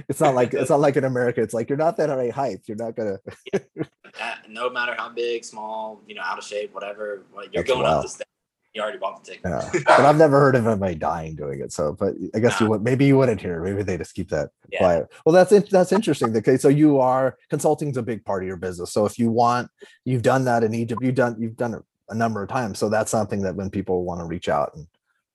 It's 0.07 0.19
not 0.19 0.35
like 0.35 0.53
it's 0.53 0.69
not 0.69 0.79
like 0.79 0.95
in 0.95 1.05
America. 1.05 1.41
It's 1.41 1.55
like 1.55 1.67
you're 1.67 1.77
not 1.77 1.97
that 1.97 2.09
high 2.09 2.29
height. 2.29 2.59
You're 2.67 2.77
not 2.77 2.95
gonna. 2.95 3.17
Uh, 3.55 4.35
no 4.47 4.69
matter 4.69 4.93
how 4.95 5.09
big, 5.09 5.43
small, 5.43 6.01
you 6.07 6.13
know, 6.13 6.21
out 6.21 6.37
of 6.37 6.43
shape, 6.43 6.71
whatever. 6.73 7.23
Like 7.35 7.51
you're 7.51 7.63
That's 7.63 7.73
going 7.73 7.83
wild. 7.83 7.95
up 7.97 8.01
this 8.03 8.17
thing. 8.17 8.27
You 8.73 8.81
already 8.81 8.99
bought 8.99 9.23
the 9.23 9.31
ticket. 9.31 9.45
Yeah. 9.45 9.69
But 9.85 10.05
I've 10.05 10.17
never 10.17 10.39
heard 10.39 10.55
of 10.55 10.65
anybody 10.65 10.95
dying 10.95 11.35
doing 11.35 11.59
it. 11.59 11.73
So, 11.73 11.93
but 11.93 12.13
I 12.33 12.39
guess 12.39 12.59
you 12.61 12.67
would. 12.67 12.81
Maybe 12.81 13.05
you 13.05 13.17
wouldn't 13.17 13.41
hear. 13.41 13.61
Maybe 13.61 13.83
they 13.83 13.97
just 13.97 14.13
keep 14.13 14.29
that 14.29 14.51
Yeah. 14.71 14.79
quiet. 14.79 15.07
Well, 15.25 15.33
that's 15.33 15.51
it. 15.51 15.69
That's 15.69 15.91
interesting. 15.91 16.35
Okay, 16.37 16.57
so 16.57 16.69
you 16.69 16.99
are 16.99 17.37
consulting 17.49 17.89
is 17.89 17.97
a 17.97 18.01
big 18.01 18.23
part 18.23 18.43
of 18.43 18.47
your 18.47 18.55
business. 18.55 18.93
So 18.93 19.05
if 19.05 19.19
you 19.19 19.29
want, 19.29 19.69
you've 20.05 20.21
done 20.21 20.45
that 20.45 20.63
in 20.63 20.73
Egypt. 20.73 21.01
You've 21.03 21.15
done 21.15 21.35
you've 21.37 21.57
done 21.57 21.73
it 21.73 21.83
a 22.09 22.15
number 22.15 22.41
of 22.41 22.49
times. 22.49 22.79
So 22.79 22.87
that's 22.87 23.11
something 23.11 23.41
that 23.41 23.55
when 23.55 23.69
people 23.69 24.05
want 24.05 24.21
to 24.21 24.25
reach 24.25 24.47
out 24.47 24.73
and 24.75 24.87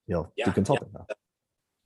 you 0.06 0.14
know 0.14 0.32
Yeah, 0.36 0.52
do 0.52 0.64
yeah. 0.72 1.14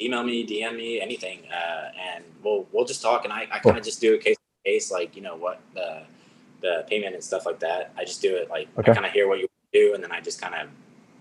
email 0.01 0.23
me, 0.23 0.47
DM 0.47 0.77
me, 0.77 1.01
anything, 1.01 1.41
uh, 1.53 1.91
and 2.01 2.25
we'll 2.45 2.67
we'll 2.73 2.85
just 2.85 3.03
talk. 3.03 3.25
And 3.25 3.33
I, 3.33 3.49
I 3.51 3.59
kind 3.59 3.77
of 3.77 3.85
just 3.85 4.01
do 4.01 4.15
a 4.15 4.19
case 4.19 4.37
by 4.37 4.71
case, 4.71 4.91
like 4.93 5.17
you 5.17 5.23
know 5.23 5.35
what 5.37 5.61
the 5.75 6.03
the 6.61 6.85
payment 6.89 7.15
and 7.15 7.25
stuff 7.25 7.45
like 7.45 7.59
that. 7.61 7.93
I 7.97 8.05
just 8.05 8.23
do 8.23 8.37
it 8.37 8.49
like 8.51 8.69
Okay. 8.79 8.93
I 8.93 8.95
kind 8.95 9.07
of 9.07 9.13
hear 9.13 9.27
what 9.29 9.41
you 9.41 9.49
do, 9.73 9.95
and 9.95 10.03
then 10.05 10.13
I 10.13 10.21
just 10.21 10.41
kind 10.41 10.55
of 10.55 10.69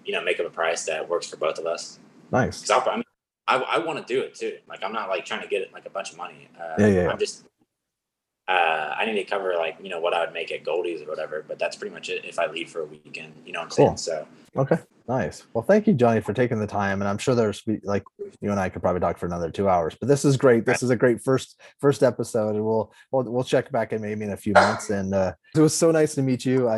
you 0.09 0.15
know 0.15 0.23
make 0.23 0.39
up 0.39 0.47
a 0.47 0.49
price 0.49 0.85
that 0.85 1.07
works 1.07 1.27
for 1.29 1.37
both 1.37 1.59
of 1.59 1.67
us. 1.67 1.99
Nice. 2.31 2.63
Because 2.63 2.87
I, 2.87 2.95
mean, 2.95 3.03
I 3.47 3.57
I 3.57 3.77
want 3.77 3.99
to 4.05 4.11
do 4.11 4.21
it 4.21 4.33
too. 4.33 4.57
Like 4.67 4.83
I'm 4.83 4.91
not 4.91 5.07
like 5.07 5.23
trying 5.23 5.43
to 5.43 5.47
get 5.47 5.61
it 5.61 5.71
like 5.71 5.85
a 5.85 5.91
bunch 5.91 6.11
of 6.11 6.17
money. 6.17 6.49
Uh, 6.59 6.73
Yeah, 6.79 6.87
yeah, 6.87 7.01
yeah. 7.03 7.09
I'm 7.11 7.19
just. 7.19 7.45
Uh, 8.47 8.95
I 8.97 9.05
need 9.05 9.13
to 9.13 9.23
cover 9.23 9.53
like 9.55 9.77
you 9.79 9.89
know 9.89 9.99
what 9.99 10.15
I 10.15 10.21
would 10.21 10.33
make 10.33 10.51
at 10.51 10.63
Goldee's 10.63 11.03
or 11.03 11.05
whatever, 11.05 11.45
but 11.47 11.59
that's 11.59 11.75
pretty 11.75 11.93
much 11.93 12.09
it. 12.09 12.25
If 12.25 12.39
I 12.39 12.47
leave 12.47 12.71
for 12.71 12.81
a 12.81 12.85
weekend, 12.85 13.33
you 13.45 13.51
know 13.51 13.59
what 13.59 13.65
I'm 13.65 13.69
Cool. 13.69 13.97
saying. 13.97 13.97
So 13.97 14.27
Okay. 14.57 14.79
Nice. 15.07 15.47
Well, 15.53 15.63
thank 15.63 15.87
you, 15.87 15.93
Johnny, 15.93 16.21
for 16.21 16.33
taking 16.33 16.59
the 16.59 16.67
time. 16.67 17.01
And 17.01 17.09
I'm 17.09 17.17
sure 17.17 17.33
there's 17.33 17.63
like 17.83 18.03
you 18.41 18.51
and 18.51 18.59
I 18.59 18.69
could 18.69 18.83
probably 18.83 19.01
talk 19.01 19.17
for 19.17 19.25
another 19.25 19.49
two 19.49 19.67
hours. 19.67 19.95
But 19.99 20.07
this 20.07 20.23
is 20.23 20.37
great. 20.37 20.65
This 20.67 20.83
is 20.83 20.91
a 20.91 20.95
great 20.95 21.19
first 21.21 21.59
first 21.79 22.03
episode, 22.03 22.55
and 22.55 22.63
we'll 22.63 22.91
we'll 23.11 23.23
we'll 23.23 23.43
check 23.43 23.71
back 23.71 23.91
in 23.91 24.01
maybe 24.01 24.23
in 24.25 24.31
a 24.31 24.37
few 24.37 24.53
months. 24.53 24.91
And 24.91 25.15
uh, 25.15 25.33
it 25.55 25.61
was 25.61 25.75
so 25.75 25.89
nice 25.89 26.13
to 26.15 26.21
meet 26.21 26.45
you. 26.45 26.69
I 26.69 26.77